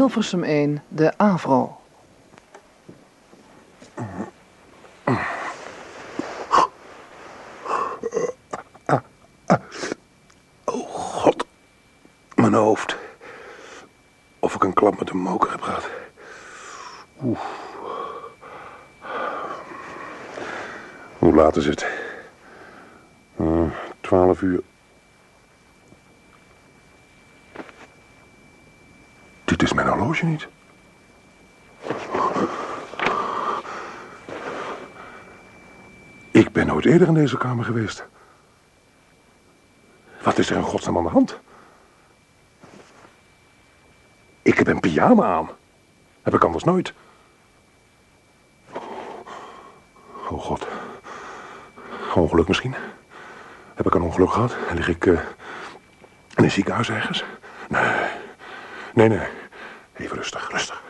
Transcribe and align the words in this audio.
Hilversum 0.00 0.44
1, 0.44 0.82
de 0.88 1.12
AVRO. 1.18 1.80
Oh, 10.64 10.88
god. 10.88 11.46
Mijn 12.34 12.54
hoofd. 12.54 12.96
Of 14.38 14.54
ik 14.54 14.64
een 14.64 14.72
klap 14.72 14.98
met 14.98 15.10
een 15.10 15.18
moker 15.18 15.50
heb 15.50 15.60
gehad. 15.60 15.90
Oeh. 17.22 17.40
Hoe 21.18 21.34
laat 21.34 21.56
is 21.56 21.66
het? 21.66 21.86
Uh, 23.40 23.70
Twaalf 24.00 24.42
uur. 24.42 24.62
Dit 29.44 29.62
niet. 30.26 30.48
Ik 36.30 36.52
ben 36.52 36.66
nooit 36.66 36.84
eerder 36.84 37.08
in 37.08 37.14
deze 37.14 37.38
kamer 37.38 37.64
geweest. 37.64 38.06
Wat 40.22 40.38
is 40.38 40.50
er 40.50 40.56
in 40.56 40.62
godsnaam 40.62 40.96
aan 40.96 41.02
de 41.02 41.08
hand? 41.08 41.38
Ik 44.42 44.58
heb 44.58 44.66
een 44.66 44.80
pyjama 44.80 45.24
aan. 45.24 45.50
Heb 46.22 46.34
ik 46.34 46.44
anders 46.44 46.64
nooit. 46.64 46.92
Oh 50.30 50.40
god. 50.40 50.66
Ongeluk 52.14 52.48
misschien? 52.48 52.74
Heb 53.74 53.86
ik 53.86 53.94
een 53.94 54.02
ongeluk 54.02 54.30
gehad? 54.30 54.56
En 54.68 54.76
lig 54.76 54.88
ik 54.88 55.06
uh, 55.06 55.20
in 56.34 56.44
een 56.44 56.50
ziekenhuis 56.50 56.90
ergens? 56.90 57.24
Nee. 57.68 58.08
Nee, 58.94 59.08
nee. 59.08 59.28
Even 59.92 60.16
rustig, 60.16 60.50
rustig. 60.50 60.82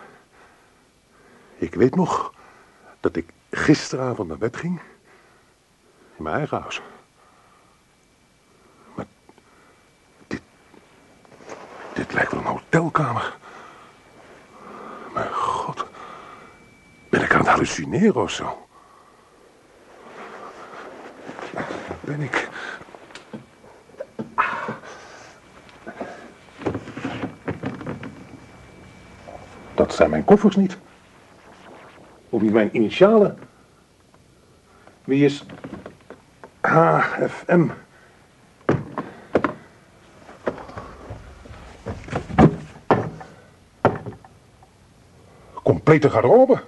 Ik 1.56 1.69
weet 1.80 1.94
nog 1.94 2.32
dat 3.00 3.16
ik 3.16 3.32
gisteravond 3.50 4.28
naar 4.28 4.38
bed 4.38 4.56
ging. 4.56 4.80
In 6.16 6.22
mijn 6.22 6.36
eigen 6.36 6.60
huis. 6.60 6.80
Maar 8.94 9.06
dit... 10.26 10.42
Dit 11.92 12.12
lijkt 12.12 12.32
wel 12.32 12.40
een 12.40 12.46
hotelkamer. 12.46 13.36
Mijn 15.14 15.32
god. 15.32 15.86
Ben 17.08 17.22
ik 17.22 17.32
aan 17.32 17.38
het 17.38 17.48
hallucineren 17.48 18.22
of 18.22 18.30
zo? 18.30 18.66
Ben 22.00 22.20
ik? 22.20 22.48
Dat 29.74 29.94
zijn 29.94 30.10
mijn 30.10 30.24
koffers 30.24 30.56
niet. 30.56 30.78
Of 32.30 32.40
niet 32.40 32.52
mijn 32.52 32.76
initialen. 32.76 33.38
Wie 35.04 35.24
is 35.24 35.44
HFM? 36.60 37.68
Complete 45.62 46.10
garderobe. 46.10 46.62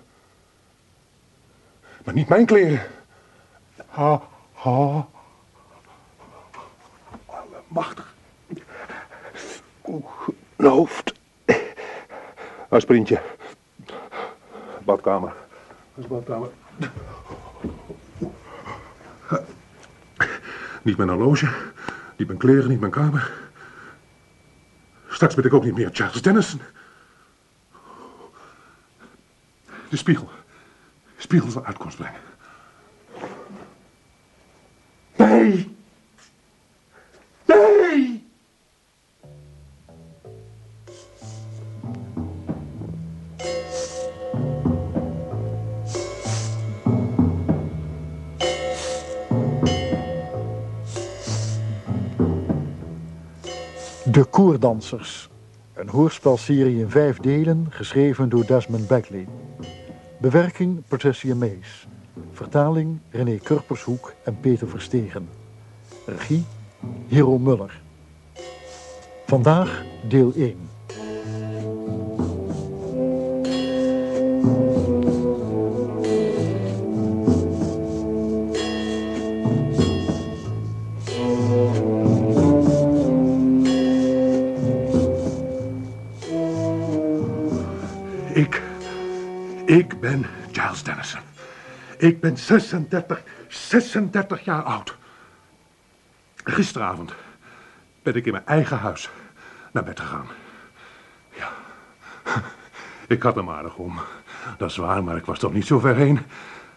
Maar 2.04 2.14
niet 2.14 2.28
mijn 2.28 2.46
kleren. 2.46 2.86
Ha, 3.86 4.22
ha. 4.52 5.06
Allemachtig. 7.26 8.14
Oeh, 9.86 10.28
een 10.56 10.66
hoofd. 10.66 11.14
Sprintje. 12.70 13.20
Badkamer. 14.84 15.41
Dat 15.94 16.08
badkamer. 16.08 16.50
Niet 20.82 20.96
mijn 20.96 21.08
horloge, 21.08 21.48
niet 22.16 22.26
mijn 22.26 22.38
kleren, 22.38 22.68
niet 22.68 22.80
mijn 22.80 22.92
kamer. 22.92 23.32
Straks 25.08 25.34
ben 25.34 25.44
ik 25.44 25.54
ook 25.54 25.64
niet 25.64 25.74
meer 25.74 25.90
Charles 25.92 26.22
Dennison. 26.22 26.60
De 29.88 29.96
spiegel. 29.96 30.30
De 31.16 31.22
spiegel 31.22 31.50
zal 31.50 31.64
uitkomst 31.64 31.96
brengen. 31.96 32.20
De 54.62 54.68
Koerdansers. 54.68 55.28
Een 55.74 55.88
hoorspelserie 55.88 56.78
in 56.78 56.90
vijf 56.90 57.18
delen, 57.18 57.66
geschreven 57.70 58.28
door 58.28 58.46
Desmond 58.46 58.88
Beckley. 58.88 59.28
Bewerking 60.20 60.82
Patricia 60.88 61.34
Mees. 61.34 61.86
Vertaling 62.32 62.98
René 63.10 63.36
Kurpershoek 63.36 64.14
en 64.24 64.40
Peter 64.40 64.68
Verstegen. 64.68 65.28
Regie 66.06 66.44
Hero 67.08 67.38
Muller. 67.38 67.80
Vandaag 69.26 69.82
deel 70.08 70.32
1. 70.34 70.56
Ik 89.72 90.00
ben 90.00 90.26
Giles 90.52 90.82
Dennison. 90.82 91.20
Ik 91.98 92.20
ben 92.20 92.36
36, 92.36 93.22
36 93.48 94.44
jaar 94.44 94.62
oud. 94.62 94.96
Gisteravond 96.44 97.14
ben 98.02 98.14
ik 98.14 98.26
in 98.26 98.32
mijn 98.32 98.46
eigen 98.46 98.78
huis 98.78 99.10
naar 99.72 99.84
bed 99.84 100.00
gegaan. 100.00 100.26
Ja, 101.36 101.48
ik 103.14 103.22
had 103.22 103.34
hem 103.34 103.50
aardig 103.50 103.76
om. 103.76 104.00
Dat 104.58 104.70
is 104.70 104.76
waar, 104.76 105.04
maar 105.04 105.16
ik 105.16 105.24
was 105.24 105.38
toch 105.38 105.52
niet 105.52 105.66
zo 105.66 105.78
ver 105.78 105.96
heen 105.96 106.18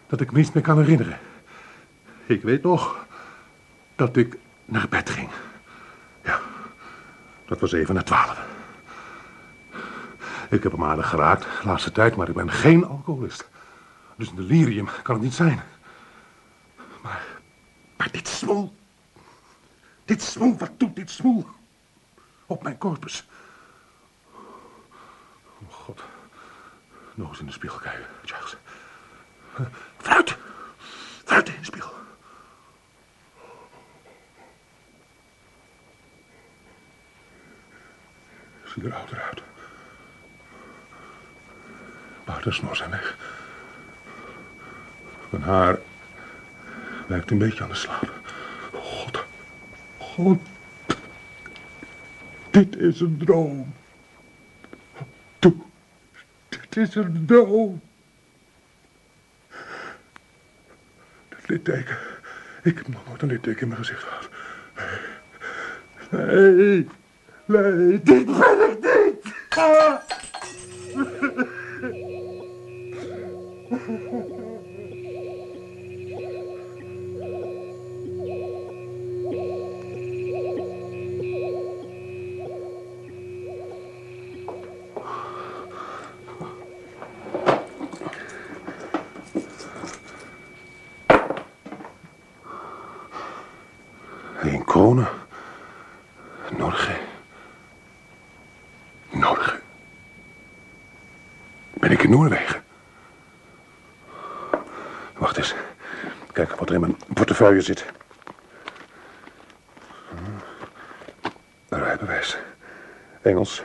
dat 0.06 0.20
ik 0.20 0.32
me 0.32 0.38
niets 0.38 0.52
meer 0.52 0.62
kan 0.62 0.78
herinneren. 0.78 1.18
Ik 2.26 2.42
weet 2.42 2.62
nog 2.62 3.06
dat 3.94 4.16
ik 4.16 4.38
naar 4.64 4.88
bed 4.88 5.10
ging. 5.10 5.28
Ja, 6.24 6.40
dat 7.44 7.60
was 7.60 7.72
even 7.72 7.94
na 7.94 8.02
twaalf. 8.02 8.55
Ik 10.50 10.62
heb 10.62 10.72
hem 10.72 10.84
aardig 10.84 11.08
geraakt 11.08 11.42
de 11.42 11.66
laatste 11.66 11.92
tijd, 11.92 12.16
maar 12.16 12.28
ik 12.28 12.34
ben 12.34 12.50
geen 12.50 12.86
alcoholist. 12.86 13.48
Dus 14.16 14.28
een 14.28 14.36
delirium 14.36 14.88
kan 15.02 15.14
het 15.14 15.24
niet 15.24 15.34
zijn. 15.34 15.62
Maar, 17.02 17.26
maar 17.96 18.10
dit 18.10 18.28
smoel. 18.28 18.74
Dit 20.04 20.22
smoel, 20.22 20.56
wat 20.58 20.70
doet 20.76 20.96
dit 20.96 21.10
smoel? 21.10 21.46
Op 22.46 22.62
mijn 22.62 22.78
corpus. 22.78 23.26
Oh 25.58 25.70
god. 25.72 26.02
Nog 27.14 27.28
eens 27.28 27.40
in 27.40 27.46
de 27.46 27.52
spiegel 27.52 27.78
kijken, 27.78 28.06
Charles. 28.24 28.56
Fruit! 29.96 30.36
Fruit 31.24 31.48
in 31.48 31.54
de 31.58 31.64
spiegel. 31.64 31.92
Zie 38.64 38.84
er 38.84 38.94
ouder 38.94 39.20
uit. 39.20 39.42
Maar 42.26 42.42
de 42.42 42.52
snor 42.52 42.76
zijn 42.76 42.90
weg. 42.90 43.16
Mijn 45.30 45.42
haar 45.42 45.78
lijkt 47.06 47.30
een 47.30 47.38
beetje 47.38 47.62
aan 47.62 47.68
de 47.68 47.74
slaap. 47.74 48.12
God. 48.72 49.24
God. 49.98 50.40
Dit 52.50 52.76
is 52.76 53.00
een 53.00 53.18
droom. 53.18 53.74
Toe. 55.38 55.54
Dit 56.48 56.76
is 56.76 56.94
een 56.94 57.24
droom. 57.26 57.80
Dat 61.28 61.48
litteken. 61.48 61.96
Ik 62.62 62.76
heb 62.76 62.88
nog 62.88 63.06
nooit 63.08 63.22
een 63.22 63.28
litteken 63.28 63.60
in 63.60 63.68
mijn 63.68 63.80
gezicht 63.84 64.02
gehad. 64.02 64.28
Nee. 66.10 66.88
Nee, 67.44 68.02
dit 68.02 68.26
ben 68.26 68.70
ik 68.70 68.78
niet. 68.80 69.34
Zit. 107.54 107.84
Een 111.68 111.82
rijbewijs. 111.82 112.38
Engels. 113.22 113.64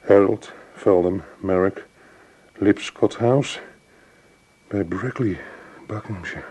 Harold, 0.00 0.52
Velden, 0.74 1.24
Merrick, 1.36 1.84
Lipscott 2.52 3.16
House. 3.16 3.60
Bij 4.68 4.84
Brackley, 4.84 5.40
Buckinghamshire. 5.86 6.44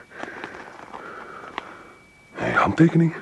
Een 2.36 2.54
handtekening. 2.54 3.16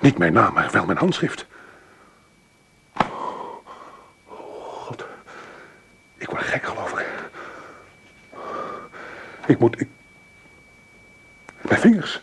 Niet 0.00 0.18
mijn 0.18 0.32
naam, 0.32 0.54
maar 0.54 0.70
wel 0.70 0.86
mijn 0.86 0.98
handschrift. 0.98 1.46
Oh, 2.96 3.66
God. 4.26 5.06
Ik 6.16 6.30
word 6.30 6.42
gek, 6.42 6.64
geloof 6.64 7.00
ik. 7.00 7.06
Ik 9.46 9.58
moet... 9.58 9.80
Ik... 9.80 9.88
Mijn 11.60 11.80
vingers. 11.80 12.22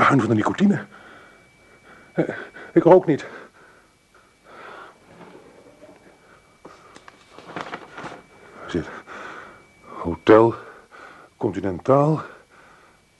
Bruin 0.00 0.20
van 0.20 0.28
de 0.28 0.34
nicotine. 0.34 0.86
Eh, 2.12 2.28
Ik 2.72 2.82
rook 2.82 3.06
niet. 3.06 3.26
Zit? 8.66 8.86
Hotel 9.84 10.54
Continentaal. 11.36 12.22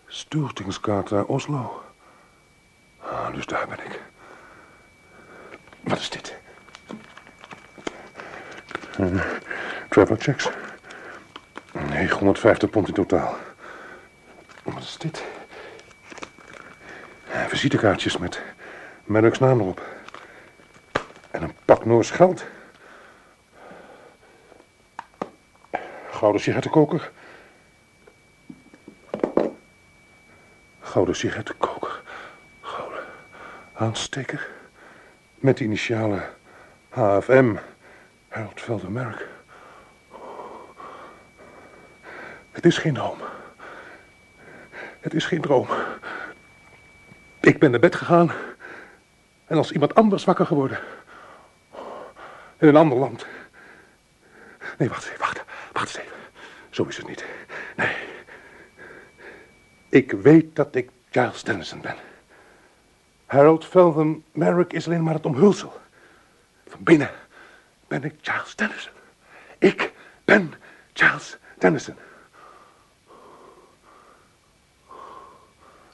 Sturtingskaart 0.06 1.10
naar 1.10 1.24
Oslo. 1.24 1.82
Ah, 3.00 3.34
dus 3.34 3.46
daar 3.46 3.66
ben 3.68 3.78
ik. 3.84 4.02
Wat 5.80 5.98
is 5.98 6.10
dit? 6.10 6.36
Uh, 9.00 9.24
travel 9.88 10.16
checks. 10.18 10.48
950 11.72 12.70
pond 12.70 12.88
in 12.88 12.94
totaal. 12.94 13.34
Wat 14.62 14.82
is 14.82 14.96
dit? 14.98 15.24
Eh, 17.30 17.46
Visitekaartjes 17.46 18.16
met 18.16 18.42
Merrick's 19.04 19.38
naam 19.38 19.60
erop. 19.60 19.82
En 21.30 21.42
een 21.42 21.54
pak 21.64 21.84
Noors 21.84 22.10
geld. 22.10 22.44
Gouden 26.10 26.40
sigarettenkoker. 26.40 27.10
Gouden 30.80 31.16
sigarettenkoker. 31.16 32.02
Gouden 32.60 33.04
aansteker. 33.74 34.48
Met 35.34 35.56
de 35.56 35.64
initialen 35.64 36.22
HFM. 36.88 37.56
Harold 38.28 38.60
Veldermerk. 38.60 39.28
Het 42.50 42.66
is 42.66 42.78
geen 42.78 42.94
droom. 42.94 43.18
Het 45.00 45.14
is 45.14 45.26
geen 45.26 45.40
droom. 45.40 45.68
Ik 47.40 47.58
ben 47.58 47.70
naar 47.70 47.81
bed 47.81 47.94
gegaan. 47.94 48.32
En 49.46 49.56
als 49.56 49.72
iemand 49.72 49.94
anders 49.94 50.25
wakker 50.25 50.46
geworden. 50.46 50.78
In 52.58 52.69
een 52.69 52.76
ander 52.76 52.98
land. 52.98 53.26
Nee, 54.78 54.88
wacht 54.88 55.02
eens 55.02 55.12
even, 55.12 55.20
wacht. 55.20 55.44
Wacht 55.72 55.96
eens 55.96 56.06
even. 56.06 56.16
Zo 56.70 56.84
is 56.84 56.96
het 56.96 57.08
niet. 57.08 57.25
Nee. 57.76 57.96
Ik 59.88 60.12
weet 60.12 60.56
dat 60.56 60.75
ik 60.75 60.90
Giles 61.10 61.42
Dennison 61.42 61.81
ben. 61.81 61.96
Harold 63.26 63.64
Feltham 63.64 64.25
Merrick 64.32 64.72
is 64.72 64.87
alleen 64.87 65.02
maar 65.02 65.14
het 65.14 65.26
omhulsel. 65.26 65.81
Van 66.66 66.82
binnen 66.82 67.10
ben 67.88 68.04
ik 68.04 68.14
Giles 68.20 68.56
Dennison. 68.56 68.92
Ik 69.58 69.92
ben 70.25 70.52
Giles 70.92 71.38
Dennison. 71.58 71.96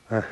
Ah. 0.09 0.25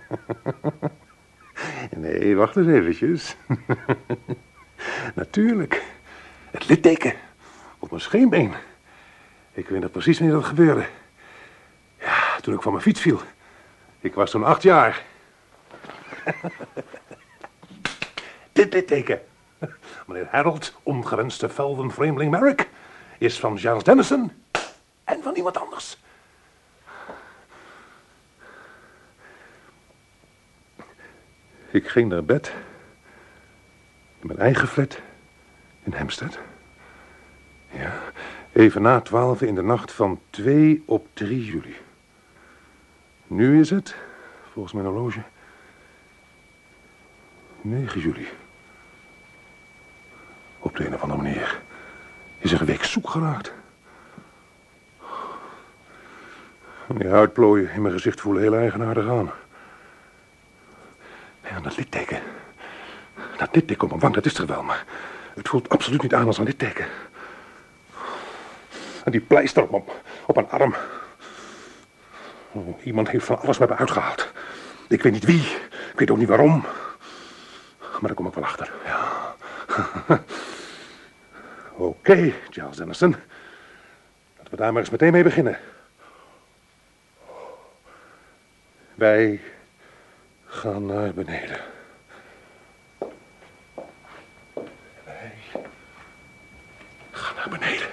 Nee, 1.96 2.36
wacht 2.36 2.56
eens 2.56 2.66
eventjes. 2.66 3.36
Natuurlijk. 5.14 5.82
Het 6.50 6.68
litteken 6.68 7.14
op 7.78 7.90
mijn 7.90 8.02
scheenbeen. 8.02 8.52
Ik 9.52 9.68
weet 9.68 9.80
nog 9.80 9.90
precies 9.90 10.18
wanneer 10.18 10.36
dat 10.36 10.44
gebeurde. 10.44 10.86
Ja, 12.00 12.40
toen 12.40 12.54
ik 12.54 12.62
van 12.62 12.72
mijn 12.72 12.84
fiets 12.84 13.00
viel. 13.00 13.20
Ik 14.00 14.14
was 14.14 14.30
toen 14.30 14.44
acht 14.44 14.62
jaar. 14.62 15.04
Dit 18.52 18.72
litteken. 18.72 19.20
Meneer 20.06 20.28
Harold, 20.30 20.74
ongewenste 20.82 21.48
velden 21.48 21.90
vreemdeling 21.90 22.30
Merrick, 22.30 22.68
is 23.18 23.38
van 23.38 23.58
Giles 23.58 23.84
Dennison 23.84 24.32
en 25.04 25.22
van 25.22 25.34
iemand 25.34 25.58
anders. 25.58 25.98
Ik 31.76 31.88
ging 31.88 32.08
naar 32.08 32.24
bed. 32.24 32.52
In 34.20 34.26
mijn 34.26 34.38
eigen 34.38 34.68
flat. 34.68 35.00
In 35.82 35.92
Hempstead. 35.92 36.38
Ja, 37.70 37.92
even 38.52 38.82
na 38.82 39.00
twaalf 39.00 39.42
in 39.42 39.54
de 39.54 39.62
nacht 39.62 39.92
van 39.92 40.20
2 40.30 40.82
op 40.86 41.06
3 41.12 41.44
juli. 41.44 41.76
Nu 43.26 43.60
is 43.60 43.70
het, 43.70 43.96
volgens 44.52 44.74
mijn 44.74 44.86
horloge, 44.86 45.20
9 47.60 48.00
juli. 48.00 48.28
Op 50.58 50.76
de 50.76 50.86
een 50.86 50.94
of 50.94 51.02
andere 51.02 51.22
manier 51.22 51.60
is 52.38 52.52
er 52.52 52.60
een 52.60 52.66
week 52.66 52.84
zoek 52.84 53.10
geraakt. 53.10 53.52
Die 56.86 57.08
huidplooien 57.08 57.70
in 57.70 57.82
mijn 57.82 57.94
gezicht 57.94 58.20
voelen 58.20 58.42
heel 58.42 58.56
eigenaardig 58.56 59.08
aan. 59.08 59.30
Ja, 61.50 61.60
dat 61.60 61.76
litteken. 61.76 62.22
Dat 63.36 63.54
litteken 63.54 63.82
op 63.82 63.88
mijn 63.88 64.00
wang, 64.00 64.14
dat 64.14 64.24
is 64.24 64.38
er 64.38 64.46
wel, 64.46 64.62
maar 64.62 64.84
het 65.34 65.48
voelt 65.48 65.68
absoluut 65.68 66.02
niet 66.02 66.14
aan 66.14 66.26
als 66.26 66.38
een 66.38 66.44
litteken. 66.44 66.86
En 69.04 69.12
die 69.12 69.20
pleister 69.20 69.62
op, 69.62 69.70
mijn- 69.70 69.84
op 70.26 70.38
arm. 70.38 70.74
Oh, 72.52 72.84
iemand 72.84 73.08
heeft 73.10 73.24
van 73.24 73.38
alles 73.40 73.58
bij 73.58 73.66
me 73.66 73.76
uitgehaald. 73.76 74.32
Ik 74.88 75.02
weet 75.02 75.12
niet 75.12 75.24
wie, 75.24 75.40
ik 75.92 75.98
weet 75.98 76.10
ook 76.10 76.16
niet 76.18 76.28
waarom. 76.28 76.64
Maar 77.80 78.00
daar 78.00 78.14
kom 78.14 78.26
ik 78.26 78.34
wel 78.34 78.44
achter, 78.44 78.72
ja. 78.84 79.34
Oké, 81.72 82.32
Charles 82.50 82.76
Dennison. 82.76 83.10
Laten 84.36 84.50
we 84.50 84.56
daar 84.56 84.72
maar 84.72 84.80
eens 84.80 84.90
meteen 84.90 85.12
mee 85.12 85.22
beginnen. 85.22 85.58
Wij 88.94 89.40
gaan 90.46 90.86
naar 90.86 91.14
beneden. 91.14 91.60
Wij 95.04 95.32
gaan 97.10 97.34
naar 97.36 97.48
beneden. 97.48 97.88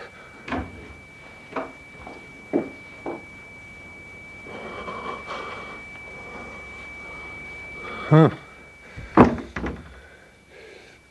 Huh. 8.10 8.32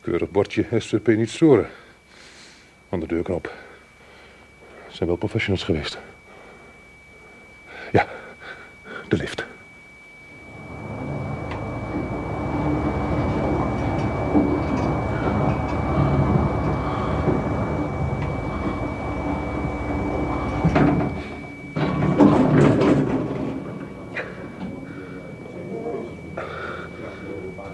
Keurig 0.00 0.30
bordje 0.30 0.66
SVP 0.78 1.06
niet 1.06 1.30
storen. 1.30 1.70
Aan 2.88 3.00
de 3.00 3.06
deurknop. 3.06 3.52
Zijn 4.88 5.08
wel 5.08 5.18
professionals 5.18 5.64
geweest. 5.64 5.98
Ja, 7.92 8.06
de 9.08 9.16
lift. 9.16 9.44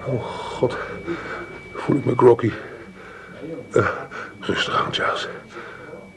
Oh, 0.06 0.24
god. 0.24 0.76
Eh, 3.72 3.88
rustig 4.40 4.84
aan, 4.84 4.94
Charles. 4.94 5.28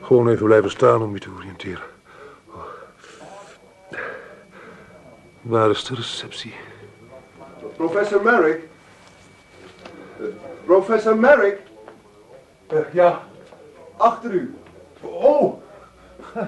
Gewoon 0.02 0.30
even 0.30 0.46
blijven 0.46 0.70
staan 0.70 1.02
om 1.02 1.14
je 1.14 1.20
te 1.20 1.30
oriënteren. 1.38 1.84
Oh. 2.48 2.64
Waar 5.42 5.70
is 5.70 5.84
de 5.86 5.96
receptie? 5.96 6.54
Professor 7.76 8.22
Merrick? 8.24 8.60
Eh, 10.20 10.26
professor 10.66 11.18
Merrick? 11.18 11.60
Eh, 12.68 12.80
ja. 12.92 13.24
Achter 13.98 14.32
u. 14.32 14.56
Oh. 15.02 15.62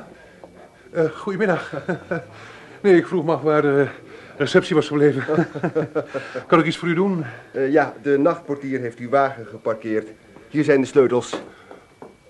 Eh, 0.91 1.09
goedemiddag. 1.15 1.71
Nee, 2.81 2.95
ik 2.97 3.07
vroeg 3.07 3.25
me 3.25 3.31
af 3.33 3.41
waar 3.41 3.61
de 3.61 3.87
receptie 4.37 4.75
was 4.75 4.87
gebleven. 4.87 5.47
kan 6.47 6.59
ik 6.59 6.65
iets 6.65 6.77
voor 6.77 6.87
u 6.87 6.93
doen? 6.93 7.23
Eh, 7.51 7.71
ja, 7.71 7.93
de 8.01 8.17
nachtportier 8.17 8.79
heeft 8.79 8.99
uw 8.99 9.09
wagen 9.09 9.45
geparkeerd. 9.45 10.09
Hier 10.49 10.63
zijn 10.63 10.81
de 10.81 10.87
sleutels. 10.87 11.41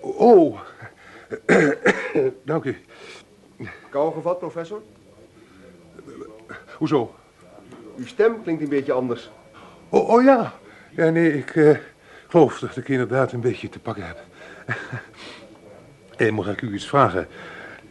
Oh, 0.00 0.60
dank 2.44 2.64
u. 2.64 2.76
Kou 3.90 4.12
gevat, 4.12 4.38
professor? 4.38 4.82
Hoezo? 6.76 7.14
Uw 7.96 8.06
stem 8.06 8.42
klinkt 8.42 8.62
een 8.62 8.68
beetje 8.68 8.92
anders. 8.92 9.30
Oh, 9.88 10.08
oh 10.08 10.22
ja. 10.22 10.52
Ja, 10.90 11.10
nee, 11.10 11.38
ik 11.38 11.56
eh, 11.56 11.76
geloof 12.28 12.58
dat 12.58 12.76
ik 12.76 12.88
inderdaad 12.88 13.32
een 13.32 13.40
beetje 13.40 13.68
te 13.68 13.78
pakken 13.78 14.06
heb. 14.06 14.18
en 16.26 16.34
mag 16.34 16.48
ik 16.48 16.60
u 16.60 16.74
iets 16.74 16.88
vragen? 16.88 17.26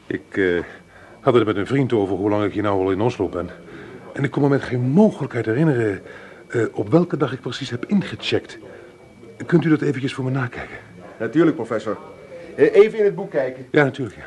Ik 0.07 0.37
eh, 0.37 0.63
had 1.19 1.33
het 1.33 1.45
met 1.45 1.55
een 1.55 1.67
vriend 1.67 1.93
over 1.93 2.15
hoe 2.15 2.29
lang 2.29 2.43
ik 2.43 2.53
hier 2.53 2.63
nou 2.63 2.81
al 2.81 2.91
in 2.91 3.01
Oslo 3.01 3.27
ben. 3.27 3.49
En 4.13 4.23
ik 4.23 4.31
kon 4.31 4.41
me 4.41 4.49
met 4.49 4.63
geen 4.63 4.81
mogelijkheid 4.81 5.45
herinneren 5.45 6.01
eh, 6.49 6.65
op 6.71 6.89
welke 6.89 7.17
dag 7.17 7.33
ik 7.33 7.41
precies 7.41 7.69
heb 7.69 7.85
ingecheckt. 7.85 8.57
Kunt 9.45 9.65
u 9.65 9.69
dat 9.69 9.81
eventjes 9.81 10.13
voor 10.13 10.23
me 10.23 10.31
nakijken? 10.31 10.77
Natuurlijk, 11.19 11.55
professor. 11.55 11.97
Eh, 12.55 12.75
Even 12.75 12.99
in 12.99 13.05
het 13.05 13.15
boek 13.15 13.29
kijken. 13.31 13.65
Ja, 13.71 13.83
natuurlijk, 13.83 14.17
ja. 14.17 14.25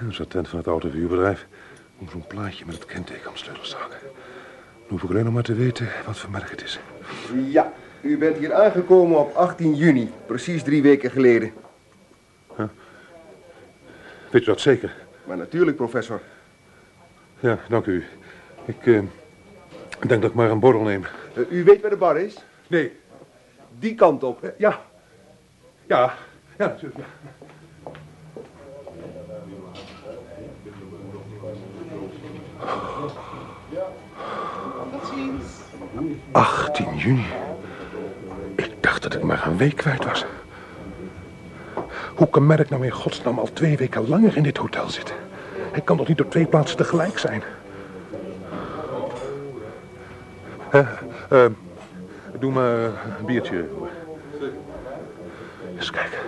Dat 0.00 0.10
is 0.10 0.20
attent 0.20 0.48
van 0.48 0.58
het 0.58 0.66
autoverhuurbedrijf 0.68 1.46
om 1.98 2.08
zo'n 2.10 2.26
plaatje 2.26 2.64
met 2.66 2.74
het 2.74 2.84
kenteken 2.86 3.26
aan 3.26 3.32
de 3.32 3.38
sleutel 3.38 3.62
te 3.62 3.76
hangen. 3.76 3.96
Dan 4.02 4.88
hoef 4.88 5.02
ik 5.02 5.10
alleen 5.10 5.24
nog 5.24 5.32
maar 5.34 5.42
te 5.42 5.54
weten 5.54 5.88
wat 6.06 6.18
voor 6.18 6.30
merk 6.30 6.50
het 6.50 6.62
is. 6.62 6.80
Ja, 7.48 7.72
u 8.00 8.18
bent 8.18 8.36
hier 8.36 8.52
aangekomen 8.54 9.18
op 9.18 9.34
18 9.34 9.74
juni, 9.74 10.10
precies 10.26 10.62
drie 10.62 10.82
weken 10.82 11.10
geleden. 11.10 11.52
Weet 14.30 14.42
u 14.42 14.44
dat 14.44 14.60
zeker? 14.60 14.94
Maar 15.24 15.36
natuurlijk, 15.36 15.76
professor. 15.76 16.20
Ja, 17.40 17.58
dank 17.68 17.86
u. 17.86 18.04
Ik 18.70 18.86
eh, 18.86 19.00
denk 20.08 20.22
dat 20.22 20.30
ik 20.30 20.34
maar 20.34 20.50
een 20.50 20.60
borrel 20.60 20.82
neem. 20.82 21.04
Eh, 21.34 21.42
U 21.50 21.64
weet 21.64 21.80
waar 21.80 21.90
de 21.90 21.96
bar 21.96 22.18
is? 22.18 22.36
Nee, 22.66 22.92
Die 23.78 23.94
kant 23.94 24.22
op. 24.22 24.42
eh, 24.44 24.50
ja. 24.58 24.80
Ja, 25.86 26.14
ja, 26.58 26.66
natuurlijk. 26.66 26.98
Ja. 26.98 27.04
Tot 34.92 35.06
ziens. 35.14 35.44
18 36.32 36.96
juni. 36.96 37.24
Ik 38.56 38.72
dacht 38.80 39.02
dat 39.02 39.14
ik 39.14 39.22
maar 39.22 39.46
een 39.46 39.56
week 39.56 39.76
kwijt 39.76 40.04
was. 40.04 40.24
Hoe 42.14 42.28
kan 42.30 42.46
Merk 42.46 42.70
nou 42.70 42.84
in 42.84 42.90
godsnaam 42.90 43.38
al 43.38 43.52
twee 43.52 43.76
weken 43.76 44.08
langer 44.08 44.36
in 44.36 44.42
dit 44.42 44.56
hotel 44.56 44.88
zitten? 44.88 45.14
Hij 45.72 45.80
kan 45.80 45.96
toch 45.96 46.08
niet 46.08 46.20
op 46.20 46.30
twee 46.30 46.46
plaatsen 46.46 46.76
tegelijk 46.76 47.18
zijn? 47.18 47.42
Eh, 50.70 50.86
eh, 51.28 51.50
doe 52.38 52.52
me 52.52 52.92
een 53.18 53.24
biertje. 53.24 53.68
Eens 55.76 55.90
kijken. 55.90 56.18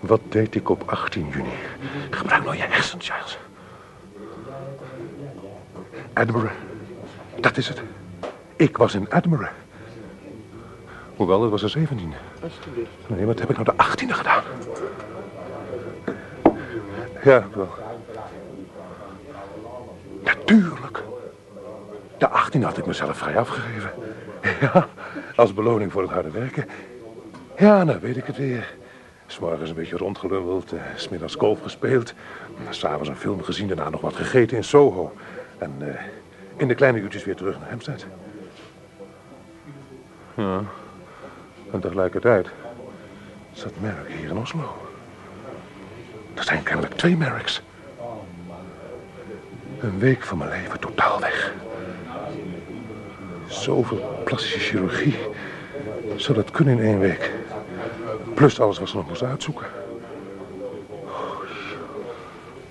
Wat 0.00 0.20
deed 0.28 0.54
ik 0.54 0.68
op 0.68 0.82
18 0.86 1.28
juni? 1.28 1.52
Gebruik 2.10 2.44
nou 2.44 2.56
je 2.56 2.62
hersens, 2.62 3.10
Giles. 3.10 3.38
Edinburgh. 6.14 6.52
Dat 7.40 7.56
is 7.56 7.68
het. 7.68 7.82
Ik 8.56 8.76
was 8.76 8.94
in 8.94 9.06
Edinburgh. 9.10 9.50
Hoewel, 11.16 11.42
het 11.42 11.50
was 11.50 11.60
de 11.60 11.68
17e. 11.68 12.42
Alsjeblieft. 12.42 12.90
Nee, 13.06 13.26
wat 13.26 13.38
heb 13.38 13.50
ik 13.50 13.56
nou 13.56 13.76
de 13.76 13.84
18e 13.84 14.10
gedaan? 14.10 14.42
Ja, 17.22 17.46
wel. 17.54 17.68
De 22.24 22.30
18e 22.30 22.62
had 22.62 22.78
ik 22.78 22.86
mezelf 22.86 23.16
vrij 23.16 23.38
afgegeven. 23.38 23.90
Ja, 24.60 24.88
als 25.36 25.54
beloning 25.54 25.92
voor 25.92 26.02
het 26.02 26.10
harde 26.10 26.30
werken. 26.30 26.68
Ja, 27.58 27.84
nou 27.84 27.98
weet 28.00 28.16
ik 28.16 28.24
het 28.24 28.36
weer. 28.36 28.74
S'morgens 29.26 29.70
een 29.70 29.76
beetje 29.76 29.96
rondgelundeld, 29.96 30.72
eh, 30.72 30.80
smiddags 30.96 31.34
golf 31.34 31.62
gespeeld. 31.62 32.14
S'avonds 32.70 33.08
een 33.08 33.16
film 33.16 33.42
gezien, 33.42 33.66
daarna 33.66 33.88
nog 33.88 34.00
wat 34.00 34.16
gegeten 34.16 34.56
in 34.56 34.64
Soho. 34.64 35.12
En 35.58 35.72
eh, 35.78 36.00
in 36.56 36.68
de 36.68 36.74
kleine 36.74 36.98
uurtjes 36.98 37.24
weer 37.24 37.36
terug 37.36 37.58
naar 37.58 37.68
Hampstead. 37.68 38.06
Ja, 40.34 40.62
en 41.72 41.80
tegelijkertijd 41.80 42.48
zat 43.52 43.72
Merrick 43.80 44.12
hier 44.12 44.28
in 44.28 44.38
Oslo. 44.38 44.76
Er 46.34 46.44
zijn 46.44 46.62
kennelijk 46.62 46.94
twee 46.94 47.16
Merricks. 47.16 47.62
Een 49.80 49.98
week 49.98 50.22
van 50.22 50.38
mijn 50.38 50.50
leven 50.50 50.80
totaal 50.80 51.20
weg. 51.20 51.52
Zoveel 53.54 54.22
plastische 54.24 54.58
chirurgie. 54.58 55.18
Zou 56.16 56.38
dat 56.38 56.50
kunnen 56.50 56.78
in 56.78 56.84
één 56.84 56.98
week? 56.98 57.30
Plus 58.34 58.60
alles 58.60 58.78
wat 58.78 58.88
ze 58.88 58.96
nog 58.96 59.08
moest 59.08 59.22
uitzoeken. 59.22 59.66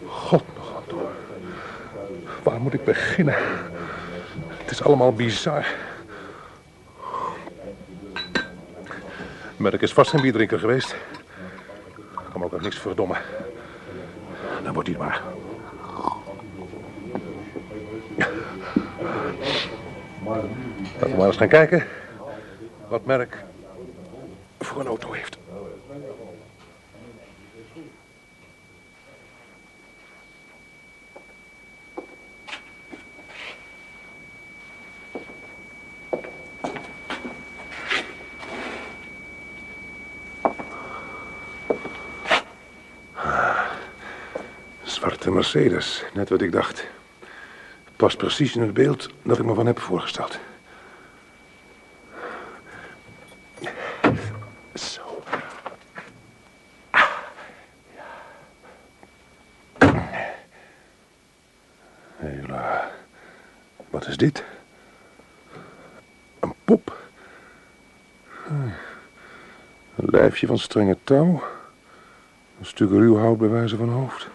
God 0.08 0.44
nog 0.56 0.76
aan 0.76 0.84
toe. 0.88 1.02
Waar 2.44 2.60
moet 2.60 2.74
ik 2.74 2.84
beginnen? 2.84 3.36
Het 4.58 4.72
is 4.72 4.84
allemaal 4.84 5.14
bizar. 5.14 5.66
Merk 9.58 9.82
is 9.82 9.94
vast 9.94 10.10
geen 10.10 10.22
bierdrinker 10.22 10.60
geweest. 10.60 10.96
Kan 12.14 12.40
me 12.40 12.46
ook 12.46 12.52
nog 12.52 12.62
niks 12.62 12.78
verdommen. 12.78 13.18
Dan 14.64 14.74
wordt 14.74 14.90
hij 14.90 14.98
maar. 14.98 15.22
Laten 21.04 21.18
we 21.18 21.24
maar 21.24 21.32
eens 21.32 21.42
gaan 21.42 21.48
kijken 21.48 21.88
wat 22.88 23.06
Merk 23.06 23.44
voor 24.60 24.80
een 24.80 24.88
auto 24.88 25.12
heeft. 25.12 25.38
Zwarte 44.84 45.32
Mercedes, 45.32 46.04
net 46.14 46.30
wat 46.30 46.42
ik 46.42 46.52
dacht. 46.52 46.88
Past 47.96 48.18
precies 48.18 48.56
in 48.56 48.62
het 48.62 48.74
beeld 48.74 49.10
dat 49.22 49.40
ik 49.40 49.46
me 49.46 49.54
van 49.54 49.66
heb 49.66 49.80
voorgesteld. 49.80 50.40
Zo. 54.74 55.24
Hela. 62.16 62.92
Wat 63.90 64.08
is 64.08 64.18
dit? 64.18 64.44
Een 66.40 66.54
pop. 66.66 66.98
Een 69.96 70.10
lijfje 70.24 70.48
van 70.48 70.58
strenge 70.58 70.98
touw. 71.04 71.44
Een 72.60 72.66
stuk 72.66 72.90
ruw 72.90 73.18
hout 73.18 73.38
bij 73.38 73.50
wijze 73.50 73.78
van 73.78 73.90
hoofd. 73.90 74.30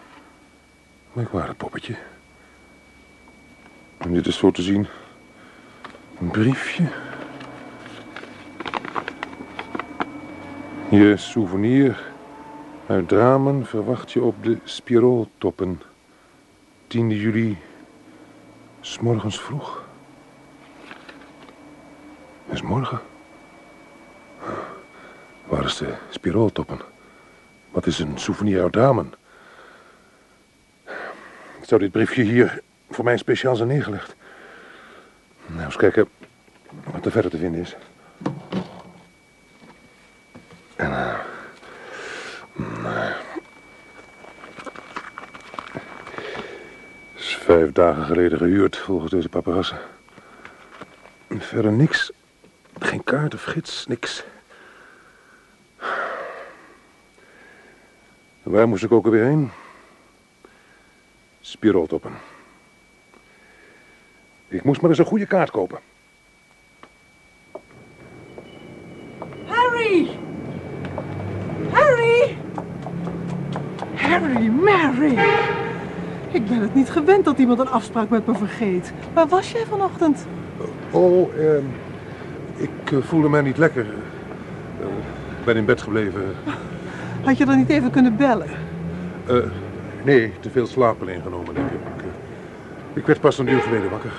Merkwaardig 1.13 1.57
poppetje. 1.57 1.95
En 3.97 4.13
dit 4.13 4.27
is 4.27 4.37
zo 4.37 4.51
te 4.51 4.61
zien. 4.61 4.87
Een 6.19 6.31
briefje. 6.31 6.83
Je 10.89 11.17
souvenir 11.17 12.11
uit 12.87 13.07
Dramen 13.07 13.65
verwacht 13.65 14.11
je 14.11 14.21
op 14.21 14.43
de 14.43 14.57
Spirooltoppen. 14.63 15.81
10 16.87 17.09
juli, 17.09 17.57
s'morgens 18.81 19.41
vroeg. 19.41 19.83
Is 22.49 22.61
morgen? 22.61 23.08
Spirooltoppen? 26.09 26.81
Wat 27.71 27.85
is 27.85 27.99
een 27.99 28.17
souvenir 28.19 28.61
uit 28.61 28.71
Dramen? 28.71 29.13
Zou 31.61 31.81
dit 31.81 31.91
briefje 31.91 32.23
hier 32.23 32.61
voor 32.89 33.03
mij 33.03 33.17
speciaal 33.17 33.55
zijn 33.55 33.67
neergelegd? 33.67 34.15
Nou, 35.45 35.65
eens 35.65 35.75
kijken 35.75 36.07
wat 36.91 37.05
er 37.05 37.11
verder 37.11 37.31
te 37.31 37.37
vinden 37.37 37.61
is. 37.61 37.75
En, 40.75 40.91
eh, 40.91 41.19
nou. 42.53 43.11
Is 47.15 47.35
vijf 47.35 47.71
dagen 47.71 48.05
geleden 48.05 48.37
gehuurd, 48.37 48.77
volgens 48.77 49.11
deze 49.11 49.29
paparazzen. 49.29 49.79
Verder 51.29 51.71
niks. 51.71 52.11
Geen 52.79 53.03
kaart 53.03 53.33
of 53.33 53.43
gids, 53.43 53.85
niks. 53.87 54.23
Waar 58.49 58.67
moest 58.67 58.83
ik 58.83 58.91
ook 58.91 59.05
alweer 59.05 59.25
heen? 59.25 59.49
Spiroltoppen. 61.41 62.11
Ik 64.47 64.63
moest 64.63 64.81
maar 64.81 64.89
eens 64.89 64.99
een 64.99 65.05
goede 65.05 65.25
kaart 65.25 65.51
kopen. 65.51 65.79
Harry! 69.45 70.07
Harry! 71.71 72.37
Harry, 73.95 74.47
Mary! 74.47 75.17
Ik 76.31 76.47
ben 76.47 76.61
het 76.61 76.75
niet 76.75 76.89
gewend 76.89 77.25
dat 77.25 77.37
iemand 77.37 77.59
een 77.59 77.69
afspraak 77.69 78.09
met 78.09 78.27
me 78.27 78.35
vergeet. 78.35 78.93
Waar 79.13 79.27
was 79.27 79.51
jij 79.51 79.65
vanochtend? 79.65 80.25
Oh, 80.91 81.33
ehm, 81.37 81.65
ik 82.57 82.91
eh, 82.91 82.97
voelde 83.01 83.29
mij 83.29 83.41
niet 83.41 83.57
lekker. 83.57 83.85
Eh, 84.81 84.87
Ik 85.39 85.45
ben 85.45 85.55
in 85.55 85.65
bed 85.65 85.81
gebleven. 85.81 86.35
Had 87.23 87.37
je 87.37 87.45
dan 87.45 87.57
niet 87.57 87.69
even 87.69 87.91
kunnen 87.91 88.15
bellen? 88.15 88.49
Eh, 89.27 89.35
nee, 90.03 90.33
te 90.39 90.49
veel 90.49 90.67
slapen 90.67 91.07
ingenomen, 91.07 91.53
denk 91.53 91.67
ik. 91.67 91.73
Ik, 91.73 92.01
eh, 92.01 92.07
ik 92.93 93.05
werd 93.05 93.19
pas 93.19 93.37
een 93.37 93.47
uur 93.47 93.61
geleden 93.61 93.89
wakker. 93.89 94.11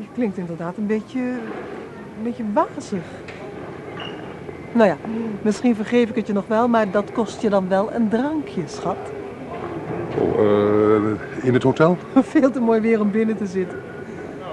Je 0.00 0.06
klinkt 0.14 0.36
inderdaad 0.36 0.76
een 0.76 0.86
beetje... 0.86 1.20
een 1.20 2.22
beetje 2.22 2.44
wazig. 2.52 3.02
Nou 4.72 4.88
ja, 4.88 4.96
misschien 5.42 5.74
vergeef 5.74 6.08
ik 6.08 6.14
het 6.14 6.26
je 6.26 6.32
nog 6.32 6.46
wel, 6.46 6.68
maar 6.68 6.90
dat 6.90 7.12
kost 7.12 7.40
je 7.40 7.48
dan 7.48 7.68
wel 7.68 7.92
een 7.92 8.08
drankje, 8.08 8.62
schat. 8.66 8.96
Oh, 10.18 10.38
eh, 10.38 11.44
in 11.44 11.54
het 11.54 11.62
hotel? 11.62 11.96
Veel 12.32 12.50
te 12.50 12.60
mooi 12.60 12.80
weer 12.80 13.00
om 13.00 13.10
binnen 13.10 13.36
te 13.36 13.46
zitten. 13.46 13.78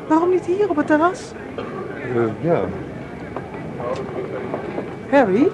Waarom 0.08 0.30
niet 0.30 0.46
hier 0.46 0.70
op 0.70 0.76
het 0.76 0.88
terras? 0.88 1.32
Eh, 2.16 2.24
ja. 2.42 2.62
Harry? 5.10 5.52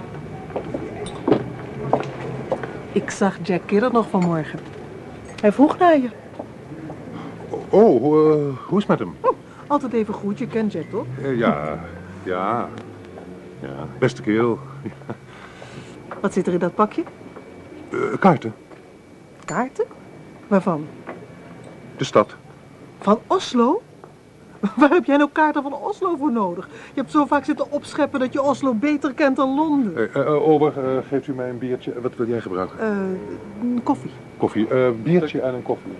Ik 3.03 3.10
zag 3.10 3.38
Jack 3.41 3.62
Kidder 3.65 3.91
nog 3.91 4.10
vanmorgen. 4.10 4.60
Hij 5.41 5.51
vroeg 5.51 5.77
naar 5.77 5.98
je. 5.98 6.10
Oh, 7.69 7.95
eh, 7.95 8.57
hoe 8.67 8.77
is 8.79 8.88
het 8.88 8.88
met 8.88 9.00
hem? 9.00 9.15
Altijd 9.67 9.93
even 9.93 10.13
goed, 10.13 10.39
je 10.39 10.48
kent 10.48 10.72
Jack 10.72 10.89
toch? 10.89 11.05
Eh, 11.22 11.38
ja, 11.38 11.79
ja. 12.24 12.69
Ja, 13.60 13.88
beste 14.00 14.22
kerel. 14.22 14.60
Wat 16.22 16.33
zit 16.33 16.48
er 16.48 16.53
in 16.53 16.60
dat 16.60 16.75
pakje? 16.75 17.03
Eh, 17.89 18.00
kaarten. 18.19 18.53
Kaarten? 19.45 19.86
Waarvan? 20.48 20.88
De 21.98 22.03
stad. 22.03 22.36
Van 23.00 23.19
Oslo? 23.27 23.81
Waar 24.77 24.89
heb 24.89 25.05
jij 25.05 25.17
nou 25.17 25.29
kaarten 25.32 25.63
van 25.63 25.74
Oslo 25.74 26.15
voor 26.15 26.32
nodig? 26.32 26.67
Je 26.67 27.00
hebt 27.00 27.12
zo 27.12 27.25
vaak 27.25 27.46
zitten 27.46 27.72
opscheppen 27.72 28.20
dat 28.20 28.34
je 28.34 28.41
Oslo 28.41 28.74
beter 28.74 29.13
kent 29.13 29.36
dan 29.36 29.55
Londen. 29.55 30.13
Eh, 30.13 30.22
eh, 30.22 30.48
Ober, 30.48 30.86
eh, 30.86 30.98
geeft 31.08 31.27
u 31.27 31.34
mij 31.34 31.50
een 31.50 31.58
biertje? 31.58 32.01
Wat 32.01 32.15
wil 32.15 32.27
jij 32.27 32.41
gebruiken? 32.41 32.77
Een 33.62 33.82
koffie. 33.84 34.12
Koffie. 34.38 34.67
Biertje 35.03 35.41
en 35.41 35.53
een 35.53 35.63
koffie. 35.63 35.91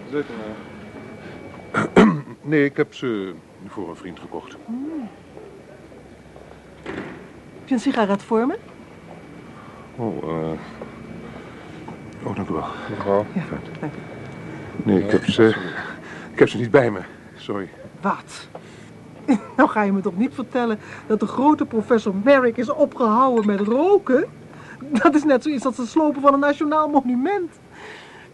Nee, 2.46 2.66
ik 2.66 2.78
heb 2.78 2.94
ze 2.94 3.34
voor 3.68 3.90
een 3.90 3.96
vriend 3.96 4.20
gekocht. 4.20 4.52
Heb 7.60 7.66
je 7.66 7.74
een 7.74 7.80
sigaret 7.80 8.24
voor 8.24 8.48
me? 8.48 8.58
Oh, 9.96 10.24
eh... 10.24 10.52
Oh, 12.24 12.36
dank 12.36 12.50
u 12.50 12.54
wel. 12.54 12.66
Ja, 13.04 13.04
dank 13.50 13.64
je. 13.80 13.88
Nee, 14.84 15.04
ik 15.04 15.12
heb 15.12 15.26
ze... 15.26 15.56
Ik 16.32 16.40
heb 16.40 16.50
ze 16.50 16.58
niet 16.58 16.72
bij 16.72 16.92
me. 16.92 17.00
Sorry. 17.36 17.70
Wat? 18.04 18.48
Nou 19.58 19.70
ga 19.70 19.82
je 19.82 19.92
me 19.92 20.02
toch 20.02 20.18
niet 20.18 20.34
vertellen 20.34 20.80
dat 21.08 21.20
de 21.20 21.26
grote 21.26 21.66
professor 21.66 22.16
Merrick 22.24 22.58
is 22.58 22.70
opgehouden 22.70 23.46
met 23.46 23.60
roken? 23.60 24.26
Dat 24.92 25.16
is 25.16 25.24
net 25.24 25.44
zoiets 25.44 25.66
als 25.66 25.78
het 25.78 25.88
slopen 25.88 26.22
van 26.22 26.34
een 26.34 26.40
nationaal 26.40 26.90
monument. 26.90 27.52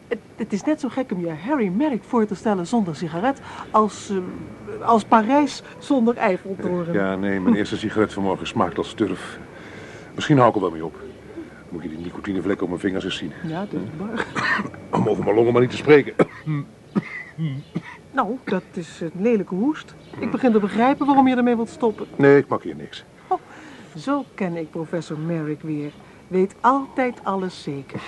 Het, 0.08 0.20
het 0.36 0.54
is 0.54 0.64
net 0.64 0.80
zo 0.80 0.90
gek 0.90 1.12
om 1.12 1.20
je 1.20 1.34
Harry 1.46 1.68
Merrick 1.68 2.04
voor 2.04 2.26
te 2.26 2.36
stellen 2.36 2.68
zonder 2.68 2.96
sigaret 2.96 3.42
als, 3.72 4.10
eh, 4.10 4.88
als 4.88 5.04
Parijs 5.04 5.64
zonder 5.78 6.18
Eiffeltoren. 6.18 6.94
Ja, 6.94 7.16
nee, 7.16 7.40
mijn 7.40 7.56
eerste 7.56 7.78
sigaret 7.78 8.14
vanmorgen 8.14 8.48
smaakt 8.48 8.78
als 8.78 8.94
turf. 8.94 9.40
Misschien 10.16 10.38
hou 10.38 10.50
ik 10.50 10.56
er 10.56 10.62
wel 10.62 10.72
mee 10.72 10.86
op. 10.86 10.96
Moet 11.70 11.84
je 11.84 11.90
die 11.90 11.98
nicotinevlek 11.98 12.62
op 12.62 12.68
mijn 12.68 12.80
vingers 12.80 13.04
eens 13.04 13.18
zien. 13.18 13.32
Ja, 13.48 13.60
dat 13.60 13.82
is 13.82 13.88
waar. 13.98 14.26
Om 14.92 15.10
over 15.10 15.24
mijn 15.24 15.36
longen 15.36 15.52
maar 15.52 15.62
niet 15.62 15.72
te 15.72 15.78
spreken. 15.78 16.14
Nou, 18.20 18.38
dat 18.44 18.64
is 18.74 19.02
een 19.02 19.12
lelijke 19.22 19.56
hoest. 19.56 19.96
Ik 20.20 20.32
begin 20.32 20.52
te 20.52 20.60
begrijpen 20.60 21.06
waarom 21.06 21.28
je 21.28 21.36
ermee 21.36 21.56
wilt 21.56 21.70
stoppen. 21.70 22.08
Nee, 22.16 22.38
ik 22.38 22.48
mag 22.48 22.64
hier 22.64 22.76
niks. 22.76 23.04
Zo 23.98 24.26
ken 24.34 24.56
ik 24.56 24.70
professor 24.70 25.18
Merrick 25.18 25.62
weer. 25.62 25.92
Weet 26.28 26.56
altijd 26.62 27.20
alles 27.24 27.64
zeker. 27.64 28.02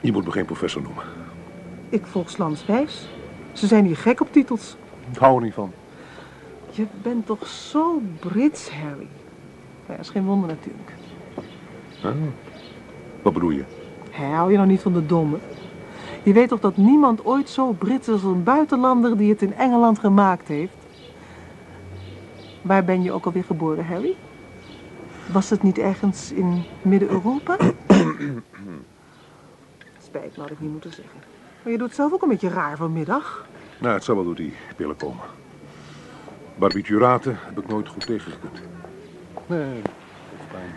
Je 0.00 0.12
moet 0.12 0.24
me 0.24 0.30
geen 0.30 0.44
professor 0.44 0.82
noemen. 0.82 1.04
Ik 1.88 2.06
volg 2.06 2.36
landswijs. 2.36 3.08
Ze 3.52 3.66
zijn 3.66 3.84
hier 3.84 3.96
gek 3.96 4.20
op 4.20 4.32
titels. 4.32 4.76
Ik 5.12 5.18
hou 5.18 5.36
er 5.36 5.42
niet 5.42 5.54
van. 5.54 5.72
Je 6.70 6.86
bent 7.02 7.26
toch 7.26 7.46
zo 7.46 8.02
Brits, 8.20 8.70
Harry? 8.70 9.08
Ja, 9.88 9.94
is 9.94 10.10
geen 10.10 10.24
wonder 10.24 10.48
natuurlijk. 10.48 10.92
Ah. 12.02 12.12
Wat 13.22 13.32
bedoel 13.32 13.50
je? 13.50 13.64
Hou 14.10 14.50
je 14.50 14.56
nou 14.56 14.68
niet 14.68 14.80
van 14.80 14.92
de 14.92 15.06
domme? 15.06 15.38
Je 16.22 16.32
weet 16.32 16.48
toch 16.48 16.60
dat 16.60 16.76
niemand 16.76 17.24
ooit 17.24 17.48
zo 17.48 17.72
Brits 17.72 18.08
is 18.08 18.12
als 18.12 18.22
een 18.22 18.42
buitenlander 18.42 19.16
die 19.16 19.30
het 19.30 19.42
in 19.42 19.54
Engeland 19.54 19.98
gemaakt 19.98 20.48
heeft? 20.48 20.72
Waar 22.62 22.84
ben 22.84 23.02
je 23.02 23.12
ook 23.12 23.26
alweer 23.26 23.44
geboren, 23.44 23.86
Harry? 23.86 24.14
Was 25.32 25.50
het 25.50 25.62
niet 25.62 25.78
ergens 25.78 26.32
in 26.32 26.62
Midden-Europa? 26.82 27.56
Spijt 30.02 30.36
me, 30.36 30.42
had 30.42 30.50
ik 30.50 30.60
niet 30.60 30.70
moeten 30.72 30.92
zeggen. 30.92 31.18
Maar 31.62 31.72
je 31.72 31.78
doet 31.78 31.94
zelf 31.94 32.12
ook 32.12 32.22
een 32.22 32.28
beetje 32.28 32.48
raar 32.48 32.76
vanmiddag. 32.76 33.46
Nou, 33.80 33.94
het 33.94 34.04
zal 34.04 34.14
wel 34.14 34.24
door 34.24 34.34
die 34.34 34.52
pillen 34.76 34.96
komen. 34.96 35.24
Barbituraten 36.56 37.38
heb 37.40 37.58
ik 37.58 37.68
nooit 37.68 37.88
goed 37.88 38.06
tegengekund. 38.06 38.60
Nee, 39.46 39.82
fijn. 40.50 40.70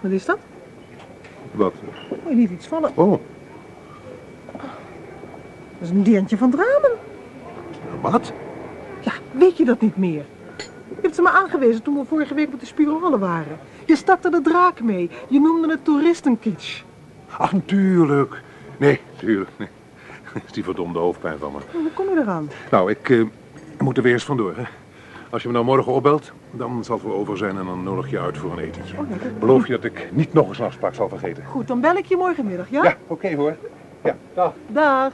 Wat 0.00 0.10
is 0.10 0.24
dat? 0.24 0.38
Wat? 1.52 1.74
Oh, 2.08 2.28
je 2.28 2.34
liet 2.34 2.50
iets 2.50 2.66
vallen. 2.66 2.92
Oh, 2.94 3.10
Dat 3.10 3.20
is 5.86 5.92
een 5.92 6.02
deertje 6.02 6.36
van 6.36 6.50
Dramen. 6.50 6.90
wat? 8.00 8.32
Ja, 9.00 9.12
weet 9.30 9.56
je 9.56 9.64
dat 9.64 9.80
niet 9.80 9.96
meer? 9.96 10.24
Je 10.88 11.02
hebt 11.02 11.14
ze 11.14 11.22
me 11.22 11.30
aangewezen 11.30 11.82
toen 11.82 11.98
we 11.98 12.04
vorige 12.04 12.34
week 12.34 12.50
met 12.50 12.60
de 12.60 12.66
spiralen 12.66 13.18
waren. 13.18 13.58
Je 13.86 13.96
stak 13.96 14.24
er 14.24 14.30
de 14.30 14.40
draak 14.40 14.80
mee. 14.80 15.10
Je 15.28 15.40
noemde 15.40 15.68
het 15.70 15.84
toeristenkitsch. 15.84 16.82
Ach, 17.38 17.52
natuurlijk. 17.52 18.42
Nee, 18.76 19.00
tuurlijk. 19.16 19.50
Nee. 19.56 19.68
Dat 20.34 20.42
is 20.46 20.52
die 20.52 20.64
verdomde 20.64 20.98
hoofdpijn 20.98 21.38
van 21.38 21.52
me. 21.52 21.58
Hoe 21.72 21.90
kom 21.94 22.04
je 22.14 22.20
eraan? 22.20 22.50
Nou, 22.70 22.90
ik 22.90 23.10
eh, 23.10 23.22
moet 23.78 23.96
er 23.96 24.02
weer 24.02 24.12
eens 24.12 24.24
vandoor, 24.24 24.56
hè. 24.56 24.62
Als 25.30 25.42
je 25.42 25.48
me 25.48 25.54
nou 25.54 25.66
morgen 25.66 25.92
opbelt, 25.92 26.32
dan 26.50 26.84
zal 26.84 26.96
het 26.96 27.04
wel 27.06 27.14
over 27.14 27.36
zijn 27.36 27.58
en 27.58 27.64
dan 27.66 27.82
nodig 27.82 28.10
je 28.10 28.18
uit 28.20 28.38
voor 28.38 28.52
een 28.52 28.58
etentje. 28.58 28.96
Oh, 28.98 29.10
dat- 29.10 29.38
Beloof 29.38 29.66
je 29.66 29.72
dat 29.72 29.84
ik 29.84 30.08
niet 30.12 30.32
nog 30.32 30.48
eens 30.48 30.58
een 30.58 30.64
afspraak 30.64 30.94
zal 30.94 31.08
vergeten? 31.08 31.44
Goed, 31.44 31.66
dan 31.66 31.80
bel 31.80 31.96
ik 31.96 32.06
je 32.06 32.16
morgenmiddag, 32.16 32.70
ja? 32.70 32.82
Ja, 32.82 32.96
oké 33.06 33.34
hoor. 33.34 33.56
Ja, 34.04 34.16
dag. 34.34 34.52
Dag. 34.66 35.12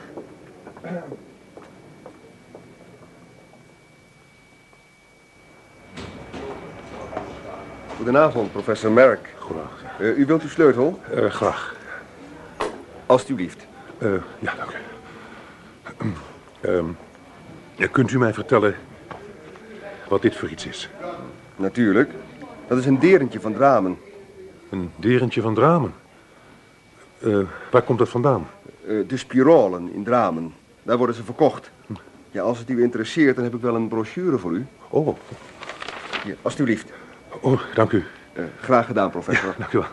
Goedenavond, 7.96 8.52
professor 8.52 8.92
Merrick. 8.92 9.34
Goedendag. 9.38 9.82
Eh, 9.98 10.18
u 10.18 10.26
wilt 10.26 10.42
uw 10.42 10.48
sleutel? 10.48 11.00
Eh, 11.10 11.30
graag. 11.30 11.76
Alsjeblieft. 13.06 13.66
Eh, 13.98 14.14
ja, 14.38 14.54
dank 14.54 14.70
u. 14.70 14.76
Ehm, 16.60 16.86
ja, 17.74 17.86
kunt 17.86 18.10
u 18.10 18.18
mij 18.18 18.34
vertellen 18.34 18.74
wat 20.08 20.22
dit 20.22 20.36
voor 20.36 20.48
iets 20.48 20.66
is? 20.66 20.90
Natuurlijk. 21.56 22.10
Dat 22.66 22.78
is 22.78 22.86
een 22.86 22.98
derentje 22.98 23.40
van 23.40 23.54
Dramen. 23.54 23.98
Een 24.70 24.90
derentje 24.96 25.40
van 25.40 25.54
Dramen. 25.54 25.94
Eh, 27.18 27.38
waar 27.70 27.82
komt 27.82 27.98
dat 27.98 28.08
vandaan? 28.08 28.46
Eh, 28.86 28.96
de 29.06 29.16
spiralen 29.16 29.92
in 29.92 30.04
Dramen. 30.04 30.54
Daar 30.82 30.96
worden 30.96 31.14
ze 31.16 31.24
verkocht. 31.24 31.70
Ja, 32.30 32.42
als 32.42 32.58
het 32.58 32.70
u 32.70 32.82
interesseert, 32.82 33.34
dan 33.34 33.44
heb 33.44 33.54
ik 33.54 33.60
wel 33.60 33.74
een 33.74 33.88
brochure 33.88 34.38
voor 34.38 34.52
u. 34.52 34.66
Oh, 34.88 35.16
Hier, 36.24 36.36
alsjeblieft. 36.42 36.92
oh 37.40 37.60
dank 37.74 37.92
u. 37.92 38.04
Eh, 38.32 38.44
graag 38.60 38.86
gedaan, 38.86 39.10
professor. 39.10 39.54
Dank 39.58 39.72
u 39.72 39.78
wel. 39.78 39.88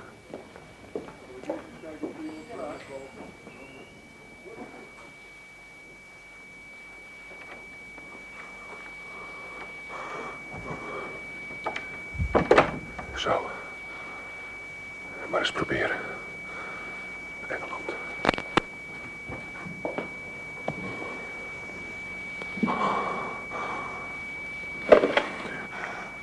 Zo. 13.16 13.50
Maar 15.30 15.40
eens 15.40 15.52
proberen. 15.52 15.98
Engeland. 17.48 17.96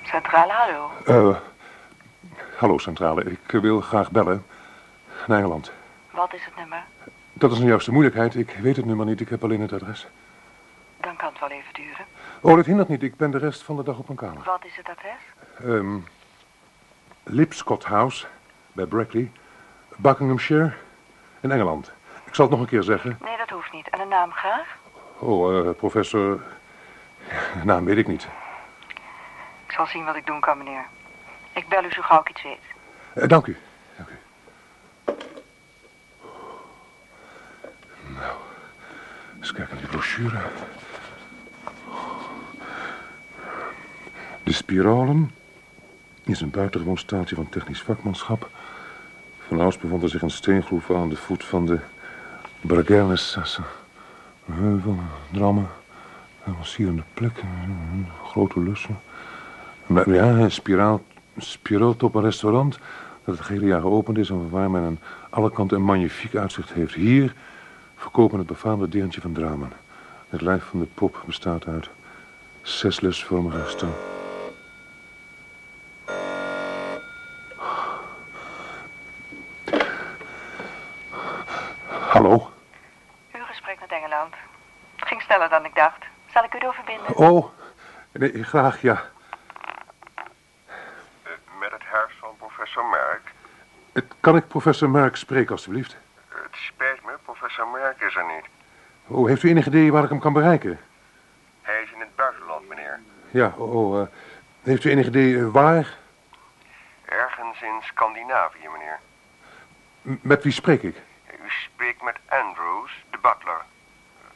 Centrale, 0.02 0.52
hallo. 0.52 0.90
Eh, 1.04 1.36
ik 3.26 3.60
wil 3.60 3.80
graag 3.80 4.10
bellen 4.10 4.44
naar 5.26 5.38
Engeland. 5.38 5.72
Wat 6.10 6.34
is 6.34 6.44
het 6.44 6.56
nummer? 6.56 6.84
Dat 7.32 7.52
is 7.52 7.58
een 7.58 7.66
juiste 7.66 7.92
moeilijkheid. 7.92 8.34
Ik 8.34 8.50
weet 8.50 8.76
het 8.76 8.84
nummer 8.84 9.06
niet, 9.06 9.20
ik 9.20 9.28
heb 9.28 9.44
alleen 9.44 9.60
het 9.60 9.72
adres. 9.72 10.06
Dan 11.00 11.16
kan 11.16 11.28
het 11.28 11.40
wel 11.40 11.50
even 11.50 11.74
duren. 11.74 12.04
Oh, 12.40 12.56
dat 12.56 12.66
hindert 12.66 12.88
niet. 12.88 13.02
Ik 13.02 13.16
ben 13.16 13.30
de 13.30 13.38
rest 13.38 13.62
van 13.62 13.76
de 13.76 13.82
dag 13.82 13.98
op 13.98 14.06
mijn 14.06 14.18
kamer. 14.18 14.42
Wat 14.44 14.64
is 14.64 14.76
het 14.76 14.88
adres? 14.88 15.20
Ehm 15.58 15.98
Lipscott 17.28 17.84
House 17.84 18.26
bij 18.72 18.86
Brackley, 18.86 19.30
Buckinghamshire 19.96 20.72
in 21.40 21.50
Engeland. 21.50 21.92
Ik 22.24 22.34
zal 22.34 22.44
het 22.44 22.54
nog 22.54 22.62
een 22.62 22.70
keer 22.70 22.82
zeggen. 22.82 23.18
Nee, 23.22 23.36
dat 23.36 23.50
hoeft 23.50 23.72
niet. 23.72 23.88
En 23.88 24.00
een 24.00 24.08
naam 24.08 24.32
graag? 24.32 24.78
Oh, 25.18 25.68
eh, 25.68 25.74
professor... 25.76 26.42
Naam 27.64 27.84
weet 27.84 27.96
ik 27.96 28.06
niet. 28.06 28.28
Ik 29.66 29.72
zal 29.72 29.86
zien 29.86 30.04
wat 30.04 30.16
ik 30.16 30.26
doen 30.26 30.40
kan, 30.40 30.58
meneer. 30.58 30.86
Ik 31.56 31.68
bel 31.68 31.84
u 31.84 31.90
zo 31.90 32.02
gauw 32.02 32.20
ik 32.20 32.28
iets 32.30 32.42
weet. 32.42 32.58
Eh, 33.14 33.28
dank 33.28 33.46
u. 33.46 33.56
Nou, 38.06 38.36
eens 39.38 39.52
kijken 39.52 39.74
naar 39.74 39.82
die 39.82 39.90
brochure. 39.90 40.38
De 44.42 44.52
Spiralen 44.52 45.30
is 46.24 46.40
een 46.40 46.50
buitengewoon 46.50 46.98
staaltje 46.98 47.34
van 47.34 47.48
technisch 47.48 47.82
vakmanschap. 47.82 48.50
Vanouds 49.48 49.78
bevond 49.78 50.02
er 50.02 50.08
zich 50.08 50.22
een 50.22 50.30
steengroef 50.30 50.90
aan 50.90 51.08
de 51.08 51.16
voet 51.16 51.44
van 51.44 51.66
de 51.66 51.78
Bragernesassen. 52.60 53.64
Een 54.46 54.54
heuvel, 54.54 54.98
drammen, 55.32 55.68
een 56.44 56.56
sierende 56.60 57.02
plekken, 57.14 57.48
grote 58.24 58.60
lussen. 58.60 59.00
Maar 59.86 60.10
ja, 60.10 60.24
een 60.24 60.50
spiraal, 60.50 61.02
spiraaltop 61.38 62.14
een 62.14 62.22
restaurant 62.22 62.78
dat 63.24 63.38
het 63.38 63.48
hele 63.48 63.66
jaar 63.66 63.80
geopend 63.80 64.18
is 64.18 64.30
en 64.30 64.50
waar 64.50 64.70
men 64.70 64.82
aan 64.84 64.98
alle 65.30 65.50
kanten 65.50 65.76
een 65.76 65.82
magnifiek 65.84 66.34
uitzicht 66.34 66.72
heeft. 66.72 66.94
Hier 66.94 67.34
verkopen 67.96 68.38
het 68.38 68.46
befaamde 68.46 68.88
deertje 68.88 69.20
van 69.20 69.32
Dramen. 69.32 69.72
Het 70.28 70.40
lijf 70.40 70.64
van 70.64 70.78
de 70.80 70.86
pop 70.94 71.22
bestaat 71.26 71.66
uit 71.66 71.88
zes 72.62 73.00
lesvormige 73.00 73.68
staan. 73.68 73.94
Hallo? 82.10 82.50
Uw 83.32 83.44
gesprek 83.44 83.80
met 83.80 83.90
Engeland. 83.90 84.34
Het 84.96 85.08
ging 85.08 85.22
sneller 85.22 85.48
dan 85.48 85.64
ik 85.64 85.74
dacht. 85.74 86.04
Zal 86.32 86.44
ik 86.44 86.54
u 86.54 86.58
doorverbinden? 86.58 87.16
Oh, 87.16 87.46
nee, 88.12 88.42
graag, 88.44 88.82
ja. 88.82 89.02
Met 91.60 91.70
het 91.72 91.82
huis 91.82 92.12
van 92.20 92.28
professor 92.38 92.84
Merck. 92.84 93.32
Het- 93.92 94.14
Kan 94.26 94.36
ik 94.36 94.48
professor 94.48 94.90
Merck 94.90 95.16
spreken, 95.16 95.50
alstublieft? 95.52 95.96
Het 96.28 96.48
spijt 96.52 97.04
me, 97.04 97.12
professor 97.24 97.66
Merck 97.68 98.00
is 98.00 98.16
er 98.16 98.24
niet. 98.34 98.44
Oh, 99.06 99.26
heeft 99.28 99.42
u 99.42 99.48
enig 99.48 99.66
idee 99.66 99.92
waar 99.92 100.02
ik 100.04 100.08
hem 100.08 100.18
kan 100.18 100.32
bereiken? 100.32 100.78
Hij 101.62 101.82
is 101.82 101.92
in 101.92 102.00
het 102.00 102.16
buitenland, 102.16 102.68
meneer. 102.68 103.00
Ja, 103.30 103.52
oh, 103.56 103.74
oh, 103.74 104.00
eh, 104.00 104.06
heeft 104.62 104.84
u 104.84 104.90
enig 104.90 105.06
idee 105.06 105.38
eh, 105.38 105.48
waar? 105.48 105.96
Ergens 107.04 107.62
in 107.62 107.80
Scandinavië, 107.82 108.68
meneer. 108.72 108.98
M- 110.02 110.28
met 110.28 110.42
wie 110.42 110.52
spreek 110.52 110.82
ik? 110.82 110.96
U 111.44 111.50
spreekt 111.50 112.02
met 112.02 112.16
Andrews, 112.28 113.04
de 113.10 113.18
butler. 113.22 113.60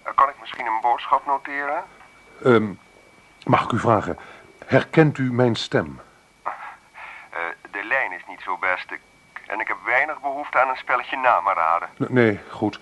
Eh, 0.03 0.12
Kan 0.14 0.29
ik 0.29 0.35
misschien 0.40 0.66
een 0.66 0.81
boodschap 0.81 1.26
noteren? 1.26 1.85
Ehm, 2.44 2.72
mag 3.44 3.64
ik 3.64 3.72
u 3.72 3.79
vragen, 3.79 4.18
herkent 4.66 5.18
u 5.18 5.33
mijn 5.33 5.55
stem? 5.55 6.00
Eh, 6.42 7.40
de 7.70 7.85
lijn 7.85 8.12
is 8.12 8.24
niet 8.29 8.40
zo 8.40 8.57
best. 8.57 8.90
Ik- 8.90 9.00
en 9.46 9.61
ik 9.61 9.68
heb 9.68 9.76
weinig 9.85 10.20
behoefte 10.50 10.58
aan 10.58 10.68
een 10.68 10.76
spelletje 10.76 11.16
namen 11.16 11.54
raden. 11.54 11.88
Nee, 11.96 12.40
goed. 12.50 12.80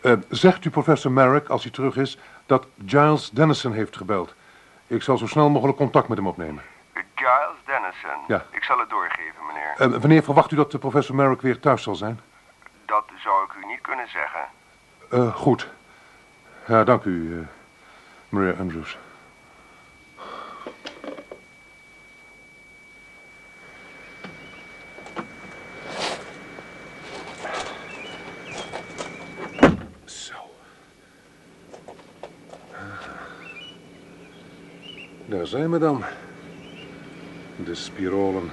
Eh, 0.00 0.12
zegt 0.28 0.64
u 0.64 0.70
professor 0.70 1.12
Merrick, 1.12 1.48
als 1.48 1.62
hij 1.62 1.72
terug 1.72 1.96
is, 1.96 2.18
dat 2.46 2.66
Giles 2.86 3.30
Dennison 3.30 3.72
heeft 3.72 3.96
gebeld. 3.96 4.34
Ik 4.86 5.02
zal 5.02 5.18
zo 5.18 5.26
snel 5.26 5.48
mogelijk 5.50 5.78
contact 5.78 6.08
met 6.08 6.18
hem 6.18 6.26
opnemen. 6.26 6.62
Giles 7.14 7.58
Dennison. 7.64 8.24
Ja. 8.26 8.44
Ik 8.50 8.62
zal 8.62 8.78
het 8.78 8.90
doorgeven, 8.90 9.46
meneer. 9.46 9.94
Eh, 9.94 10.00
wanneer 10.00 10.22
verwacht 10.22 10.50
u 10.50 10.56
dat 10.56 10.70
de 10.70 10.78
professor 10.78 11.14
Merrick 11.14 11.40
weer 11.40 11.60
thuis 11.60 11.82
zal 11.82 11.94
zijn? 11.94 12.20
Dat 12.84 13.04
zou 13.16 13.44
ik 13.44 13.52
u 13.62 13.66
niet 13.66 13.80
kunnen 13.80 14.08
zeggen. 14.08 14.40
Eh, 15.10 15.34
goed. 15.34 15.68
Ja, 16.66 16.84
dank 16.84 17.04
u, 17.04 17.46
meneer 18.28 18.56
Andrews. 18.58 18.98
Zijn 35.50 35.70
we 35.70 35.78
dan. 35.78 36.04
De 37.64 37.74
spirolen. 37.74 38.50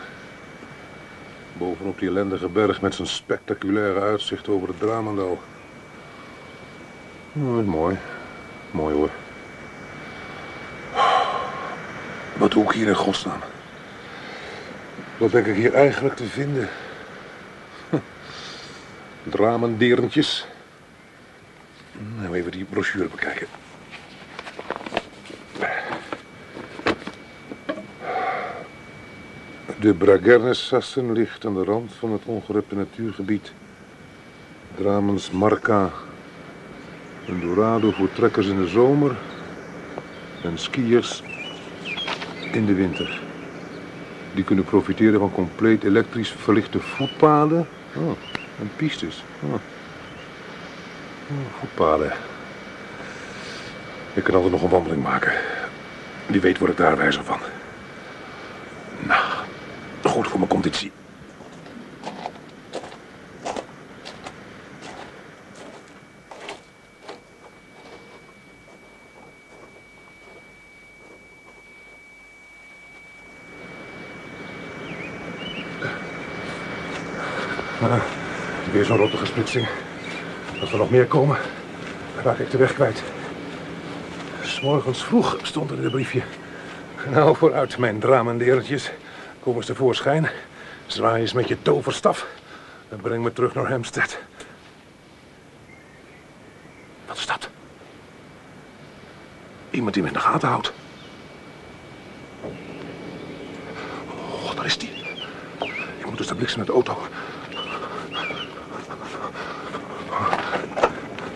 Bovenop 1.57 1.99
die 1.99 2.07
ellendige 2.07 2.47
berg 2.47 2.81
met 2.81 2.95
zijn 2.95 3.07
spectaculaire 3.07 3.99
uitzicht 3.99 4.47
over 4.47 4.67
het 4.67 4.79
Dramendal. 4.79 5.41
Oh, 7.33 7.65
mooi. 7.65 7.97
Mooi 8.71 8.95
hoor. 8.95 9.09
Wat 12.37 12.51
doe 12.51 12.63
ik 12.63 12.71
hier 12.71 12.87
in 12.87 12.95
godsnaam? 12.95 13.39
Wat 15.17 15.31
ben 15.31 15.45
ik 15.45 15.55
hier 15.55 15.73
eigenlijk 15.73 16.15
te 16.15 16.25
vinden? 16.25 16.69
Dramenderentjes. 19.23 20.47
Nou, 22.15 22.35
even 22.35 22.51
die 22.51 22.65
brochure 22.65 23.07
bekijken. 23.07 23.47
De 29.79 29.93
Bragernesassen 29.93 31.11
ligt 31.11 31.45
aan 31.45 31.53
de 31.53 31.63
rand 31.63 31.91
van 31.99 32.11
het 32.11 32.21
ongerepte 32.25 32.75
natuurgebied. 32.75 33.51
Dramens 34.75 35.31
Marca. 35.31 35.89
Een 37.27 37.39
dorado 37.39 37.91
voor 37.91 38.11
trekkers 38.13 38.47
in 38.47 38.61
de 38.61 38.67
zomer 38.67 39.15
en 40.43 40.57
skiers 40.57 41.23
in 42.51 42.65
de 42.65 42.73
winter. 42.73 43.21
Die 44.33 44.43
kunnen 44.43 44.65
profiteren 44.65 45.19
van 45.19 45.31
compleet 45.31 45.83
elektrisch 45.83 46.31
verlichte 46.31 46.79
voetpaden 46.79 47.67
oh, 47.95 48.11
en 48.59 48.71
pistes. 48.75 49.23
Oh. 49.43 49.53
Oh, 49.53 49.59
voetpaden. 51.59 52.11
Ik 54.13 54.23
kan 54.23 54.35
altijd 54.35 54.51
nog 54.51 54.63
een 54.63 54.69
wandeling 54.69 55.03
maken. 55.03 55.33
Wie 56.25 56.41
weet 56.41 56.57
word 56.57 56.71
ik 56.71 56.77
daar 56.77 56.97
wijzer 56.97 57.23
van. 57.23 57.39
Voor 60.37 60.47
mijn 60.47 60.61
conditie. 60.61 60.91
Weer 78.71 78.85
zo'n 78.85 78.97
rottige 78.97 79.25
splitsing. 79.25 79.67
Als 80.61 80.71
er 80.71 80.77
nog 80.77 80.89
meer 80.89 81.05
komen, 81.05 81.37
raak 82.23 82.37
ik 82.37 82.51
de 82.51 82.57
weg 82.57 82.73
kwijt. 82.73 83.03
S 84.41 84.61
morgens 84.61 85.03
vroeg 85.03 85.37
stond 85.41 85.71
er 85.71 85.77
in 85.77 85.83
het 85.83 85.91
briefje. 85.91 86.21
Nou, 87.09 87.35
vooruit, 87.35 87.77
mijn 87.77 87.99
dramendeertjes. 87.99 88.91
Kom 89.47 89.55
eens 89.55 89.65
tevoorschijn. 89.65 90.29
Zwaai 90.85 91.21
eens 91.21 91.33
met 91.33 91.47
je 91.47 91.61
toverstaf. 91.61 92.25
En 92.89 92.97
breng 93.01 93.23
me 93.23 93.33
terug 93.33 93.53
naar 93.53 93.69
Hampstead. 93.69 94.17
Wat 97.05 97.17
is 97.17 97.25
dat? 97.25 97.49
Iemand 99.69 99.93
die 99.93 100.03
me 100.03 100.07
in 100.07 100.13
de 100.13 100.19
gaten 100.19 100.49
houdt. 100.49 100.73
Oh, 104.43 104.55
daar 104.55 104.65
is 104.65 104.77
die. 104.77 104.89
Ik 105.99 106.05
moet 106.05 106.17
dus 106.17 106.27
de 106.27 106.35
bliksem 106.35 106.59
uit 106.59 106.67
de 106.67 106.73
auto. 106.73 106.97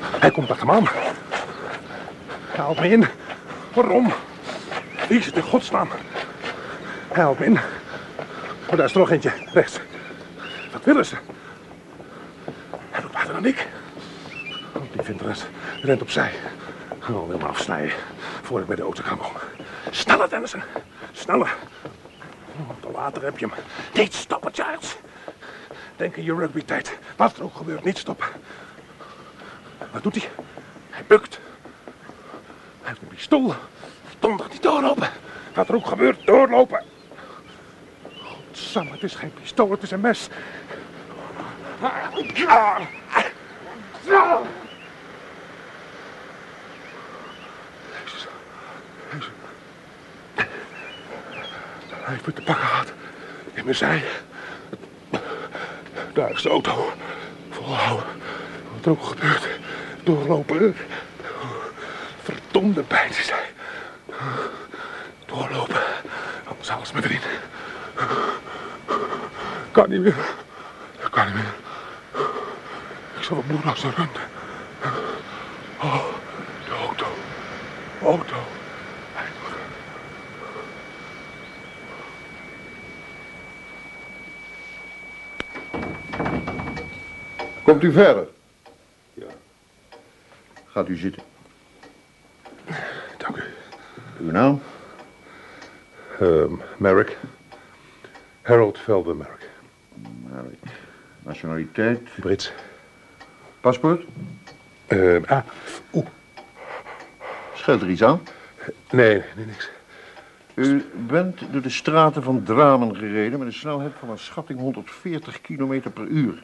Hij 0.01 0.31
komt 0.31 0.51
achter 0.51 0.65
me 0.65 0.71
aan. 0.71 0.87
Hij 2.45 2.63
haalt 2.63 2.79
me 2.79 2.89
in. 2.89 3.07
Waarom? 3.73 4.13
Wie 5.07 5.19
is 5.19 5.25
het 5.25 5.35
in 5.35 5.43
godsnaam? 5.43 5.89
Hij 7.07 7.23
haalt 7.23 7.39
me 7.39 7.45
in. 7.45 7.59
Oh, 8.71 8.77
daar 8.77 8.85
is 8.85 8.93
er 8.93 8.99
nog 8.99 9.11
eentje. 9.11 9.31
Rechts. 9.53 9.79
Wat 10.71 10.83
willen 10.83 11.05
ze? 11.05 11.15
Hij 12.89 13.01
doet 13.01 13.13
harder 13.13 13.33
dan 13.33 13.45
ik. 13.45 13.67
Oh, 14.75 14.81
die 14.91 15.01
vindt 15.01 15.21
rest. 15.21 15.47
Rent 15.81 16.01
opzij. 16.01 16.31
Oh, 17.09 17.27
wil 17.27 17.37
me 17.37 17.45
afsnijden. 17.45 17.93
Voor 18.41 18.59
ik 18.59 18.65
bij 18.65 18.75
de 18.75 18.81
auto 18.81 19.03
kan 19.03 19.17
komen. 19.17 19.41
Sneller, 19.89 20.29
Dennison. 20.29 20.61
Sneller. 21.11 21.55
Oh, 22.59 22.69
te 22.79 22.91
later 22.91 23.23
heb 23.23 23.37
je 23.37 23.45
hem. 23.45 23.55
Niet 23.93 24.13
stoppen, 24.13 24.53
Giles. 24.53 24.97
Denk 25.95 26.15
in 26.15 26.23
je 26.23 26.35
rugby-tijd. 26.35 26.97
Wat 27.15 27.37
er 27.37 27.43
ook 27.43 27.55
gebeurt, 27.55 27.83
niet 27.83 27.97
stoppen. 27.97 28.27
Wat 29.91 30.03
doet 30.03 30.15
hij? 30.15 30.29
Hij 30.89 31.03
bukt. 31.07 31.39
Hij 32.81 32.89
heeft 32.89 33.01
een 33.01 33.07
pistool. 33.07 33.53
Donder 34.19 34.45
niet 34.51 34.63
doorlopen. 34.63 35.09
Wat 35.53 35.69
er 35.69 35.75
ook 35.75 35.87
gebeurt, 35.87 36.25
doorlopen. 36.25 36.83
Godsamme, 38.71 38.95
het 38.99 39.03
is 39.03 39.15
geen 39.15 39.33
pistool, 39.33 39.71
het 39.71 39.83
is 39.83 39.91
een 39.91 39.99
mes. 39.99 40.27
Hij 51.89 52.13
heeft 52.13 52.25
me 52.25 52.33
te 52.33 52.41
pakken 52.41 52.65
gehad. 52.65 52.91
In 53.53 53.63
mijn 53.63 53.75
zij. 53.75 54.03
Daar 56.13 56.31
is 56.31 56.41
de 56.41 56.49
auto. 56.49 56.93
Volhouden. 57.49 58.05
Wat 58.73 58.85
er 58.85 58.91
ook 58.91 59.03
gebeurt. 59.03 59.47
Doorlopen. 60.03 60.75
Verdomde 62.23 62.83
pijn 62.83 63.11
hij. 63.13 63.49
Doorlopen. 65.25 65.83
Anders 66.47 66.69
halen 66.69 66.87
ze 66.87 66.95
me 66.95 67.03
erin. 67.03 67.19
Kan 69.71 69.89
niet 69.89 70.01
meer. 70.01 70.15
Kan 71.11 71.25
niet 71.25 71.33
meer. 71.33 71.53
Ik 73.17 73.23
zal 73.23 73.35
wat 73.35 73.47
bloedloos 73.47 73.83
naar 73.83 73.93
runden. 73.93 74.21
Oh, 75.81 76.05
de 76.65 76.73
auto. 76.87 77.05
Auto. 78.01 78.35
Komt 87.63 87.83
u 87.83 87.91
verder? 87.91 88.27
Ja. 89.13 89.25
Gaat 90.67 90.87
u 90.87 90.95
zitten. 90.95 91.23
Dank 93.17 93.37
u. 93.37 93.43
Uw 94.19 94.31
naam? 94.31 94.61
Ehm 96.19 96.53
Merrick. 96.77 97.17
Harold 98.41 98.77
Merrick. 98.77 99.13
Merrick. 99.13 99.40
Nationaliteit? 101.31 102.01
Brits. 102.19 102.51
Paspoort? 103.61 104.03
Ehm 104.87 105.23
ah, 105.25 105.43
oeh. 105.93 106.05
Scheelt 107.53 107.81
er 107.81 107.89
iets 107.89 108.03
aan? 108.03 108.21
Nee, 108.91 109.21
nee, 109.35 109.45
niks. 109.45 109.69
U 110.53 110.85
bent 111.07 111.39
door 111.51 111.61
de 111.61 111.69
straten 111.69 112.23
van 112.23 112.43
Dramen 112.43 112.95
gereden 112.95 113.39
met 113.39 113.47
een 113.47 113.53
snelheid 113.53 113.91
van 113.99 114.09
een 114.09 114.17
schatting 114.17 114.59
140 114.59 115.41
km 115.41 115.79
per 115.93 116.07
uur. 116.07 116.43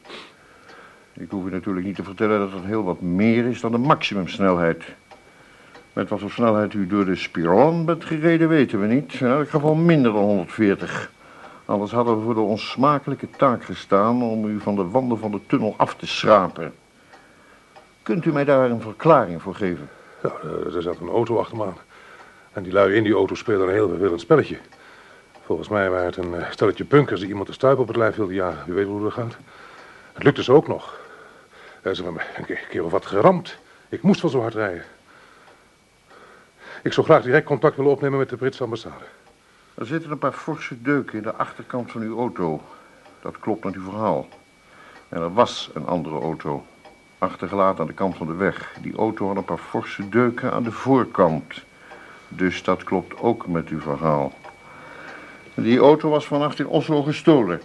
Ik 1.14 1.30
hoef 1.32 1.46
u 1.46 1.50
natuurlijk 1.50 1.86
niet 1.86 1.96
te 1.96 2.04
vertellen 2.04 2.40
dat 2.40 2.52
dat 2.52 2.64
heel 2.64 2.84
wat 2.84 3.02
meer 3.02 3.46
is 3.46 3.62
dan 3.62 3.72
de 3.72 3.78
maximumsnelheid. 3.78 4.84
Met 5.94 6.10
wat 6.10 6.20
voor 6.20 6.32
snelheid 6.32 6.74
u 6.74 6.88
door 6.88 7.06
de 7.06 7.16
Spiron 7.16 7.86
bent 7.86 8.06
gereden 8.06 8.50
weten 8.50 8.80
we 8.80 8.88
niet. 8.88 9.14
In 9.14 9.28
elk 9.28 9.50
geval 9.50 9.76
minder 9.76 10.12
dan 10.12 10.24
140. 10.24 11.12
Anders 11.68 11.92
hadden 11.92 12.18
we 12.18 12.24
voor 12.24 12.34
de 12.34 12.40
onsmakelijke 12.40 13.30
taak 13.30 13.64
gestaan 13.64 14.24
om 14.24 14.46
u 14.46 14.60
van 14.60 14.76
de 14.76 14.90
wanden 14.90 15.18
van 15.20 15.32
de 15.32 15.40
tunnel 15.48 15.74
af 15.78 15.96
te 15.96 16.08
schrapen. 16.08 16.74
Kunt 18.04 18.26
u 18.26 18.32
mij 18.32 18.44
daar 18.44 18.70
een 18.70 18.82
verklaring 18.82 19.42
voor 19.42 19.56
geven? 19.56 19.90
Ja, 20.24 20.32
er 20.76 20.82
zat 20.82 21.00
een 21.00 21.10
auto 21.10 21.40
achter 21.40 21.58
me 21.58 21.66
aan. 21.66 21.78
En 22.54 22.64
die 22.64 22.74
lui 22.74 22.94
in 22.96 23.04
die 23.04 23.14
auto 23.14 23.36
speelden 23.36 23.68
een 23.68 23.74
heel 23.74 23.90
vervelend 23.90 24.22
spelletje. 24.22 24.58
Volgens 25.42 25.68
mij 25.68 25.90
waren 25.90 26.06
het 26.06 26.18
een 26.18 26.36
eh, 26.36 26.52
stelletje 26.52 26.86
punkers 26.86 27.20
die 27.20 27.30
iemand 27.30 27.48
de 27.48 27.54
stuip 27.54 27.80
op 27.80 27.88
het 27.88 27.96
lijf 27.96 28.16
wilden 28.16 28.36
jagen. 28.36 28.72
U 28.72 28.74
weet 28.74 28.86
hoe 28.88 29.04
dat 29.04 29.14
gaat. 29.14 29.38
Het 30.14 30.24
lukte 30.24 30.44
ze 30.44 30.52
ook 30.52 30.68
nog. 30.68 31.00
Eh, 31.82 31.94
Ze 31.94 32.04
hebben 32.04 32.22
me 32.38 32.44
een 32.54 32.58
keer 32.70 32.84
of 32.84 32.92
wat 32.92 33.06
geramd. 33.06 33.58
Ik 33.90 34.02
moest 34.02 34.22
wel 34.22 34.32
zo 34.32 34.42
hard 34.42 34.54
rijden. 34.54 34.84
Ik 36.84 36.94
zou 36.94 37.06
graag 37.06 37.24
direct 37.24 37.46
contact 37.46 37.76
willen 37.76 37.92
opnemen 37.92 38.20
met 38.20 38.30
de 38.30 38.38
Britse 38.38 38.64
ambassade. 38.64 39.06
Er 39.78 39.86
zitten 39.86 40.12
een 40.12 40.18
paar 40.18 40.34
forse 40.34 40.82
deuken 40.82 41.18
in 41.18 41.24
de 41.24 41.34
achterkant 41.34 41.92
van 41.92 42.02
uw 42.02 42.18
auto. 42.18 42.62
Dat 43.22 43.40
klopt 43.40 43.64
met 43.64 43.76
uw 43.76 43.84
verhaal. 43.84 44.28
En 45.10 45.22
er 45.22 45.34
was 45.34 45.70
een 45.74 45.86
andere 45.88 46.20
auto. 46.20 46.66
Achtergelaten 47.18 47.80
aan 47.80 47.88
de 47.88 47.94
kant 47.94 48.18
van 48.18 48.28
de 48.28 48.34
weg. 48.34 48.78
Die 48.82 48.96
auto 48.96 49.28
had 49.28 49.36
een 49.36 49.46
paar 49.46 49.58
forse 49.58 50.10
deuken 50.10 50.52
aan 50.52 50.64
de 50.64 50.72
voorkant. 50.72 51.64
Dus 52.28 52.64
dat 52.64 52.84
klopt 52.84 53.20
ook 53.20 53.48
met 53.48 53.68
uw 53.68 53.80
verhaal. 53.80 54.34
Die 55.54 55.80
auto 55.80 56.10
was 56.10 56.26
vannacht 56.26 56.60
in 56.60 56.68
Oslo 56.68 57.04
gestolen. 57.04 57.62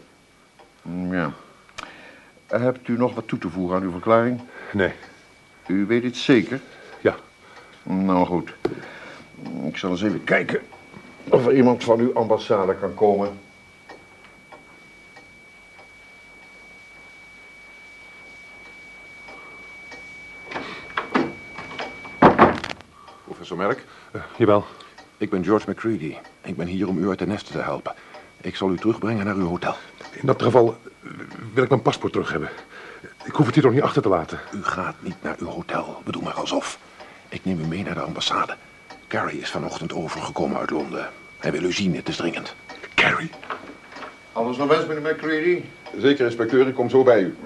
Ja. 1.10 1.32
Hebt 2.46 2.88
u 2.88 2.96
nog 2.96 3.14
wat 3.14 3.28
toe 3.28 3.38
te 3.38 3.50
voegen 3.50 3.76
aan 3.76 3.82
uw 3.82 3.90
verklaring? 3.90 4.40
Nee, 4.72 4.92
U 5.66 5.86
weet 5.86 6.02
het 6.02 6.16
zeker? 6.16 6.60
ja. 7.00 7.16
Nou 7.82 8.26
goed. 8.26 8.54
Ik 9.64 9.76
zal 9.76 9.90
eens 9.90 10.02
even 10.02 10.24
kijken 10.24 10.60
of 11.28 11.46
er 11.46 11.54
iemand 11.56 11.84
van 11.84 11.98
uw 12.00 12.14
ambassade 12.14 12.74
kan 12.76 12.94
komen. 12.94 13.30
Professor 23.24 23.56
Merk, 23.56 23.84
Eh, 24.12 24.20
jawel. 24.36 24.64
ik 25.16 25.30
ben 25.30 25.44
George 25.44 25.70
McCready. 25.70 26.16
Ik 26.42 26.56
ben 26.56 26.66
hier 26.66 26.88
om 26.88 26.98
u 26.98 27.08
uit 27.08 27.18
de 27.18 27.26
nesten 27.26 27.52
te 27.52 27.60
helpen. 27.60 27.94
Ik 28.40 28.56
zal 28.56 28.70
u 28.70 28.76
terugbrengen 28.76 29.24
naar 29.24 29.34
uw 29.34 29.46
hotel. 29.48 29.74
In 30.12 30.26
dat 30.26 30.42
geval 30.42 30.76
eh, 31.02 31.10
wil 31.54 31.62
ik 31.62 31.68
mijn 31.68 31.82
paspoort 31.82 32.12
terug 32.12 32.30
hebben. 32.30 32.48
Ik 33.24 33.32
hoef 33.34 33.46
het 33.46 33.54
hier 33.54 33.64
toch 33.64 33.72
niet 33.72 33.82
achter 33.82 34.02
te 34.02 34.08
laten. 34.08 34.40
U 34.54 34.64
gaat 34.64 34.94
niet 35.00 35.22
naar 35.22 35.36
uw 35.38 35.46
hotel. 35.46 36.02
Bedoel 36.04 36.22
maar 36.22 36.32
alsof. 36.34 36.78
Ik 37.28 37.44
neem 37.44 37.60
u 37.60 37.66
mee 37.66 37.82
naar 37.84 37.94
de 37.94 38.00
ambassade. 38.00 38.56
Carrie 39.12 39.40
is 39.40 39.50
vanochtend 39.50 39.92
overgekomen 39.92 40.58
uit 40.58 40.70
Londen. 40.70 41.08
Hij 41.38 41.52
wil 41.52 41.62
u 41.62 41.72
zien, 41.72 41.96
het 41.96 42.08
is 42.08 42.16
dringend. 42.16 42.54
Carrie? 42.94 43.30
Alles 44.32 44.56
nog 44.56 44.68
wens, 44.68 44.86
meneer 44.86 45.12
McCready? 45.14 45.62
Zeker, 45.98 46.24
inspecteur. 46.24 46.68
Ik 46.68 46.74
kom 46.74 46.90
zo 46.90 47.02
bij 47.02 47.20
u. 47.22 47.36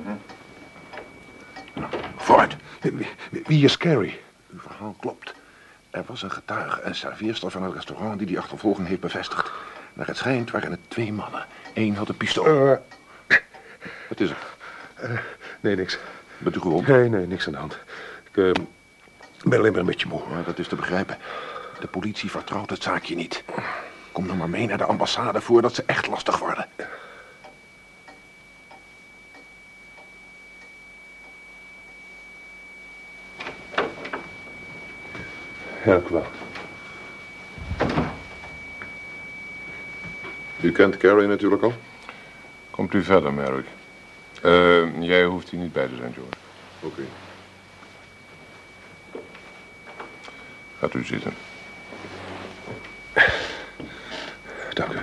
Vooruit. 2.17 2.57
Wie, 2.81 2.93
wie- 3.31 3.43
wie 3.47 3.65
is 3.65 3.77
Carrie? 3.77 4.21
Uw 4.53 4.59
verhaal 4.61 4.97
klopt. 5.01 5.35
Er 5.91 6.03
was 6.07 6.23
een 6.23 6.31
getuige, 6.31 6.81
een 6.83 6.95
serveerster 6.95 7.51
van 7.51 7.63
het 7.63 7.75
restaurant... 7.75 8.19
die 8.19 8.27
die 8.27 8.39
achtervolging 8.39 8.89
heeft 8.89 9.01
bevestigd. 9.01 9.51
Naar 9.95 10.07
het 10.07 10.17
schijnt 10.17 10.51
waren 10.51 10.71
het 10.71 10.81
twee 10.89 11.13
mannen. 11.13 11.45
Eén 11.75 11.97
had 11.97 12.09
een 12.09 12.17
pistool. 12.17 12.47
Eh, 12.47 12.77
Wat 14.09 14.21
is 14.21 14.31
er? 14.31 14.37
nee, 15.61 15.77
niks. 15.77 15.99
Bent 16.39 16.57
u 16.57 16.61
gewond? 16.61 16.87
Nee, 16.87 17.09
nee, 17.09 17.27
niks 17.27 17.47
aan 17.47 17.53
de 17.53 17.59
hand. 17.59 17.79
Ik 18.33 18.37
eh, 18.37 18.51
ben 19.45 19.59
alleen 19.59 19.71
maar 19.73 19.81
een 19.81 19.87
beetje 19.87 20.09
moe. 20.09 20.21
Ja, 20.31 20.43
dat 20.43 20.59
is 20.59 20.69
te 20.69 20.75
begrijpen. 20.77 21.17
De 21.81 21.87
politie 21.87 22.31
vertrouwt 22.31 22.71
het 22.71 22.83
zaakje 22.83 23.15
niet. 23.15 23.45
Kom 24.13 24.27
dan 24.27 24.37
maar 24.37 24.49
mee 24.49 24.67
naar 24.67 24.79
de 24.79 24.85
ambassade 24.85 25.41
voordat 25.41 25.75
ze 25.75 25.83
echt 25.87 26.07
lastig 26.07 26.39
worden. 26.39 26.67
Ja, 35.85 35.93
dank 35.93 36.09
u 36.09 36.13
wel. 36.13 36.27
U 40.61 40.73
kent 40.73 40.97
Carrie 40.97 41.29
natuurlijk 41.29 41.63
al? 41.63 41.75
Komt 42.71 42.95
u 42.95 43.03
verder, 43.03 43.33
Merrick. 43.33 43.67
Eh, 44.43 45.03
jij 45.03 45.25
hoeft 45.25 45.49
hier 45.49 45.61
niet 45.61 45.73
bij 45.73 45.87
te 45.87 45.97
zijn, 45.97 46.15
George. 46.15 46.37
Oké. 46.81 47.03
Gaat 50.79 50.95
u 50.95 51.05
zitten. 51.05 51.35
Dank 54.75 54.93
u. 54.93 54.97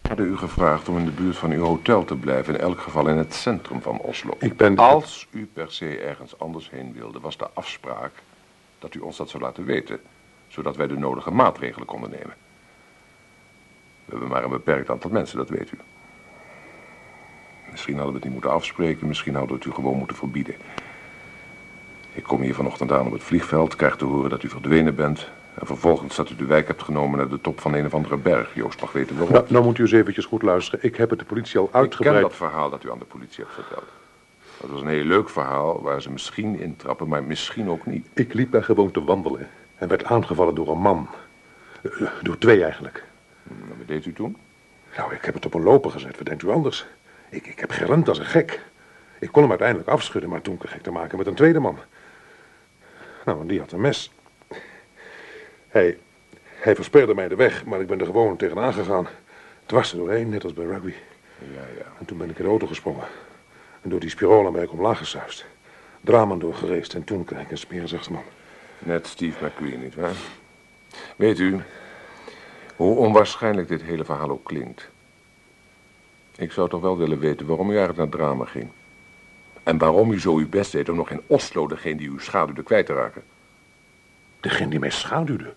We 0.00 0.08
hadden 0.08 0.26
u 0.26 0.36
gevraagd 0.36 0.88
om 0.88 0.98
in 0.98 1.04
de 1.04 1.10
buurt 1.10 1.36
van 1.36 1.50
uw 1.50 1.64
hotel 1.64 2.04
te 2.04 2.16
blijven, 2.16 2.54
in 2.54 2.60
elk 2.60 2.80
geval 2.80 3.08
in 3.08 3.16
het 3.16 3.34
centrum 3.34 3.82
van 3.82 3.98
Oslo. 3.98 4.36
Ik 4.38 4.56
ben... 4.56 4.76
Als 4.76 5.26
u 5.30 5.50
per 5.52 5.72
se 5.72 5.98
ergens 5.98 6.38
anders 6.38 6.70
heen 6.70 6.92
wilde, 6.92 7.20
was 7.20 7.36
de 7.36 7.48
afspraak 7.54 8.12
dat 8.78 8.94
u 8.94 8.98
ons 8.98 9.16
dat 9.16 9.30
zou 9.30 9.42
laten 9.42 9.64
weten, 9.64 10.00
zodat 10.48 10.76
wij 10.76 10.86
de 10.86 10.98
nodige 10.98 11.30
maatregelen 11.30 11.86
konden 11.86 12.10
nemen. 12.10 12.34
We 14.04 14.10
hebben 14.10 14.28
maar 14.28 14.44
een 14.44 14.50
beperkt 14.50 14.90
aantal 14.90 15.10
mensen, 15.10 15.38
dat 15.38 15.48
weet 15.48 15.72
u. 15.72 15.78
Misschien 17.70 17.94
hadden 17.94 18.12
we 18.12 18.18
het 18.18 18.24
niet 18.24 18.32
moeten 18.32 18.52
afspreken, 18.52 19.06
misschien 19.06 19.34
hadden 19.34 19.52
we 19.52 19.64
het 19.64 19.72
u 19.72 19.74
gewoon 19.74 19.98
moeten 19.98 20.16
verbieden. 20.16 20.54
Ik 22.12 22.22
kom 22.22 22.40
hier 22.40 22.54
vanochtend 22.54 22.92
aan 22.92 23.06
op 23.06 23.12
het 23.12 23.22
vliegveld, 23.22 23.76
krijg 23.76 23.96
te 23.96 24.04
horen 24.04 24.30
dat 24.30 24.42
u 24.42 24.48
verdwenen 24.48 24.94
bent. 24.94 25.28
En 25.58 25.66
vervolgens 25.66 26.16
dat 26.16 26.30
u 26.30 26.36
de 26.36 26.44
wijk 26.44 26.66
hebt 26.66 26.82
genomen 26.82 27.18
naar 27.18 27.28
de 27.28 27.40
top 27.40 27.60
van 27.60 27.74
een 27.74 27.86
of 27.86 27.94
andere 27.94 28.16
berg. 28.16 28.54
Joost 28.54 28.80
mag 28.80 28.92
weten 28.92 29.16
waarom. 29.16 29.34
Nou, 29.34 29.46
nou 29.48 29.64
moet 29.64 29.78
u 29.78 29.82
eens 29.82 29.92
eventjes 29.92 30.24
goed 30.24 30.42
luisteren. 30.42 30.80
Ik 30.82 30.96
heb 30.96 31.10
het 31.10 31.18
de 31.18 31.24
politie 31.24 31.58
al 31.58 31.64
Ik 31.64 31.70
ken 31.70 31.80
uitgebreid... 31.80 32.22
dat 32.22 32.34
verhaal 32.34 32.70
dat 32.70 32.84
u 32.84 32.90
aan 32.90 32.98
de 32.98 33.04
politie 33.04 33.44
hebt 33.44 33.54
verteld. 33.54 33.84
Dat 34.60 34.70
was 34.70 34.80
een 34.80 34.88
heel 34.88 35.04
leuk 35.04 35.28
verhaal 35.28 35.82
waar 35.82 36.02
ze 36.02 36.10
misschien 36.10 36.60
intrappen, 36.60 37.08
maar 37.08 37.24
misschien 37.24 37.68
ook 37.70 37.86
niet. 37.86 38.06
Ik 38.14 38.34
liep 38.34 38.52
daar 38.52 38.64
gewoon 38.64 38.90
te 38.90 39.04
wandelen 39.04 39.48
en 39.76 39.88
werd 39.88 40.04
aangevallen 40.04 40.54
door 40.54 40.68
een 40.68 40.80
man. 40.80 41.08
Eh, 41.82 41.90
door 42.22 42.38
twee 42.38 42.62
eigenlijk. 42.62 43.04
En 43.48 43.78
wat 43.78 43.86
deed 43.86 44.06
u 44.06 44.12
toen? 44.12 44.36
Nou, 44.96 45.14
ik 45.14 45.24
heb 45.24 45.34
het 45.34 45.46
op 45.46 45.54
een 45.54 45.62
loper 45.62 45.90
gezet. 45.90 46.16
Wat 46.16 46.26
denkt 46.26 46.42
u 46.42 46.50
anders? 46.50 46.86
Ik, 47.28 47.46
ik 47.46 47.58
heb 47.58 47.70
gerend 47.70 48.08
als 48.08 48.18
een 48.18 48.24
gek. 48.24 48.60
Ik 49.18 49.32
kon 49.32 49.40
hem 49.40 49.50
uiteindelijk 49.50 49.88
afschudden, 49.88 50.30
maar 50.30 50.42
toen 50.42 50.56
kreeg 50.56 50.74
ik 50.74 50.82
te 50.82 50.90
maken 50.90 51.18
met 51.18 51.26
een 51.26 51.34
tweede 51.34 51.60
man. 51.60 51.78
Nou, 53.24 53.40
en 53.40 53.46
die 53.46 53.60
had 53.60 53.72
een 53.72 53.80
mes. 53.80 54.10
Hij, 55.76 55.98
Hij 56.42 56.74
verspeelde 56.74 57.14
mij 57.14 57.28
de 57.28 57.36
weg, 57.36 57.64
maar 57.64 57.80
ik 57.80 57.86
ben 57.86 58.00
er 58.00 58.06
gewoon 58.06 58.36
tegenaan 58.36 58.72
gegaan. 58.72 59.06
Dwars 59.66 59.92
er 59.92 59.98
doorheen, 59.98 60.28
net 60.28 60.44
als 60.44 60.52
bij 60.52 60.64
rugby. 60.64 60.92
Ja, 61.38 61.60
ja. 61.78 61.92
En 61.98 62.04
toen 62.06 62.18
ben 62.18 62.30
ik 62.30 62.38
in 62.38 62.44
de 62.44 62.50
auto 62.50 62.66
gesprongen. 62.66 63.04
En 63.82 63.90
door 63.90 64.00
die 64.00 64.10
spirolen 64.10 64.52
ben 64.52 64.62
ik 64.62 64.72
omlaag 64.72 64.98
gesuist. 64.98 65.46
Draman 66.00 66.38
doorgereest 66.38 66.94
en 66.94 67.04
toen 67.04 67.24
kreeg 67.24 67.40
ik 67.40 67.50
een 67.50 67.58
smerig 67.58 68.10
man. 68.10 68.22
Net 68.78 69.06
Steve 69.06 69.44
McQueen, 69.44 69.80
nietwaar? 69.80 70.14
Weet 71.16 71.38
u, 71.38 71.60
hoe 72.76 72.96
onwaarschijnlijk 72.96 73.68
dit 73.68 73.82
hele 73.82 74.04
verhaal 74.04 74.30
ook 74.30 74.44
klinkt. 74.44 74.88
Ik 76.36 76.52
zou 76.52 76.68
toch 76.68 76.80
wel 76.80 76.96
willen 76.96 77.18
weten 77.18 77.46
waarom 77.46 77.70
u 77.70 77.76
eigenlijk 77.76 77.98
naar 77.98 78.20
drama 78.20 78.44
ging. 78.44 78.68
En 79.62 79.78
waarom 79.78 80.12
u 80.12 80.20
zo 80.20 80.36
uw 80.36 80.48
best 80.48 80.72
deed 80.72 80.88
om 80.88 80.96
nog 80.96 81.10
in 81.10 81.22
Oslo 81.26 81.66
degene 81.66 81.96
die 81.96 82.08
u 82.08 82.20
schaduwde 82.20 82.62
kwijt 82.62 82.86
te 82.86 82.92
raken. 82.92 83.22
Degene 84.40 84.70
die 84.70 84.78
mij 84.78 84.90
schaduwde. 84.90 85.54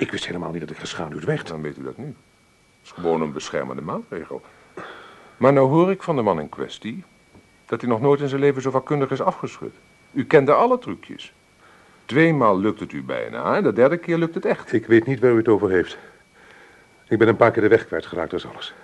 Ik 0.00 0.10
wist 0.10 0.26
helemaal 0.26 0.50
niet 0.50 0.60
dat 0.60 0.70
ik 0.70 0.76
geschaduwd 0.76 1.24
werd. 1.24 1.48
Dan 1.48 1.62
weet 1.62 1.78
u 1.78 1.82
dat 1.82 1.96
nu. 1.96 2.04
Het 2.04 2.14
is 2.84 2.90
gewoon 2.90 3.20
een 3.20 3.32
beschermende 3.32 3.82
maatregel. 3.82 4.42
Maar 5.36 5.52
nou 5.52 5.68
hoor 5.68 5.90
ik 5.90 6.02
van 6.02 6.16
de 6.16 6.22
man 6.22 6.40
in 6.40 6.48
kwestie 6.48 7.04
dat 7.66 7.80
hij 7.80 7.90
nog 7.90 8.00
nooit 8.00 8.20
in 8.20 8.28
zijn 8.28 8.40
leven 8.40 8.62
zo 8.62 8.70
vakkundig 8.70 9.10
is 9.10 9.20
afgeschud. 9.20 9.74
U 10.12 10.24
kende 10.24 10.52
alle 10.52 10.78
trucjes. 10.78 11.32
Tweemaal 12.04 12.58
lukt 12.58 12.80
het 12.80 12.92
u 12.92 13.02
bijna 13.02 13.56
en 13.56 13.62
de 13.62 13.72
derde 13.72 13.96
keer 13.96 14.18
lukt 14.18 14.34
het 14.34 14.44
echt. 14.44 14.72
Ik 14.72 14.86
weet 14.86 15.06
niet 15.06 15.20
waar 15.20 15.32
u 15.32 15.36
het 15.36 15.48
over 15.48 15.70
heeft. 15.70 15.98
Ik 17.08 17.18
ben 17.18 17.28
een 17.28 17.36
paar 17.36 17.50
keer 17.50 17.62
de 17.62 17.68
weg 17.68 17.86
kwijtgeraakt, 17.86 18.30
dat 18.30 18.40
is 18.40 18.46
alles. 18.46 18.74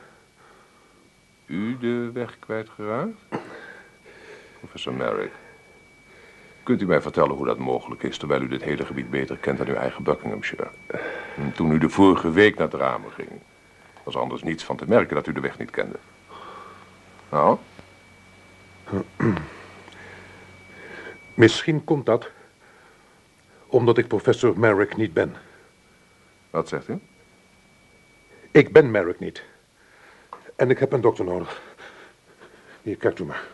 U 1.47 1.77
de 1.79 2.11
weg 2.13 2.39
kwijtgeraakt? 2.39 3.19
Professor 4.59 4.95
Merrick. 4.95 5.33
Kunt 6.67 6.83
u 6.83 6.87
mij 6.87 7.01
vertellen 7.01 7.37
hoe 7.37 7.47
dat 7.47 7.59
mogelijk 7.59 8.03
is, 8.03 8.19
terwijl 8.19 8.43
u 8.43 8.49
dit 8.49 8.63
hele 8.63 8.87
gebied 8.87 9.11
beter 9.11 9.37
kent 9.37 9.59
dan 9.59 9.67
uw 9.67 9.75
eigen 9.75 10.03
Buckinghamshire? 10.03 10.69
En 11.37 11.53
Toen 11.53 11.71
u 11.71 11.79
de 11.79 11.89
vorige 11.89 12.31
week 12.31 12.57
naar 12.57 12.67
het 12.67 12.81
ramen 12.81 13.13
ging, 13.13 13.29
was 14.03 14.17
anders 14.17 14.43
niets 14.43 14.65
van 14.65 14.77
te 14.77 14.85
merken 14.89 15.15
dat 15.15 15.27
u 15.27 15.33
de 15.33 15.41
weg 15.41 15.59
niet 15.59 15.71
kende. 15.71 15.97
Nou, 17.29 17.59
Misschien 21.35 21.85
komt 21.85 22.07
dat 22.07 22.31
omdat 23.67 23.99
ik 23.99 24.09
professor 24.09 24.59
Merrick 24.59 24.97
niet 24.97 25.13
ben. 25.13 25.37
wat 26.51 26.69
zegt 26.69 26.89
u? 26.89 26.99
Ik 28.51 28.73
ben 28.73 28.91
Merrick 28.91 29.19
niet. 29.19 29.45
En 30.57 30.71
ik 30.71 30.79
heb 30.79 30.93
een 30.93 31.01
dokter 31.01 31.25
nodig. 31.25 31.61
Hier, 32.83 32.97
kijkt 32.97 33.19
u 33.19 33.25
maar. 33.25 33.45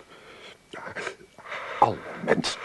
Al 1.79 1.97
mens. 2.25 2.59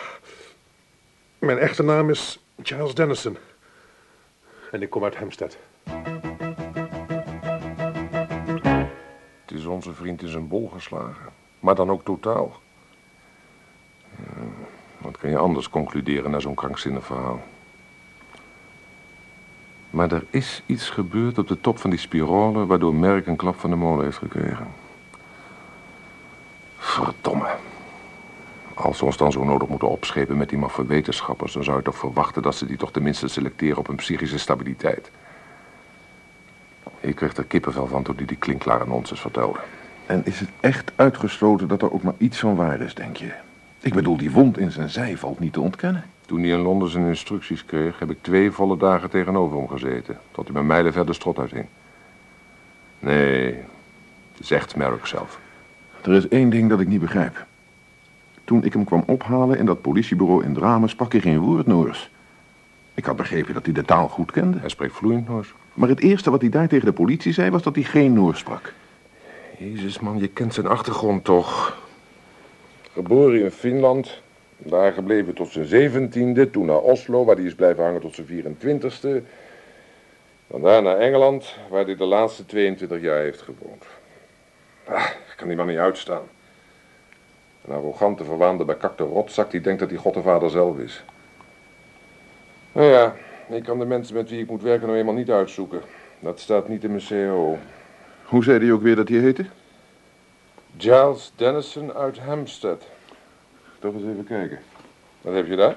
Mijn 1.48 1.60
echte 1.60 1.84
naam 1.84 2.10
is 2.10 2.40
Charles 2.62 2.94
Dennison. 2.94 3.38
En 4.72 4.82
ik 4.82 4.90
kom 4.90 5.04
uit 5.04 5.16
Hampstead. 5.16 5.58
Het 9.42 9.52
is 9.52 9.66
onze 9.66 9.94
vriend 9.94 10.22
in 10.22 10.28
zijn 10.28 10.48
bol 10.48 10.70
geslagen. 10.74 11.34
Maar 11.60 11.76
dan 11.76 11.90
ook 11.90 12.04
totaal. 12.04 12.62
Ja, 14.16 14.44
wat 14.98 15.18
kan 15.18 15.30
je 15.30 15.38
anders 15.38 15.70
concluderen 15.70 16.32
na 16.32 16.40
zo'n 16.40 16.56
krankzinnig 16.56 17.06
verhaal? 17.06 17.42
Maar 19.90 20.12
er 20.12 20.26
is 20.30 20.64
iets 20.66 20.90
gebeurd 20.90 21.38
op 21.38 21.48
de 21.48 21.62
top 21.62 21.80
van 21.80 21.90
die 21.90 22.00
spirale... 22.00 22.66
waardoor 22.66 22.96
Merk 22.96 23.28
een 23.28 23.36
klap 23.36 23.60
van 23.60 23.70
de 23.70 23.76
molen 23.76 24.04
heeft 24.04 24.18
gekregen. 24.18 24.68
Verdomme. 26.78 27.56
Als 28.78 28.98
ze 28.98 29.06
ons 29.06 29.18
dan 29.18 29.32
zo 29.32 29.44
nodig 29.44 29.68
moeten 29.68 29.90
opschepen 29.90 30.38
met 30.38 30.50
die 30.50 30.58
maffe 30.58 30.86
wetenschappers... 30.86 31.54
dan 31.54 31.64
zou 31.64 31.78
je 31.78 31.84
toch 31.84 31.98
verwachten 31.98 32.42
dat 32.42 32.56
ze 32.56 32.66
die 32.66 32.78
toch 32.78 32.92
tenminste 32.92 33.28
selecteren 33.28 33.78
op 33.78 33.88
hun 33.88 33.96
psychische 33.96 34.40
stabiliteit. 34.40 35.12
Ik 37.00 37.16
kreeg 37.16 37.36
er 37.36 37.44
kippenvel 37.44 37.88
van 37.88 38.04
toen 38.04 38.16
hij 38.16 38.26
die 38.26 38.38
klinklare 38.38 38.86
nonsens 38.86 39.22
vertelde. 39.22 39.60
En 40.06 40.22
is 40.26 40.40
het 40.40 40.50
echt 40.60 40.92
uitgesloten 40.96 41.68
dat 41.68 41.82
er 41.82 41.94
ook 41.94 42.04
maar 42.04 42.14
iets 42.18 42.40
van 42.40 42.56
waar 42.56 42.82
is, 42.82 42.94
denk 42.94 43.18
je? 43.18 43.32
Ik 43.80 43.94
bedoel, 43.94 44.18
die 44.18 44.32
wond 44.32 44.58
in 44.58 44.72
zijn 44.72 44.90
zij 44.90 45.18
valt 45.18 45.40
niet 45.40 45.54
te 45.54 45.62
ontkennen. 45.62 46.04
Toen 46.26 46.40
hij 46.40 46.50
in 46.50 46.60
Londen 46.60 46.90
zijn 46.90 47.08
instructies 47.08 47.66
kreeg, 47.66 48.00
heb 48.00 48.12
ik 48.12 48.18
twee 48.22 48.52
volle 48.52 48.78
dagen 48.78 49.10
tegenover 49.10 49.58
hem 49.58 49.68
gezeten. 49.68 50.20
Tot 50.32 50.44
hij 50.44 50.54
mijn 50.54 50.66
mijlen 50.66 50.94
verder 50.94 51.16
strot 51.16 51.40
uithing. 51.40 51.66
Nee, 53.00 53.56
zegt 54.40 54.76
Merrick 54.76 55.06
zelf. 55.06 55.40
Er 56.02 56.14
is 56.14 56.28
één 56.28 56.50
ding 56.50 56.70
dat 56.70 56.80
ik 56.80 56.88
niet 56.88 57.00
begrijp. 57.00 57.46
Toen 58.48 58.64
ik 58.64 58.74
hem 58.74 58.84
kwam 58.84 59.04
ophalen 59.08 59.58
in 59.58 59.66
dat 59.66 59.82
politiebureau 59.82 60.44
in 60.44 60.54
Dramen 60.54 60.90
sprak 60.90 61.12
hij 61.12 61.22
geen 61.22 61.40
woord 61.40 61.68
Noors. 61.68 62.10
Ik 62.94 63.06
had 63.06 63.16
begrepen 63.16 63.54
dat 63.54 63.66
hij 63.66 63.74
de 63.74 63.86
taal 63.86 64.08
goed 64.08 64.32
kende. 64.32 64.60
Hij 64.60 64.70
spreekt 64.70 64.94
vloeiend 64.94 65.28
Noors. 65.28 65.54
Maar 65.74 65.90
het 65.90 66.00
eerste 66.00 66.32
wat 66.32 66.42
hij 66.42 66.50
daar 66.50 66.68
tegen 66.68 66.86
de 66.86 66.94
politie 66.94 67.34
zei 67.34 67.50
was 67.50 67.64
dat 67.64 67.76
hij 67.76 67.84
geen 67.84 68.14
Noors 68.14 68.40
sprak. 68.40 68.74
Jezus 69.58 70.00
man, 70.00 70.18
je 70.18 70.28
kent 70.28 70.54
zijn 70.54 70.68
achtergrond 70.68 71.24
toch. 71.24 71.78
Geboren 72.94 73.44
in 73.44 73.52
Finland, 73.52 74.22
daar 74.58 74.94
gebleven 74.94 75.34
tot 75.34 75.50
zijn 75.50 75.66
zeventiende, 75.66 76.50
toen 76.50 76.66
naar 76.66 76.82
Oslo, 76.82 77.26
waar 77.26 77.36
hij 77.36 77.46
is 77.46 77.56
blijven 77.56 77.84
hangen 77.84 78.02
tot 78.02 78.16
zijn 78.16 78.28
24ste. 78.28 79.26
Dan 80.48 80.62
daar 80.62 80.82
naar 80.82 80.98
Engeland, 80.98 81.56
waar 81.70 81.86
hij 81.86 81.96
de 81.96 82.06
laatste 82.06 82.46
22 82.46 83.02
jaar 83.02 83.20
heeft 83.20 83.42
gewoond. 83.42 83.86
Ah, 84.86 85.04
ik 85.04 85.34
kan 85.36 85.48
die 85.48 85.58
man 85.58 85.68
niet 85.68 85.78
uitstaan. 85.78 86.24
Een 87.68 87.74
arrogante, 87.74 88.24
verwaande, 88.24 88.66
bekakte 88.66 89.04
rotzak 89.04 89.52
die 89.52 89.62
denkt 89.62 89.80
dat 89.80 89.90
hij 89.90 89.98
God 89.98 90.14
de 90.14 90.22
Vader 90.22 90.50
zelf 90.50 90.78
is. 90.78 91.04
Nou 92.72 92.88
ja, 92.88 93.16
ik 93.50 93.64
kan 93.64 93.80
de 93.80 93.86
mensen 93.86 94.16
met 94.16 94.30
wie 94.30 94.42
ik 94.42 94.50
moet 94.50 94.62
werken 94.62 94.88
nou 94.88 95.00
eenmaal 95.00 95.14
niet 95.14 95.32
uitzoeken. 95.32 95.82
Dat 96.20 96.40
staat 96.40 96.68
niet 96.68 96.84
in 96.84 96.90
mijn 96.90 97.04
CO. 97.08 97.58
Hoe 98.26 98.44
zei 98.44 98.60
hij 98.60 98.72
ook 98.72 98.82
weer 98.82 98.96
dat 98.96 99.08
hij 99.08 99.18
heette? 99.18 99.46
Giles 100.78 101.32
Dennison 101.36 101.94
uit 101.94 102.20
Hampstead. 102.20 102.84
Toch 103.80 103.94
eens 103.94 104.04
even 104.04 104.26
kijken. 104.26 104.60
Wat 105.22 105.34
heb 105.34 105.48
je 105.48 105.56
daar? 105.56 105.76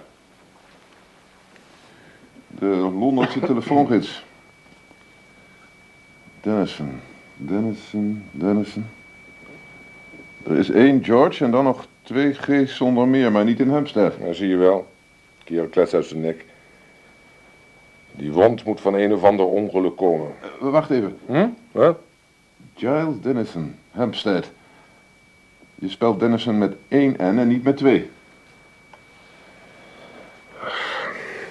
De 2.47 2.67
Londense 2.67 3.41
telefoongids. 3.41 4.25
Dennison, 6.41 7.01
Dennison, 7.37 8.25
Dennison. 8.31 8.87
Er 10.51 10.59
is 10.59 10.71
één 10.71 11.05
George 11.05 11.45
en 11.45 11.51
dan 11.51 11.65
nog 11.65 11.87
twee 12.03 12.35
G's 12.35 12.77
zonder 12.77 13.09
meer, 13.09 13.33
maar 13.33 13.45
niet 13.45 13.61
in 13.61 13.71
Hampstead. 13.71 14.19
Nou, 14.19 14.35
zie 14.35 14.49
je 14.49 14.57
wel. 14.57 14.87
Kerel 15.45 15.67
klets 15.67 15.95
uit 15.95 16.07
zijn 16.07 16.21
nek. 16.21 16.45
Die 18.13 18.33
wond 18.33 18.65
moet 18.65 18.81
van 18.81 18.95
een 18.95 19.13
of 19.13 19.25
ander 19.25 19.47
ongeluk 19.47 19.97
komen. 19.97 20.35
Eh, 20.43 20.71
wacht 20.71 20.91
even. 20.91 21.19
Hm? 21.27 21.49
Wat? 21.73 21.99
Giles 22.77 23.21
Dennison, 23.21 23.77
Hampstead. 23.91 24.51
Je 25.75 25.89
spelt 25.89 26.21
Dennison 26.21 26.59
met 26.59 26.75
één 26.89 27.13
N 27.13 27.39
en 27.39 27.49
niet 27.49 27.63
met 27.63 27.77
twee. 27.77 28.11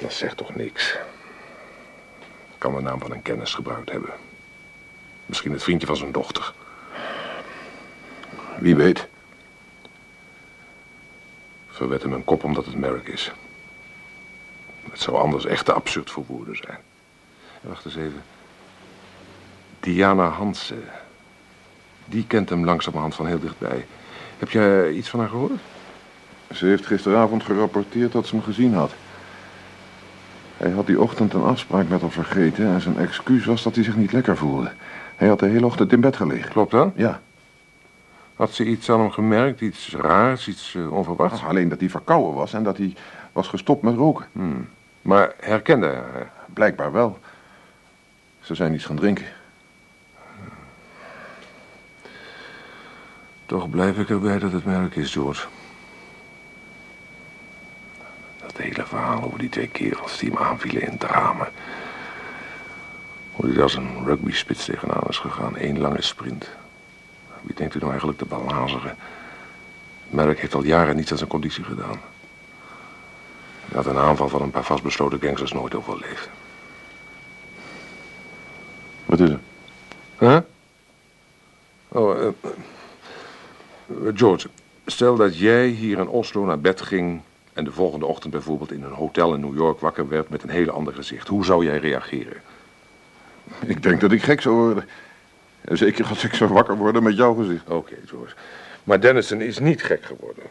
Dat 0.01 0.13
zegt 0.13 0.37
toch 0.37 0.55
niks. 0.55 0.97
Kan 2.57 2.75
de 2.75 2.81
naam 2.81 2.99
van 2.99 3.11
een 3.11 3.21
kennis 3.21 3.53
gebruikt 3.53 3.91
hebben. 3.91 4.11
Misschien 5.25 5.51
het 5.51 5.63
vriendje 5.63 5.87
van 5.87 5.95
zijn 5.97 6.11
dochter. 6.11 6.53
Wie 8.57 8.75
weet. 8.75 9.07
Verwet 11.67 12.03
hem 12.03 12.13
een 12.13 12.23
kop 12.23 12.43
omdat 12.43 12.65
het 12.65 12.75
merk 12.75 13.07
is. 13.07 13.31
Het 14.89 14.99
zou 14.99 15.17
anders 15.17 15.45
echt 15.45 15.65
te 15.65 15.73
absurd 15.73 16.11
voor 16.11 16.23
woorden 16.27 16.55
zijn. 16.55 16.77
Wacht 17.61 17.85
eens 17.85 17.95
even. 17.95 18.23
Diana 19.79 20.27
Hansen. 20.27 20.83
Die 22.05 22.27
kent 22.27 22.49
hem 22.49 22.65
langzamerhand 22.65 23.15
van 23.15 23.27
heel 23.27 23.39
dichtbij. 23.39 23.85
Heb 24.37 24.49
jij 24.49 24.91
iets 24.91 25.09
van 25.09 25.19
haar 25.19 25.29
gehoord? 25.29 25.59
Ze 26.53 26.65
heeft 26.65 26.85
gisteravond 26.85 27.43
gerapporteerd 27.43 28.11
dat 28.11 28.27
ze 28.27 28.35
hem 28.35 28.43
gezien 28.43 28.73
had. 28.73 28.91
Hij 30.57 30.71
had 30.71 30.87
die 30.87 31.01
ochtend 31.01 31.33
een 31.33 31.43
afspraak 31.43 31.87
met 31.87 32.01
haar 32.01 32.11
vergeten 32.11 32.65
en 32.65 32.81
zijn 32.81 32.97
excuus 32.97 33.45
was 33.45 33.63
dat 33.63 33.75
hij 33.75 33.83
zich 33.83 33.95
niet 33.95 34.11
lekker 34.11 34.37
voelde. 34.37 34.71
Hij 35.15 35.27
had 35.27 35.39
de 35.39 35.45
hele 35.45 35.65
ochtend 35.65 35.91
in 35.91 36.01
bed 36.01 36.15
gelegen. 36.15 36.51
Klopt 36.51 36.71
dat? 36.71 36.91
Ja, 36.95 37.21
Had 38.39 38.53
ze 38.53 38.65
iets 38.65 38.89
aan 38.89 38.99
hem 38.99 39.11
gemerkt? 39.11 39.61
Iets 39.61 39.95
raars? 39.95 40.47
Iets 40.47 40.75
eh, 40.75 40.91
onverwachts? 40.91 41.43
alleen 41.43 41.69
dat 41.69 41.79
hij 41.79 41.89
verkouden 41.89 42.33
was 42.33 42.53
en 42.53 42.63
dat 42.63 42.77
hij 42.77 42.95
was 43.31 43.47
gestopt 43.47 43.81
met 43.81 43.95
roken. 43.95 44.27
Hmm. 44.31 44.69
Maar 45.01 45.33
herkende 45.39 45.85
hij 45.85 45.95
haar? 45.95 46.31
Blijkbaar 46.53 46.91
wel. 46.91 47.19
Ze 48.39 48.55
zijn 48.55 48.73
iets 48.73 48.85
gaan 48.85 48.95
drinken. 48.95 49.25
Toch 53.45 53.69
blijf 53.69 53.97
ik 53.97 54.09
erbij 54.09 54.39
dat 54.39 54.51
het 54.51 54.65
merk 54.65 54.95
is, 54.95 55.11
George. 55.11 55.47
Dat 58.41 58.57
hele 58.57 58.85
verhaal 58.85 59.23
over 59.23 59.39
die 59.39 59.49
twee 59.49 59.67
kerels 59.67 60.17
die 60.17 60.29
hem 60.29 60.43
aanvielen 60.43 60.81
in 60.81 60.97
ramen. 60.99 61.47
Hoe 63.31 63.45
hij 63.45 63.53
daar 63.53 63.63
als 63.63 63.75
een 63.75 64.05
rugby-spits 64.05 64.65
tegenaan 64.65 65.07
is 65.09 65.17
gegaan. 65.17 65.53
Eén 65.57 65.79
lange 65.79 66.01
sprint. 66.01 66.49
Wie 67.41 67.55
denkt 67.55 67.75
u 67.75 67.77
nou 67.77 67.89
eigenlijk 67.89 68.19
te 68.19 68.25
balazeren? 68.25 68.95
Merk 70.09 70.39
heeft 70.39 70.53
al 70.53 70.63
jaren 70.63 70.95
niets 70.95 71.11
aan 71.11 71.17
zijn 71.17 71.29
conditie 71.29 71.63
gedaan. 71.63 71.99
Hij 73.65 73.75
had 73.75 73.85
een 73.85 73.97
aanval 73.97 74.29
van 74.29 74.41
een 74.41 74.51
paar 74.51 74.63
vastbesloten 74.63 75.19
gangsters 75.21 75.51
nooit 75.51 75.75
overleefd. 75.75 76.29
Wat 79.05 79.19
is 79.19 79.29
er? 79.29 79.39
Huh? 80.17 80.37
Oh, 81.87 82.17
eh, 82.17 82.27
eh, 82.27 82.31
George, 84.13 84.47
stel 84.85 85.15
dat 85.15 85.37
jij 85.37 85.67
hier 85.67 85.97
in 85.97 86.07
Oslo 86.07 86.45
naar 86.45 86.59
bed 86.59 86.81
ging... 86.81 87.21
en 87.53 87.63
de 87.63 87.71
volgende 87.71 88.05
ochtend 88.05 88.33
bijvoorbeeld 88.33 88.71
in 88.71 88.83
een 88.83 88.91
hotel 88.91 89.33
in 89.33 89.39
New 89.39 89.55
York 89.55 89.79
wakker 89.79 90.07
werd... 90.07 90.29
met 90.29 90.43
een 90.43 90.49
hele 90.49 90.71
ander 90.71 90.93
gezicht. 90.93 91.27
Hoe 91.27 91.45
zou 91.45 91.65
jij 91.65 91.77
reageren? 91.77 92.41
Ik 93.65 93.83
denk 93.83 94.01
dat 94.01 94.11
ik 94.11 94.23
gek 94.23 94.41
zou 94.41 94.55
worden. 94.55 94.87
Zeker 95.69 96.05
als 96.05 96.23
ik 96.23 96.33
zou 96.33 96.53
wakker 96.53 96.77
worden 96.77 97.03
met 97.03 97.15
jouw 97.15 97.33
gezicht. 97.33 97.69
Oké, 97.69 97.95
George. 98.05 98.35
Maar 98.83 98.99
Dennison 98.99 99.41
is 99.41 99.59
niet 99.59 99.83
gek 99.83 100.03
geworden. 100.03 100.43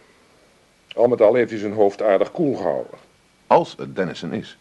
Al 0.94 1.08
met 1.08 1.20
al 1.20 1.34
heeft 1.34 1.50
hij 1.50 1.58
zijn 1.58 1.72
hoofd 1.72 2.02
aardig 2.02 2.30
koel 2.30 2.56
gehouden. 2.56 2.98
Als 3.46 3.74
het 3.78 3.96
Dennison 3.96 4.32
is. 4.32 4.58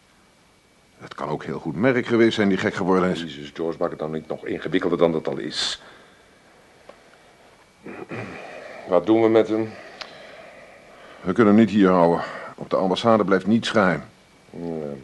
Het 0.98 1.14
kan 1.14 1.28
ook 1.28 1.44
heel 1.44 1.58
goed 1.58 1.76
merk 1.76 2.06
geweest 2.06 2.34
zijn 2.34 2.48
die 2.48 2.58
gek 2.58 2.74
geworden 2.74 3.10
is. 3.10 3.20
Jezus, 3.20 3.50
George, 3.54 3.78
maak 3.78 3.90
het 3.90 3.98
dan 3.98 4.10
niet 4.10 4.28
nog 4.28 4.46
ingewikkelder 4.46 4.98
dan 4.98 5.12
dat 5.12 5.28
al 5.28 5.36
is. 5.36 5.82
Wat 8.88 9.06
doen 9.06 9.22
we 9.22 9.28
met 9.28 9.48
hem? 9.48 9.70
We 11.20 11.32
kunnen 11.32 11.54
hem 11.54 11.64
niet 11.64 11.74
hier 11.74 11.88
houden. 11.88 12.24
Op 12.54 12.70
de 12.70 12.76
ambassade 12.76 13.24
blijft 13.24 13.46
niets 13.46 13.70
geheim. 13.70 14.02
Ja. 14.50 14.94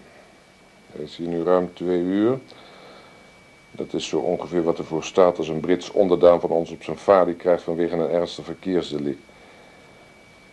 Het 0.93 1.03
is 1.03 1.17
hier 1.17 1.29
nu 1.29 1.43
ruim 1.43 1.75
twee 1.75 2.03
uur. 2.03 2.39
Dat 3.77 3.93
is 3.93 4.09
zo 4.09 4.19
ongeveer 4.19 4.63
wat 4.63 4.79
ervoor 4.79 5.05
staat 5.05 5.39
als 5.39 5.49
een 5.49 5.61
Brits 5.61 5.91
onderdaan 5.91 6.41
van 6.41 6.51
ons 6.51 6.71
op 6.71 6.83
zijn 6.83 6.97
valie 6.97 7.35
krijgt 7.35 7.63
vanwege 7.63 7.97
een 7.97 8.11
ernstig 8.11 8.45
verkeersdelict. 8.45 9.23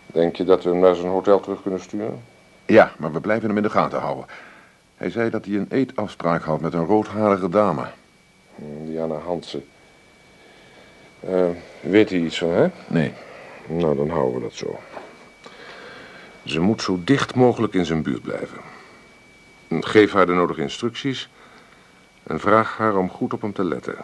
Denk 0.05 0.35
je 0.35 0.43
dat 0.43 0.63
we 0.63 0.69
hem 0.69 0.79
naar 0.79 0.95
zijn 0.95 1.11
hotel 1.11 1.39
terug 1.39 1.61
kunnen 1.61 1.79
sturen? 1.79 2.23
Ja, 2.65 2.91
maar 2.97 3.11
we 3.11 3.19
blijven 3.19 3.47
hem 3.47 3.57
in 3.57 3.63
de 3.63 3.69
gaten 3.69 3.99
houden. 3.99 4.25
Hij 4.95 5.09
zei 5.09 5.29
dat 5.29 5.45
hij 5.45 5.55
een 5.55 5.67
eetafspraak 5.69 6.43
had 6.43 6.61
met 6.61 6.73
een 6.73 6.85
roodharige 6.85 7.49
dame. 7.49 7.85
Hmm, 8.55 8.85
Diana 8.85 9.15
Hansen. 9.15 9.65
Eh, 11.19 11.45
weet 11.79 12.09
hij 12.09 12.19
iets 12.19 12.37
van, 12.37 12.49
hè? 12.49 12.67
Nee. 12.87 13.13
Nou, 13.67 13.95
dan 13.95 14.09
houden 14.09 14.35
we 14.35 14.41
dat 14.41 14.53
zo. 14.53 14.79
Ze 16.43 16.59
moet 16.59 16.81
zo 16.81 16.99
dicht 17.03 17.35
mogelijk 17.35 17.73
in 17.73 17.85
zijn 17.85 18.01
buurt 18.01 18.21
blijven. 18.21 18.57
Geef 19.69 20.11
haar 20.11 20.25
de 20.25 20.33
nodige 20.33 20.61
instructies 20.61 21.29
en 22.23 22.39
vraag 22.39 22.77
haar 22.77 22.95
om 22.95 23.09
goed 23.09 23.33
op 23.33 23.41
hem 23.41 23.53
te 23.53 23.63
letten. 23.63 23.95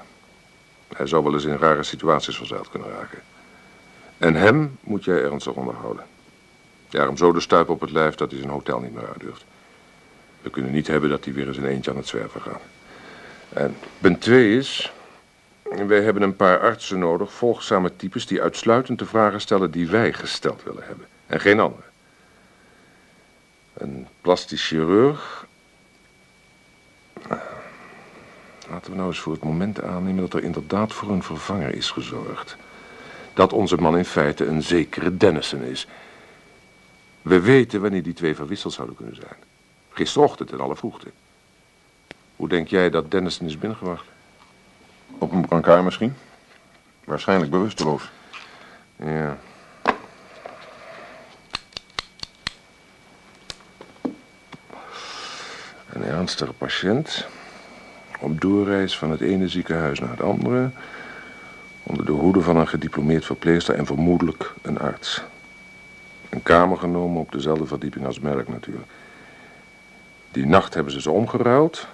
Hij 0.95 1.07
zou 1.07 1.23
wel 1.23 1.33
eens 1.33 1.45
in 1.45 1.57
rare 1.57 1.83
situaties 1.83 2.37
verzeild 2.37 2.69
kunnen 2.69 2.89
raken. 2.89 3.21
En 4.17 4.35
hem 4.35 4.77
moet 4.81 5.03
jij 5.03 5.23
ernstig 5.23 5.53
onderhouden. 5.53 6.05
Ja, 6.89 7.05
hem 7.05 7.17
zo 7.17 7.31
de 7.31 7.39
stuip 7.39 7.69
op 7.69 7.81
het 7.81 7.91
lijf 7.91 8.15
dat 8.15 8.31
hij 8.31 8.39
zijn 8.39 8.51
hotel 8.51 8.79
niet 8.79 8.93
meer 8.93 9.07
uit 9.07 9.19
durft. 9.19 9.45
We 10.41 10.49
kunnen 10.49 10.71
niet 10.71 10.87
hebben 10.87 11.09
dat 11.09 11.25
hij 11.25 11.33
weer 11.33 11.47
eens 11.47 11.57
in 11.57 11.65
eentje 11.65 11.91
aan 11.91 11.97
het 11.97 12.07
zwerven 12.07 12.41
gaat. 12.41 12.61
En 13.49 13.75
punt 13.99 14.21
twee 14.21 14.57
is... 14.57 14.91
Wij 15.87 16.01
hebben 16.01 16.23
een 16.23 16.35
paar 16.35 16.59
artsen 16.59 16.99
nodig, 16.99 17.33
volgzame 17.33 17.95
types... 17.95 18.25
die 18.25 18.41
uitsluitend 18.41 18.99
de 18.99 19.05
vragen 19.05 19.41
stellen 19.41 19.71
die 19.71 19.87
wij 19.87 20.13
gesteld 20.13 20.63
willen 20.63 20.83
hebben. 20.83 21.07
En 21.27 21.39
geen 21.39 21.59
andere. 21.59 21.83
Een 23.73 24.07
plastisch 24.21 24.67
chirurg... 24.67 25.46
Laten 28.69 28.91
we 28.91 28.97
nou 28.97 29.09
eens 29.09 29.19
voor 29.19 29.33
het 29.33 29.43
moment 29.43 29.81
aannemen 29.81 30.21
dat 30.21 30.33
er 30.33 30.43
inderdaad 30.43 30.93
voor 30.93 31.09
een 31.09 31.23
vervanger 31.23 31.75
is 31.75 31.91
gezorgd. 31.91 32.55
Dat 33.33 33.53
onze 33.53 33.77
man 33.77 33.97
in 33.97 34.05
feite 34.05 34.45
een 34.45 34.63
zekere 34.63 35.17
Dennison 35.17 35.61
is. 35.61 35.87
We 37.21 37.39
weten 37.39 37.81
wanneer 37.81 38.03
die 38.03 38.13
twee 38.13 38.35
verwisseld 38.35 38.73
zouden 38.73 38.95
kunnen 38.95 39.15
zijn. 39.15 39.35
Gisterochtend 39.89 40.51
in 40.51 40.59
alle 40.59 40.75
vroegte. 40.75 41.07
Hoe 42.35 42.49
denk 42.49 42.67
jij 42.67 42.89
dat 42.89 43.11
Dennison 43.11 43.47
is 43.47 43.57
binnengewacht? 43.57 44.05
Op 45.17 45.31
een 45.31 45.47
brancard 45.47 45.83
misschien. 45.83 46.15
Waarschijnlijk 47.03 47.51
bewusteloos. 47.51 48.09
Ja. 48.95 49.37
Een 55.89 56.03
ernstige 56.03 56.53
patiënt. 56.53 57.27
Op 58.19 58.41
doorreis 58.41 58.97
van 58.97 59.11
het 59.11 59.21
ene 59.21 59.47
ziekenhuis 59.47 59.99
naar 59.99 60.09
het 60.09 60.21
andere. 60.21 60.69
Onder 61.83 62.05
de 62.05 62.11
hoede 62.11 62.41
van 62.41 62.57
een 62.57 62.67
gediplomeerd 62.67 63.25
verpleegster 63.25 63.75
en 63.75 63.85
vermoedelijk 63.85 64.53
een 64.61 64.79
arts. 64.79 65.23
Een 66.29 66.43
kamer 66.43 66.77
genomen 66.77 67.21
op 67.21 67.31
dezelfde 67.31 67.65
verdieping 67.65 68.05
als 68.05 68.19
Merk 68.19 68.47
natuurlijk. 68.47 68.87
Die 70.31 70.45
nacht 70.45 70.73
hebben 70.73 70.93
ze 70.93 71.01
ze 71.01 71.11
omgeruild. 71.11 71.87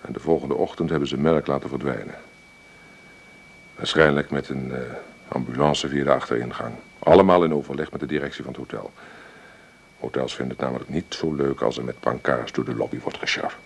En 0.00 0.12
de 0.12 0.20
volgende 0.20 0.54
ochtend 0.54 0.90
hebben 0.90 1.08
ze 1.08 1.16
Merk 1.16 1.46
laten 1.46 1.68
verdwijnen. 1.68 2.14
Waarschijnlijk 3.76 4.30
met 4.30 4.48
een 4.48 4.72
eh, 4.74 4.80
ambulance 5.28 5.88
via 5.88 6.04
de 6.04 6.12
achteringang. 6.12 6.74
Allemaal 6.98 7.44
in 7.44 7.54
overleg 7.54 7.90
met 7.90 8.00
de 8.00 8.06
directie 8.06 8.44
van 8.44 8.52
het 8.52 8.60
hotel. 8.60 8.90
Hotels 9.98 10.34
vinden 10.34 10.56
het 10.56 10.64
namelijk 10.64 10.90
niet 10.90 11.14
zo 11.14 11.34
leuk 11.34 11.60
als 11.60 11.78
er 11.78 11.84
met 11.84 12.00
pankaars 12.00 12.52
door 12.52 12.64
de 12.64 12.74
lobby 12.74 12.98
wordt 13.00 13.18
geschaft. 13.18 13.56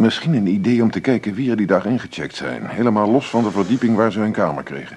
Misschien 0.00 0.34
een 0.34 0.46
idee 0.46 0.82
om 0.82 0.90
te 0.90 1.00
kijken 1.00 1.34
wie 1.34 1.50
er 1.50 1.56
die 1.56 1.66
dag 1.66 1.84
ingecheckt 1.84 2.36
zijn. 2.36 2.66
Helemaal 2.66 3.10
los 3.10 3.30
van 3.30 3.42
de 3.42 3.50
verdieping 3.50 3.96
waar 3.96 4.12
ze 4.12 4.18
hun 4.18 4.32
kamer 4.32 4.62
kregen. 4.62 4.96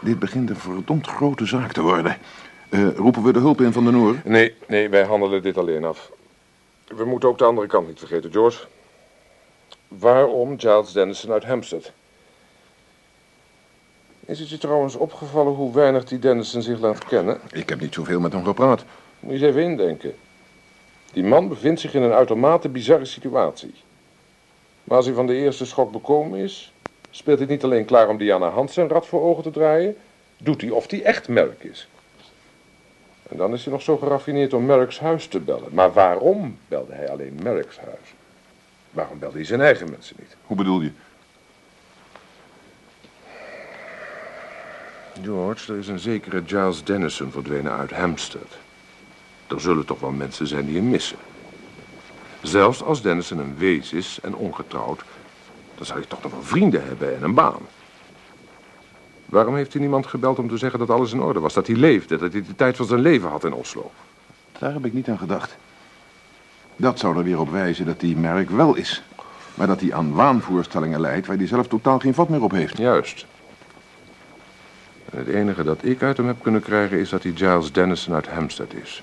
Dit 0.00 0.18
begint 0.18 0.50
een 0.50 0.56
verdomd 0.56 1.06
grote 1.06 1.46
zaak 1.46 1.72
te 1.72 1.82
worden. 1.82 2.16
Eh, 2.68 2.96
roepen 2.96 3.22
we 3.22 3.32
de 3.32 3.38
hulp 3.38 3.60
in 3.60 3.72
van 3.72 3.84
de 3.84 3.90
Noor? 3.90 4.16
Nee, 4.24 4.54
nee, 4.66 4.88
wij 4.88 5.04
handelen 5.04 5.42
dit 5.42 5.58
alleen 5.58 5.84
af. 5.84 6.10
We 6.86 7.04
moeten 7.04 7.28
ook 7.28 7.38
de 7.38 7.44
andere 7.44 7.66
kant 7.66 7.86
niet 7.86 7.98
vergeten, 7.98 8.32
George. 8.32 8.66
Waarom 9.88 10.58
Giles 10.58 10.92
Dennison 10.92 11.32
uit 11.32 11.44
Hampstead? 11.44 11.92
Is 14.20 14.40
het 14.40 14.48
je 14.48 14.58
trouwens 14.58 14.94
opgevallen 14.94 15.52
hoe 15.52 15.74
weinig 15.74 16.04
die 16.04 16.18
Dennison 16.18 16.62
zich 16.62 16.80
laat 16.80 17.04
kennen? 17.04 17.40
Ik 17.52 17.68
heb 17.68 17.80
niet 17.80 17.94
zoveel 17.94 18.20
met 18.20 18.32
hem 18.32 18.44
gepraat. 18.44 18.84
Moet 19.20 19.38
je 19.38 19.46
eens 19.46 19.56
even 19.56 19.70
indenken. 19.70 20.14
Die 21.12 21.24
man 21.24 21.48
bevindt 21.48 21.80
zich 21.80 21.94
in 21.94 22.02
een 22.02 22.12
uitermate 22.12 22.68
bizarre 22.68 23.04
situatie. 23.04 23.74
Maar 24.88 24.96
als 24.96 25.06
hij 25.06 25.14
van 25.14 25.26
de 25.26 25.34
eerste 25.34 25.66
schok 25.66 25.92
bekomen 25.92 26.38
is, 26.38 26.72
speelt 27.10 27.38
hij 27.38 27.48
niet 27.48 27.64
alleen 27.64 27.84
klaar 27.84 28.08
om 28.08 28.16
Diana 28.16 28.48
Hans 28.48 28.74
zijn 28.74 28.88
rad 28.88 29.06
voor 29.06 29.22
ogen 29.22 29.42
te 29.42 29.50
draaien, 29.50 29.96
doet 30.36 30.60
hij 30.60 30.70
of 30.70 30.90
hij 30.90 31.02
echt 31.02 31.28
Merk 31.28 31.64
is. 31.64 31.88
En 33.28 33.36
dan 33.36 33.52
is 33.52 33.64
hij 33.64 33.72
nog 33.72 33.82
zo 33.82 33.96
geraffineerd 33.96 34.54
om 34.54 34.66
Merks 34.66 35.00
huis 35.00 35.26
te 35.26 35.40
bellen. 35.40 35.74
Maar 35.74 35.92
waarom 35.92 36.58
belde 36.68 36.92
hij 36.92 37.10
alleen 37.10 37.38
Merks 37.42 37.78
huis? 37.78 38.14
Waarom 38.90 39.18
belde 39.18 39.36
hij 39.36 39.44
zijn 39.44 39.60
eigen 39.60 39.90
mensen 39.90 40.16
niet? 40.18 40.36
Hoe 40.46 40.56
bedoel 40.56 40.80
je? 40.80 40.90
George, 45.22 45.72
er 45.72 45.78
is 45.78 45.88
een 45.88 45.98
zekere 45.98 46.42
Giles 46.46 46.84
Dennison 46.84 47.30
verdwenen 47.30 47.72
uit 47.72 47.90
Hampstead. 47.90 48.56
Er 49.46 49.60
zullen 49.60 49.86
toch 49.86 50.00
wel 50.00 50.10
mensen 50.10 50.46
zijn 50.46 50.66
die 50.66 50.76
hem 50.76 50.88
missen. 50.90 51.18
Zelfs 52.42 52.82
als 52.82 53.02
Dennison 53.02 53.38
een 53.38 53.56
wees 53.56 53.92
is 53.92 54.18
en 54.22 54.34
ongetrouwd, 54.34 55.02
dan 55.74 55.86
zal 55.86 55.96
hij 55.96 56.04
toch 56.08 56.22
nog 56.22 56.32
wel 56.32 56.42
vrienden 56.42 56.84
hebben 56.84 57.16
en 57.16 57.22
een 57.22 57.34
baan. 57.34 57.60
Waarom 59.26 59.56
heeft 59.56 59.72
hij 59.72 59.80
niemand 59.80 60.06
gebeld 60.06 60.38
om 60.38 60.48
te 60.48 60.56
zeggen 60.56 60.78
dat 60.78 60.90
alles 60.90 61.12
in 61.12 61.20
orde 61.20 61.40
was? 61.40 61.54
Dat 61.54 61.66
hij 61.66 61.76
leefde, 61.76 62.16
dat 62.16 62.32
hij 62.32 62.42
de 62.42 62.54
tijd 62.54 62.76
van 62.76 62.86
zijn 62.86 63.00
leven 63.00 63.28
had 63.28 63.44
in 63.44 63.52
Oslo? 63.52 63.90
Daar 64.58 64.72
heb 64.72 64.84
ik 64.84 64.92
niet 64.92 65.08
aan 65.08 65.18
gedacht. 65.18 65.56
Dat 66.76 66.98
zou 66.98 67.16
er 67.16 67.24
weer 67.24 67.40
op 67.40 67.50
wijzen 67.50 67.86
dat 67.86 68.00
die 68.00 68.16
merk 68.16 68.50
wel 68.50 68.74
is. 68.74 69.02
Maar 69.54 69.66
dat 69.66 69.80
hij 69.80 69.94
aan 69.94 70.12
waanvoorstellingen 70.12 71.00
leidt 71.00 71.26
waar 71.26 71.36
hij 71.36 71.46
zelf 71.46 71.68
totaal 71.68 71.98
geen 71.98 72.14
vat 72.14 72.28
meer 72.28 72.42
op 72.42 72.50
heeft. 72.50 72.76
Juist. 72.76 73.26
En 75.10 75.18
het 75.18 75.28
enige 75.28 75.62
dat 75.62 75.84
ik 75.84 76.02
uit 76.02 76.16
hem 76.16 76.26
heb 76.26 76.42
kunnen 76.42 76.62
krijgen 76.62 76.98
is 76.98 77.08
dat 77.08 77.22
hij 77.22 77.32
Giles 77.34 77.72
Dennison 77.72 78.14
uit 78.14 78.28
Hampstead 78.28 78.72
is. 78.72 79.02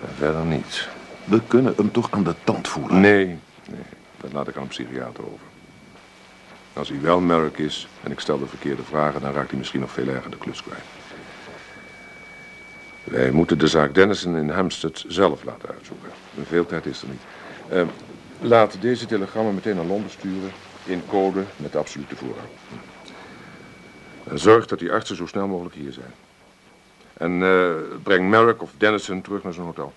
En 0.00 0.14
verder 0.16 0.44
niets. 0.44 0.88
We 1.28 1.40
kunnen 1.46 1.74
hem 1.76 1.92
toch 1.92 2.10
aan 2.10 2.24
de 2.24 2.34
tand 2.44 2.68
voelen. 2.68 3.00
Nee, 3.00 3.26
nee, 3.68 3.80
dat 4.16 4.32
laat 4.32 4.48
ik 4.48 4.56
aan 4.56 4.62
een 4.62 4.68
psychiater 4.68 5.24
over. 5.24 5.46
Als 6.72 6.88
hij 6.88 7.00
wel 7.00 7.20
Merk 7.20 7.58
is 7.58 7.88
en 8.02 8.10
ik 8.10 8.20
stel 8.20 8.38
de 8.38 8.46
verkeerde 8.46 8.82
vragen, 8.82 9.20
dan 9.20 9.32
raakt 9.32 9.48
hij 9.50 9.58
misschien 9.58 9.80
nog 9.80 9.90
veel 9.90 10.08
erger 10.08 10.30
de 10.30 10.38
klus 10.38 10.62
kwijt. 10.62 10.82
Wij 13.04 13.30
moeten 13.30 13.58
de 13.58 13.66
zaak 13.66 13.94
Dennison 13.94 14.36
in 14.36 14.50
Hampstead 14.50 15.04
zelf 15.08 15.44
laten 15.44 15.68
uitzoeken. 15.68 16.08
Veel 16.42 16.66
tijd 16.66 16.86
is 16.86 17.02
er 17.02 17.08
niet. 17.08 17.22
Uh, 17.72 17.82
laat 18.40 18.80
deze 18.80 19.06
telegrammen 19.06 19.54
meteen 19.54 19.76
naar 19.76 19.84
Londen 19.84 20.10
sturen, 20.10 20.50
in 20.84 21.02
code 21.08 21.44
met 21.56 21.72
de 21.72 21.78
absolute 21.78 22.16
voorrang. 22.16 22.48
En 24.24 24.38
zorg 24.38 24.66
dat 24.66 24.78
die 24.78 24.92
artsen 24.92 25.16
zo 25.16 25.26
snel 25.26 25.46
mogelijk 25.46 25.74
hier 25.74 25.92
zijn. 25.92 26.14
En 27.12 27.32
uh, 27.32 27.72
breng 28.02 28.28
Merrick 28.28 28.62
of 28.62 28.70
Dennison 28.78 29.22
terug 29.22 29.42
naar 29.42 29.52
zijn 29.52 29.66
hotel. 29.66 29.92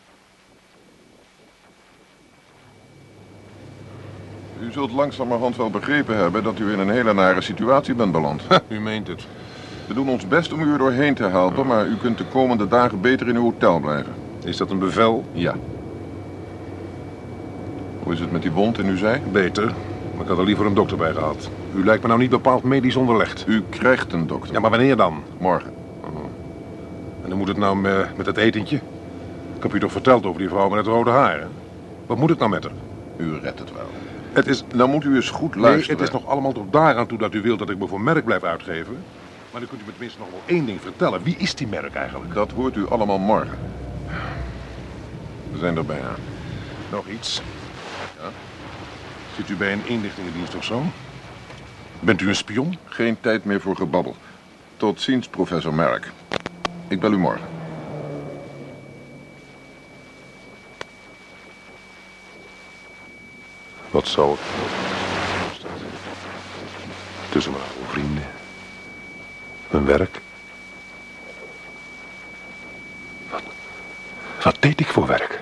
U 4.62 4.72
zult 4.72 4.92
langzamerhand 4.92 5.56
wel 5.56 5.70
begrepen 5.70 6.18
hebben 6.18 6.44
dat 6.44 6.60
u 6.60 6.72
in 6.72 6.80
een 6.80 6.90
hele 6.90 7.14
nare 7.14 7.42
situatie 7.42 7.94
bent 7.94 8.12
beland. 8.12 8.44
u 8.68 8.80
meent 8.80 9.08
het. 9.08 9.28
We 9.88 9.94
doen 9.94 10.10
ons 10.10 10.28
best 10.28 10.54
om 10.54 10.62
u 10.62 10.72
er 10.72 10.78
doorheen 10.78 11.14
te 11.14 11.24
helpen, 11.24 11.68
maar 11.68 11.86
u 11.86 11.96
kunt 11.98 12.18
de 12.18 12.26
komende 12.26 12.68
dagen 12.68 13.02
beter 13.02 13.28
in 13.28 13.36
uw 13.36 13.42
hotel 13.42 13.80
blijven. 13.80 14.14
Is 14.44 14.58
dat 14.58 14.70
een 14.70 14.80
bevel? 14.80 15.26
Ja. 15.32 15.56
Hoe 18.04 18.14
is 18.14 18.20
het 18.20 18.32
met 18.32 18.42
die 18.42 18.52
wond 18.52 18.80
in 18.80 18.86
uw 18.86 18.98
zij? 18.98 19.22
Beter, 19.32 19.66
maar 20.14 20.22
ik 20.22 20.28
had 20.28 20.38
er 20.38 20.44
liever 20.46 20.66
een 20.66 20.74
dokter 20.74 20.98
bij 20.98 21.14
gehad. 21.14 21.50
U 21.76 21.86
lijkt 21.86 22.02
me 22.02 22.08
nou 22.08 22.20
niet 22.20 22.30
bepaald 22.30 22.64
medisch 22.64 22.96
onderlegd. 22.96 23.44
U 23.48 23.64
krijgt 23.70 24.14
een 24.14 24.28
dokter. 24.28 24.54
Ja, 24.54 24.60
maar 24.60 24.70
wanneer 24.70 24.96
dan? 24.98 25.24
Morgen. 25.38 25.74
En 27.24 27.30
dan 27.30 27.38
moet 27.38 27.48
het 27.48 27.58
nou 27.58 27.76
me- 27.78 28.06
met 28.18 28.26
het 28.26 28.38
etentje? 28.38 28.76
Ik 29.58 29.64
heb 29.64 29.74
u 29.74 29.80
toch 29.80 29.92
verteld 29.92 30.26
over 30.26 30.40
die 30.40 30.50
vrouw 30.50 30.70
met 30.70 30.78
het 30.78 30.88
rode 30.88 31.10
haar, 31.10 31.40
hè? 31.40 31.46
Wat 32.06 32.18
moet 32.18 32.30
het 32.30 32.40
nou 32.40 32.52
met 32.52 32.64
haar? 32.64 32.74
U 33.18 33.40
redt 33.42 33.60
het 33.60 33.74
wel. 33.74 34.11
Het 34.34 34.48
is... 34.48 34.64
Nou 34.74 34.90
moet 34.90 35.04
u 35.04 35.16
eens 35.16 35.30
goed 35.30 35.56
Nee, 35.56 35.64
luisteren. 35.64 36.00
het 36.00 36.08
is 36.08 36.14
nog 36.14 36.26
allemaal 36.26 36.52
tot 36.52 36.72
daaraan 36.74 37.08
toe 37.08 37.18
dat 37.18 37.34
u 37.34 37.42
wilt 37.42 37.60
dat 37.60 37.70
ik 37.70 37.78
me 37.78 37.88
voor 37.88 38.02
merk 38.02 38.26
blijf 38.26 38.44
uitgeven. 38.44 39.04
Maar 39.52 39.60
dan 39.62 39.70
kunt 39.70 39.82
u 39.82 39.86
me 39.86 39.92
tenminste 39.92 40.20
nog 40.20 40.30
wel 40.30 40.42
één 40.46 40.66
ding 40.66 40.82
vertellen. 40.82 41.24
Wie 41.24 41.36
is 41.38 41.56
die 41.56 41.68
merk 41.68 41.94
eigenlijk? 41.96 42.34
Dat 42.34 42.52
hoort 42.52 42.76
u 42.76 42.88
allemaal 42.90 43.20
morgen. 43.20 43.58
We 45.52 45.58
zijn 45.58 45.78
er 45.78 45.86
bijna. 45.86 46.16
Nog 46.92 47.08
iets. 47.08 47.42
Ja? 48.22 48.30
Zit 49.36 49.50
u 49.50 49.56
bij 49.56 49.72
een 49.74 49.86
inlichtingendienst 49.86 50.56
of 50.56 50.64
zo? 50.64 50.82
Bent 52.00 52.22
u 52.22 52.28
een 52.28 52.36
spion? 52.36 52.78
Geen 52.86 53.18
tijd 53.22 53.46
meer 53.46 53.62
voor 53.62 53.76
gebabbel. 53.76 54.16
Tot 54.78 55.02
ziens, 55.02 55.28
professor 55.28 55.74
Merck. 55.74 56.12
Ik 56.88 57.00
bel 57.00 57.12
u 57.12 57.18
morgen. 57.18 57.48
Wat 63.92 64.08
zou 64.08 64.34
ik... 64.34 64.40
Tussen 67.30 67.52
mijn 67.52 67.64
oude 67.64 67.90
vrienden. 67.90 68.28
Mijn 69.70 69.86
werk. 69.86 70.20
Wat, 73.30 73.42
wat 74.44 74.58
deed 74.60 74.80
ik 74.80 74.88
voor 74.88 75.08
werk? 75.08 75.40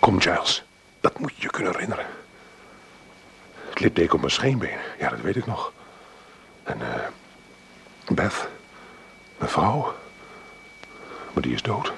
Kom, 0.00 0.20
Giles. 0.20 0.64
Dat 1.00 1.18
moet 1.18 1.32
je 1.36 1.42
je 1.42 1.50
kunnen 1.50 1.72
herinneren. 1.72 2.06
Het 3.68 3.80
litteken 3.80 4.14
op 4.14 4.20
mijn 4.20 4.32
scheenbeen. 4.32 4.78
Ja, 4.98 5.08
dat 5.08 5.20
weet 5.20 5.36
ik 5.36 5.46
nog. 5.46 5.72
En 6.62 6.80
eh 6.80 7.06
Beth. 8.08 8.48
Mijn 9.38 9.50
vrouw. 9.50 9.94
Maar 11.32 11.42
die 11.42 11.54
is 11.54 11.62
dood. 11.62 11.92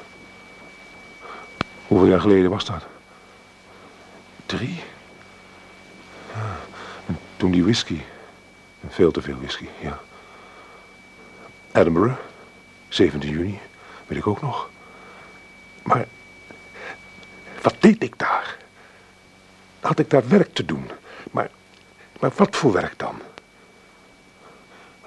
Hoeveel 1.87 2.09
jaar 2.09 2.21
geleden 2.21 2.51
was 2.51 2.65
dat? 2.65 2.87
Drie? 4.47 4.83
Ja, 6.35 6.57
en 7.07 7.19
toen 7.37 7.51
die 7.51 7.63
whisky. 7.63 8.01
Veel 8.89 9.11
te 9.11 9.23
veel 9.23 9.37
whisky, 9.37 9.69
ja. 9.81 10.01
Edinburgh, 11.73 12.19
17 12.89 13.31
juni, 13.31 13.59
weet 14.07 14.19
ik 14.19 14.27
ook 14.27 14.43
nog. 14.43 14.71
Maar 15.83 16.07
wat 17.63 17.77
deed 17.79 18.03
ik 18.03 18.19
daar? 18.19 18.57
Had 19.81 19.99
ik 19.99 20.11
daar 20.11 20.29
werk 20.29 20.55
te 20.55 20.65
doen? 20.65 20.91
Maar, 21.31 21.51
maar 22.21 22.31
wat 22.37 22.57
voor 22.57 22.73
werk 22.73 22.99
dan? 22.99 23.21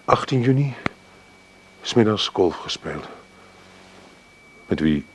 18 0.06 0.42
juni, 0.42 0.76
smiddags 1.82 2.28
golf 2.28 2.56
gespeeld. 2.56 3.06
Met 4.66 4.80
wie? 4.80 5.06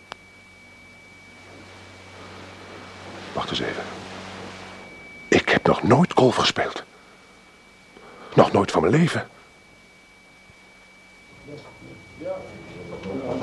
Wacht 3.33 3.51
eens 3.51 3.61
even. 3.61 3.93
Heb 5.65 5.73
nog 5.73 5.83
nooit 5.83 6.12
golf 6.15 6.37
gespeeld. 6.37 6.83
Nog 8.35 8.53
nooit 8.53 8.71
van 8.71 8.81
mijn 8.83 8.93
leven. 8.95 9.27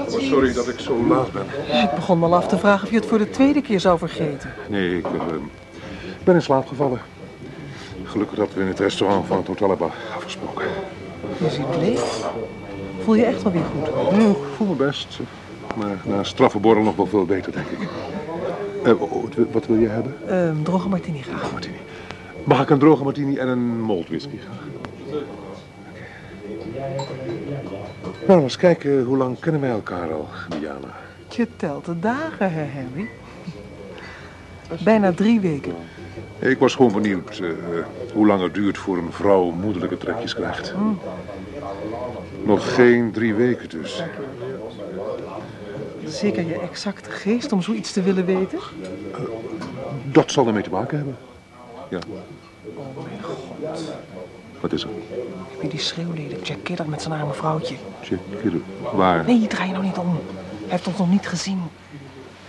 Oh, 0.10 0.20
sorry 0.20 0.54
dat 0.54 0.68
ik 0.68 0.80
zo 0.80 1.06
laat 1.08 1.32
ben. 1.32 1.46
Ik 1.84 1.90
begon 1.96 2.20
me 2.20 2.26
al 2.26 2.36
af 2.36 2.48
te 2.48 2.58
vragen 2.58 2.84
of 2.84 2.90
je 2.90 2.96
het 3.00 3.06
voor 3.06 3.18
de 3.18 3.30
tweede 3.30 3.62
keer 3.62 3.80
zou 3.80 3.98
vergeten. 3.98 4.54
Nee, 4.70 4.98
ik 4.98 5.06
eh, 5.06 5.12
ben 6.24 6.36
in 6.36 6.42
slaap 6.42 6.68
gevallen. 6.68 7.02
Gelukkig 8.04 8.38
dat 8.38 8.54
we 8.54 8.62
in 8.62 8.68
het 8.68 8.80
restaurant 8.80 9.28
van 9.28 9.38
het 9.38 9.48
hotel 9.48 9.70
hebben 9.70 9.92
afgesproken. 10.16 10.66
Je 11.38 11.50
ziet 11.50 11.76
leeg. 11.80 12.02
Voel 13.04 13.16
je 13.16 13.26
echt 13.26 13.44
wel 13.44 13.52
weer 13.52 13.64
goed? 13.76 13.90
Oh, 13.94 14.20
ik 14.30 14.38
voel 14.56 14.68
me 14.68 14.74
best. 14.76 15.20
Maar 15.76 15.98
na 16.04 16.18
een 16.18 16.26
straffe 16.26 16.60
borrel 16.60 16.84
nog 16.84 16.96
wel 16.96 17.08
veel 17.08 17.26
beter, 17.26 17.52
denk 17.52 17.68
ik. 17.68 17.90
Eh, 18.84 18.94
wat 19.00 19.34
wil- 19.36 19.48
wat 19.52 19.66
wil 19.66 19.78
je 19.78 19.88
hebben? 19.88 20.18
Ehm 20.30 20.64
droge 20.64 20.90
martini 20.90 21.22
graag. 21.22 21.52
Martini. 21.52 21.78
Mag 22.44 22.62
ik 22.62 22.70
een 22.70 22.80
droge 22.80 23.04
martini 23.04 23.38
en 23.38 23.48
een 23.48 23.82
malt 23.82 24.08
whisky 24.08 24.38
graag? 24.38 24.70
Nou, 28.28 28.42
eens 28.42 28.58
kijken, 28.58 29.04
hoe 29.04 29.18
lang 29.18 29.40
kennen 29.40 29.62
wij 29.62 29.70
elkaar 29.70 30.14
al, 30.14 30.28
Diana? 30.60 30.96
Je 31.30 31.48
telt 31.56 31.86
de 31.86 32.00
dagen, 32.00 32.54
hè, 32.54 32.66
Harry? 32.66 33.10
Bijna 34.84 35.12
drie 35.12 35.40
weken. 35.40 35.76
Ik 36.40 36.60
was 36.60 36.76
gewoon 36.76 36.92
benieuwd 36.92 37.40
eh, 37.40 37.50
hoe 38.14 38.28
lang 38.28 38.42
het 38.42 38.54
duurt 38.54 38.78
voor 38.78 38.98
een 38.98 39.12
vrouw 39.12 39.52
moederlijke 39.52 39.98
trekjes 39.98 40.36
krijgt. 40.36 40.74
Nog 42.44 42.76
geen 42.76 43.12
drie 43.12 43.34
weken 43.34 43.70
dus. 43.70 44.04
Zeker 46.06 46.48
je 46.48 46.60
exacte 46.60 47.12
geest 47.12 47.52
om 47.52 47.62
zoiets 47.62 47.92
te 47.92 48.02
willen 48.02 48.26
weten? 48.26 48.60
Dat 50.04 50.32
zal 50.32 50.48
ermee 50.48 50.64
te 50.64 50.70
maken 50.70 50.98
hebben. 50.98 51.16
Ja. 51.92 52.00
Oh 52.76 53.04
mijn 53.04 53.24
god. 53.24 53.38
Wat 54.62 54.72
is 54.74 54.84
er? 54.84 54.90
Heb 55.52 55.62
je 55.62 55.68
die 55.68 55.80
schreeuwlelijk 55.80 56.46
Jack 56.48 56.64
Kidder 56.64 56.90
met 56.90 57.02
zijn 57.02 57.20
arme 57.20 57.34
vrouwtje? 57.34 57.76
Jack 58.02 58.20
Kidder. 58.42 58.62
Waar? 58.94 59.26
Nee, 59.26 59.48
draai 59.48 59.68
je 59.68 59.74
nou 59.74 59.86
niet 59.86 59.98
om. 59.98 60.08
Hij 60.10 60.20
heeft 60.68 60.88
ons 60.88 60.98
nog 60.98 61.10
niet 61.10 61.28
gezien. 61.28 61.62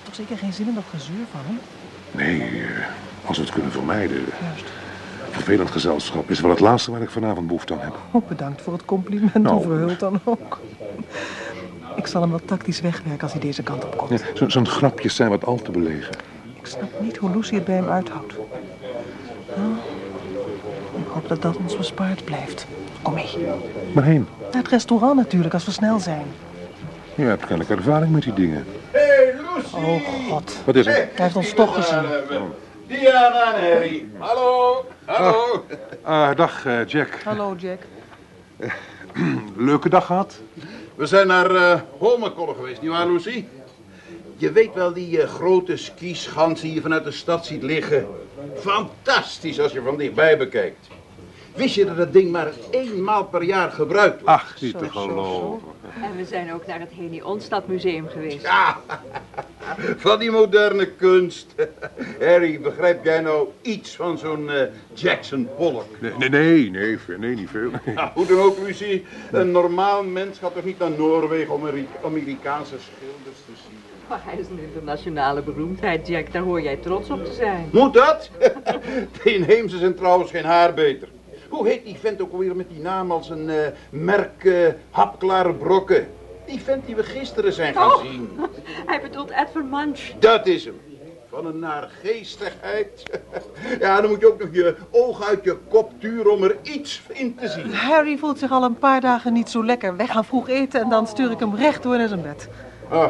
Toch 0.03 0.15
zeker 0.15 0.37
geen 0.39 0.53
zin 0.53 0.69
in 0.69 0.75
dat 0.75 0.85
gezeur 0.91 1.25
van 1.31 1.41
hem? 1.45 1.59
Nee, 2.11 2.41
eh, 2.41 3.27
als 3.27 3.37
we 3.37 3.43
het 3.43 3.53
kunnen 3.53 3.73
vermijden. 3.73 4.17
Juist. 4.17 4.65
Vervelend 5.31 5.71
gezelschap 5.71 6.31
is 6.31 6.41
wel 6.41 6.51
het 6.51 6.61
laatste 6.61 6.91
waar 6.91 7.03
ik 7.03 7.11
vanavond 7.11 7.47
behoefte 7.47 7.73
aan 7.75 7.81
heb. 7.81 7.95
Oh, 8.11 8.29
bedankt 8.29 8.63
voor 8.63 8.73
het 8.73 8.85
compliment, 8.85 9.35
Nou. 9.35 9.55
hoe 9.55 9.63
verhuld 9.65 10.01
dan 10.01 10.21
ook. 10.25 10.61
Ik 11.97 12.07
zal 12.07 12.21
hem 12.21 12.31
wel 12.31 12.41
tactisch 12.45 12.81
wegwerken 12.81 13.23
als 13.23 13.33
hij 13.33 13.41
deze 13.41 13.63
kant 13.63 13.85
op 13.85 13.97
komt. 13.97 14.21
Ja, 14.37 14.65
grapjes 14.65 15.15
zijn 15.15 15.29
wat 15.31 15.45
al 15.45 15.57
te 15.63 15.71
belegen. 15.71 16.15
Ik 16.55 16.67
snap 16.67 16.91
niet 17.01 17.17
hoe 17.17 17.31
Lucy 17.31 17.55
het 17.55 17.65
bij 17.65 17.75
hem 17.75 17.89
uithoudt. 17.89 18.35
Dat 21.27 21.43
dat 21.43 21.57
ons 21.57 21.77
bespaard 21.77 22.25
blijft. 22.25 22.67
Kom 23.03 23.15
mee. 23.15 23.29
Waarheen? 23.95 24.27
Naar 24.41 24.63
het 24.63 24.69
restaurant 24.71 25.17
natuurlijk, 25.17 25.55
als 25.55 25.65
we 25.65 25.71
snel 25.71 25.99
zijn. 25.99 26.27
Je 27.15 27.23
hebt 27.23 27.47
kennelijk 27.47 27.71
ervaring 27.71 28.13
met 28.13 28.23
die 28.23 28.33
dingen. 28.33 28.65
Hey, 28.91 29.35
Lucy! 29.35 29.75
Oh 29.75 30.01
god. 30.31 30.57
Wat 30.65 30.75
is 30.75 30.87
er? 30.87 30.93
Hij 30.93 31.11
heeft 31.15 31.37
ons 31.37 31.53
toch 31.53 31.75
gezien. 31.75 32.03
Diana 32.87 33.55
en 33.55 33.73
Harry. 33.73 34.07
Hallo, 34.19 34.85
hallo. 35.05 35.65
Ah, 36.03 36.37
dag 36.37 36.67
eh, 36.67 36.87
Jack. 36.87 37.21
Hallo, 37.25 37.55
Jack. 37.59 37.79
Leuke 39.57 39.89
dag 39.89 40.07
gehad? 40.07 40.41
We 40.95 41.07
zijn 41.07 41.27
naar 41.27 41.55
eh 41.55 41.81
Holmenkollen 41.99 42.55
geweest, 42.55 42.81
nietwaar 42.83 43.07
Lucy? 43.07 43.45
Je 44.37 44.53
weet 44.53 44.75
wel 44.75 44.93
die 44.93 45.23
eh, 45.23 45.29
grote 45.29 45.77
skischans 45.77 46.61
die 46.61 46.75
je 46.75 46.81
vanuit 46.81 47.05
de 47.05 47.11
stad 47.11 47.47
ziet 47.47 47.63
liggen. 47.63 48.07
Fantastisch 48.57 49.61
als 49.61 49.73
je 49.73 49.83
van 49.83 49.97
dichtbij 49.97 50.39
bekijkt. 50.39 50.89
Wist 51.55 51.75
je 51.75 51.85
dat 51.85 51.97
dat 51.97 52.13
ding 52.13 52.31
maar 52.31 52.49
eenmaal 52.71 53.25
per 53.25 53.43
jaar 53.43 53.71
gebruikt 53.71 54.15
wordt? 54.23 54.27
Ach, 54.29 54.61
niet 54.61 54.79
te 54.79 54.91
geloven. 54.91 55.69
En 56.03 56.17
we 56.17 56.25
zijn 56.25 56.53
ook 56.53 56.67
naar 56.67 56.81
het 56.81 56.91
Heni 56.93 57.23
Onstad 57.23 57.67
Museum 57.67 58.09
geweest. 58.09 58.43
Ja, 58.43 58.81
van 59.97 60.19
die 60.19 60.31
moderne 60.31 60.87
kunst. 60.87 61.55
Harry, 62.21 62.61
begrijp 62.61 63.05
jij 63.05 63.21
nou 63.21 63.49
iets 63.63 63.97
van 63.97 64.19
zo'n 64.19 64.51
eh, 64.51 64.63
Jackson 64.93 65.49
Pollock? 65.57 65.87
Nee, 66.01 66.13
nee, 66.19 66.29
nee, 66.29 66.71
nee, 66.71 66.99
veel- 66.99 67.19
nee, 67.19 67.35
niet 67.35 67.51
veel. 67.51 67.71
Nou, 67.95 68.11
hoe 68.15 68.27
dan 68.27 68.39
ook, 68.39 68.59
Lucy. 68.59 69.03
Een 69.33 69.51
normaal 69.51 70.05
mens 70.05 70.39
gaat 70.39 70.55
toch 70.55 70.65
niet 70.65 70.79
naar 70.79 70.91
Noorwegen 70.91 71.55
om 71.55 71.61
Ameri- 71.61 71.89
Amerikaanse 72.05 72.75
schilders 72.79 73.37
te 73.47 73.53
zien? 73.69 73.79
Maar 74.09 74.21
hij 74.25 74.39
is 74.39 74.47
een 74.49 74.61
internationale 74.63 75.43
beroemdheid, 75.43 76.07
Jack. 76.07 76.33
Daar 76.33 76.43
hoor 76.43 76.61
jij 76.63 76.77
trots 76.77 77.11
op 77.11 77.25
te 77.25 77.33
zijn. 77.33 77.69
Moet 77.73 77.95
dat? 77.95 78.31
De 79.23 79.35
inheemse 79.35 79.79
zijn 79.79 79.95
trouwens 79.95 80.31
geen 80.31 80.45
haar 80.45 80.75
beter. 80.75 81.09
Hoe 81.53 81.69
heet 81.69 81.85
die 81.85 81.97
vent 82.01 82.23
ook 82.23 82.33
alweer 82.33 82.57
met 82.57 82.69
die 82.69 82.81
naam 82.81 83.11
als 83.11 83.31
een 83.31 83.51
eh, 83.51 83.57
merk 83.91 84.45
eh, 84.45 84.55
hapklare 84.91 85.53
brokken? 85.55 86.07
Die 86.47 86.61
vent 86.61 86.87
die 86.87 86.97
we 86.97 87.03
gisteren 87.03 87.53
zijn 87.53 87.75
gaan 87.75 87.91
Oh. 87.93 88.01
zien. 88.03 88.31
Hij 88.91 89.01
bedoelt 89.01 89.31
Edward 89.31 89.71
Munch. 89.71 90.01
Dat 90.19 90.47
is 90.47 90.65
hem. 90.65 90.81
Van 91.31 91.47
een 91.47 91.59
naargeestigheid. 91.59 93.03
Ja, 93.81 94.01
dan 94.01 94.11
moet 94.11 94.21
je 94.21 94.27
ook 94.27 94.39
nog 94.41 94.49
je 94.53 94.75
ogen 94.91 95.27
uit 95.27 95.45
je 95.45 95.57
kop 95.69 95.93
turen 96.01 96.33
om 96.33 96.43
er 96.43 96.57
iets 96.63 97.03
in 97.09 97.35
te 97.35 97.49
zien. 97.49 97.73
Harry 97.75 98.17
voelt 98.17 98.39
zich 98.39 98.51
al 98.51 98.63
een 98.65 98.79
paar 98.79 99.01
dagen 99.01 99.33
niet 99.33 99.51
zo 99.51 99.65
lekker. 99.65 99.97
Wij 99.97 100.07
gaan 100.07 100.25
vroeg 100.25 100.49
eten 100.49 100.81
en 100.81 100.89
dan 100.89 101.07
stuur 101.07 101.31
ik 101.31 101.39
hem 101.39 101.55
recht 101.55 101.83
door 101.83 101.97
naar 101.97 102.09
zijn 102.09 102.23
bed. 102.23 102.49
Ah, 102.89 103.09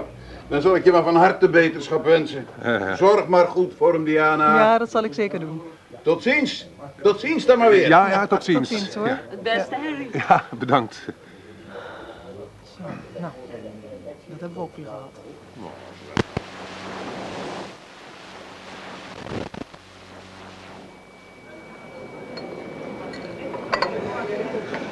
dan 0.48 0.60
zal 0.62 0.74
ik 0.76 0.84
je 0.84 0.92
maar 0.92 1.02
van 1.02 1.16
harte 1.16 1.48
beterschap 1.48 2.04
wensen. 2.04 2.46
Zorg 2.98 3.26
maar 3.26 3.46
goed 3.46 3.72
voor 3.76 3.92
hem, 3.92 4.04
Diana. 4.04 4.58
Ja, 4.58 4.78
dat 4.78 4.90
zal 4.90 5.04
ik 5.04 5.14
zeker 5.14 5.40
doen. 5.40 5.62
Tot 6.02 6.22
ziens. 6.22 6.66
Tot 7.02 7.20
ziens 7.20 7.46
dan 7.46 7.58
maar 7.58 7.70
weer. 7.70 7.88
Ja, 7.88 8.08
ja, 8.10 8.26
tot 8.26 8.44
ziens. 8.44 8.68
Tot 8.68 8.78
ziens 8.78 8.94
hoor. 8.94 9.06
Ja, 9.06 9.20
Het 9.28 9.42
beste, 9.42 9.74
Harry. 9.74 10.08
ja, 10.12 10.44
bedankt. 10.50 11.02
Zo, 12.76 12.82
nou, 13.18 13.32
dat 14.26 14.40
hebben 14.40 14.54
we 14.54 14.60
ook 14.60 14.76
weer 14.76 14.84
gehad. 14.86 15.10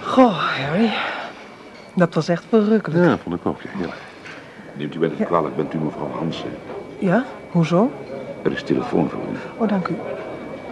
Goh, 0.03 0.33
Harry. 0.57 0.93
Dat 1.95 2.15
was 2.15 2.29
echt 2.29 2.45
verrukkelijk. 2.49 3.05
Ja, 3.05 3.19
vond 3.19 3.35
ik 3.37 3.47
ook. 3.47 3.63
Ja. 3.63 3.71
ja. 3.81 3.93
Neemt 4.77 4.95
u 4.95 4.99
mij 4.99 5.09
niet 5.09 5.27
kwalijk, 5.27 5.57
bent 5.57 5.75
u 5.75 5.79
mevrouw 5.79 6.11
Hansen? 6.11 6.51
Ja? 6.99 7.25
Hoezo? 7.51 7.91
Er 8.43 8.53
is 8.53 8.63
telefoon 8.63 9.09
voor 9.11 9.21
u. 9.21 9.37
Oh, 9.63 9.69
dank 9.69 9.89
u. 9.89 9.95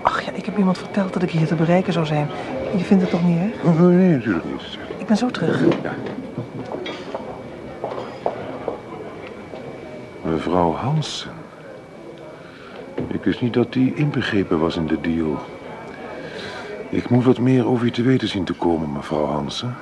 Ach 0.09 0.25
ja, 0.25 0.33
ik 0.33 0.45
heb 0.45 0.59
iemand 0.59 0.79
verteld 0.79 1.13
dat 1.13 1.23
ik 1.23 1.31
hier 1.31 1.47
te 1.47 1.55
bereiken 1.55 1.93
zou 1.93 2.07
zijn. 2.07 2.29
Je 2.77 2.85
vindt 2.85 3.03
het 3.03 3.11
toch 3.11 3.25
niet, 3.25 3.39
hè? 3.39 3.69
Oh, 3.69 3.81
nee, 3.81 4.15
natuurlijk 4.15 4.45
niet. 4.45 4.79
Ik 4.99 5.07
ben 5.07 5.17
zo 5.17 5.31
terug. 5.31 5.61
Ja. 5.83 5.95
Mevrouw 10.23 10.73
Hansen. 10.73 11.31
Ik 13.07 13.25
wist 13.25 13.41
niet 13.41 13.55
dat 13.55 13.73
die 13.73 13.95
inbegrepen 13.95 14.59
was 14.59 14.77
in 14.77 14.87
de 14.87 15.01
deal. 15.01 15.39
Ik 16.89 17.09
moet 17.11 17.25
wat 17.25 17.39
meer 17.39 17.67
over 17.67 17.87
u 17.87 17.91
te 17.91 18.03
weten 18.03 18.29
zien 18.29 18.45
te 18.45 18.53
komen, 18.53 18.93
mevrouw 18.93 19.27
Hansen. 19.27 19.77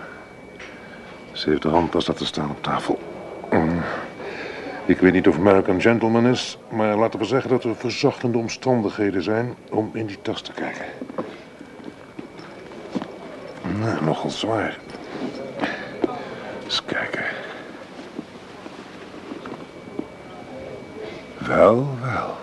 Ze 1.33 1.51
heeft 1.51 1.63
de 1.63 1.69
handtas 1.69 2.07
laten 2.07 2.27
staan 2.27 2.51
op 2.51 2.63
tafel. 2.63 2.99
Mm. 3.51 3.81
Ik 4.87 4.99
weet 4.99 5.13
niet 5.13 5.29
of 5.29 5.39
Merrick 5.39 5.67
een 5.67 5.81
gentleman 5.81 6.27
is, 6.27 6.59
maar 6.71 6.97
laten 6.97 7.19
we 7.19 7.25
zeggen 7.25 7.51
dat 7.51 7.65
er 7.65 7.77
verzachtende 7.77 8.39
omstandigheden 8.39 9.23
zijn 9.23 9.55
om 9.71 9.91
in 9.93 10.07
die 10.07 10.19
tas 10.23 10.41
te 10.41 10.53
kijken. 10.53 10.85
Nou, 13.81 14.05
nogal 14.05 14.31
zwaar. 14.31 14.79
Eens 16.65 16.85
kijken. 16.85 17.25
Wel, 21.39 21.89
wel. 22.03 22.37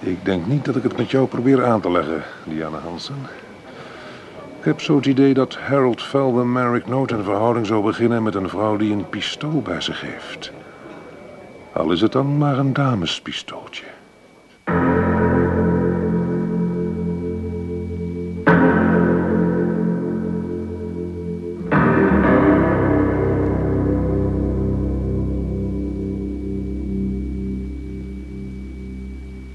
Ik 0.00 0.24
denk 0.24 0.46
niet 0.46 0.64
dat 0.64 0.76
ik 0.76 0.82
het 0.82 0.96
met 0.96 1.10
jou 1.10 1.26
probeer 1.26 1.64
aan 1.64 1.80
te 1.80 1.90
leggen, 1.90 2.22
Diana 2.44 2.78
Hansen. 2.78 3.26
Ik 4.58 4.64
heb 4.64 4.80
zo 4.80 4.96
het 4.96 5.06
idee 5.06 5.34
dat 5.34 5.56
Harold 5.56 6.02
Felder 6.02 6.46
Merrick 6.46 6.86
nooit 6.86 7.10
een 7.10 7.24
verhouding 7.24 7.66
zou 7.66 7.84
beginnen 7.84 8.22
met 8.22 8.34
een 8.34 8.48
vrouw 8.48 8.76
die 8.76 8.92
een 8.92 9.08
pistool 9.08 9.62
bij 9.62 9.80
zich 9.80 10.00
heeft. 10.00 10.52
Al 11.78 11.92
is 11.92 12.00
het 12.00 12.12
dan 12.12 12.38
maar 12.38 12.58
een 12.58 12.72
damespistooltje. 12.72 13.84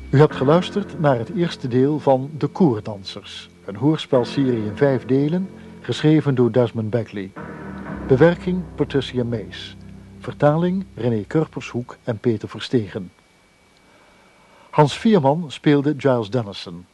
U 0.09 0.19
hebt 0.19 0.35
geluisterd 0.35 0.99
naar 0.99 1.17
het 1.17 1.29
eerste 1.35 1.67
deel 1.67 1.99
van 1.99 2.29
De 2.37 2.47
Koerdansers, 2.47 3.49
een 3.65 3.75
hoorspelserie 3.75 4.65
in 4.65 4.75
vijf 4.75 5.05
delen, 5.05 5.49
geschreven 5.81 6.35
door 6.35 6.51
Desmond 6.51 6.89
Beckley. 6.89 7.31
Bewerking 8.07 8.61
Patricia 8.75 9.23
Mees. 9.23 9.75
Vertaling 10.23 10.85
René 10.95 11.27
Kurpershoek 11.27 11.97
en 12.03 12.17
Peter 12.17 12.49
Verstegen. 12.49 13.11
Hans 14.69 14.97
Vierman 14.97 15.51
speelde 15.51 15.93
Giles 15.97 16.29
Dennison. 16.29 16.85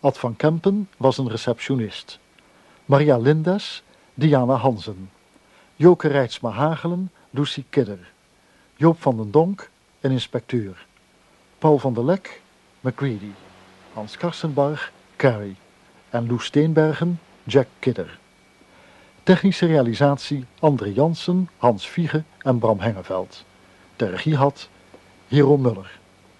Ad 0.00 0.18
van 0.18 0.36
Kempen 0.36 0.88
was 0.96 1.18
een 1.18 1.28
receptionist. 1.28 2.18
Maria 2.84 3.16
Lindes, 3.16 3.82
Diana 4.14 4.54
Hansen. 4.54 5.10
Joke 5.76 6.08
Rijtsma 6.08 6.50
Hagelen, 6.50 7.10
Lucy 7.30 7.64
Kidder. 7.70 8.12
Joop 8.76 9.02
van 9.02 9.16
den 9.16 9.30
Donk, 9.30 9.70
een 10.00 10.10
inspecteur. 10.10 10.86
Paul 11.58 11.78
van 11.78 11.94
der 11.94 12.04
Lek, 12.04 12.42
McCready. 12.80 13.32
Hans 13.92 14.16
Karsenbarg, 14.16 14.92
Carrie. 15.16 15.56
En 16.10 16.26
Loes 16.26 16.44
Steenbergen, 16.44 17.20
Jack 17.44 17.66
Kidder. 17.78 18.18
Technische 19.28 19.66
realisatie 19.66 20.46
André 20.62 20.88
Jansen, 20.94 21.48
Hans 21.60 21.84
Viege 21.84 22.24
en 22.44 22.58
Bram 22.58 22.80
Hengeveld. 22.80 23.44
De 23.96 24.06
regie 24.06 24.36
had 24.36 24.68
Hero 25.28 25.58
Muller. 25.58 25.90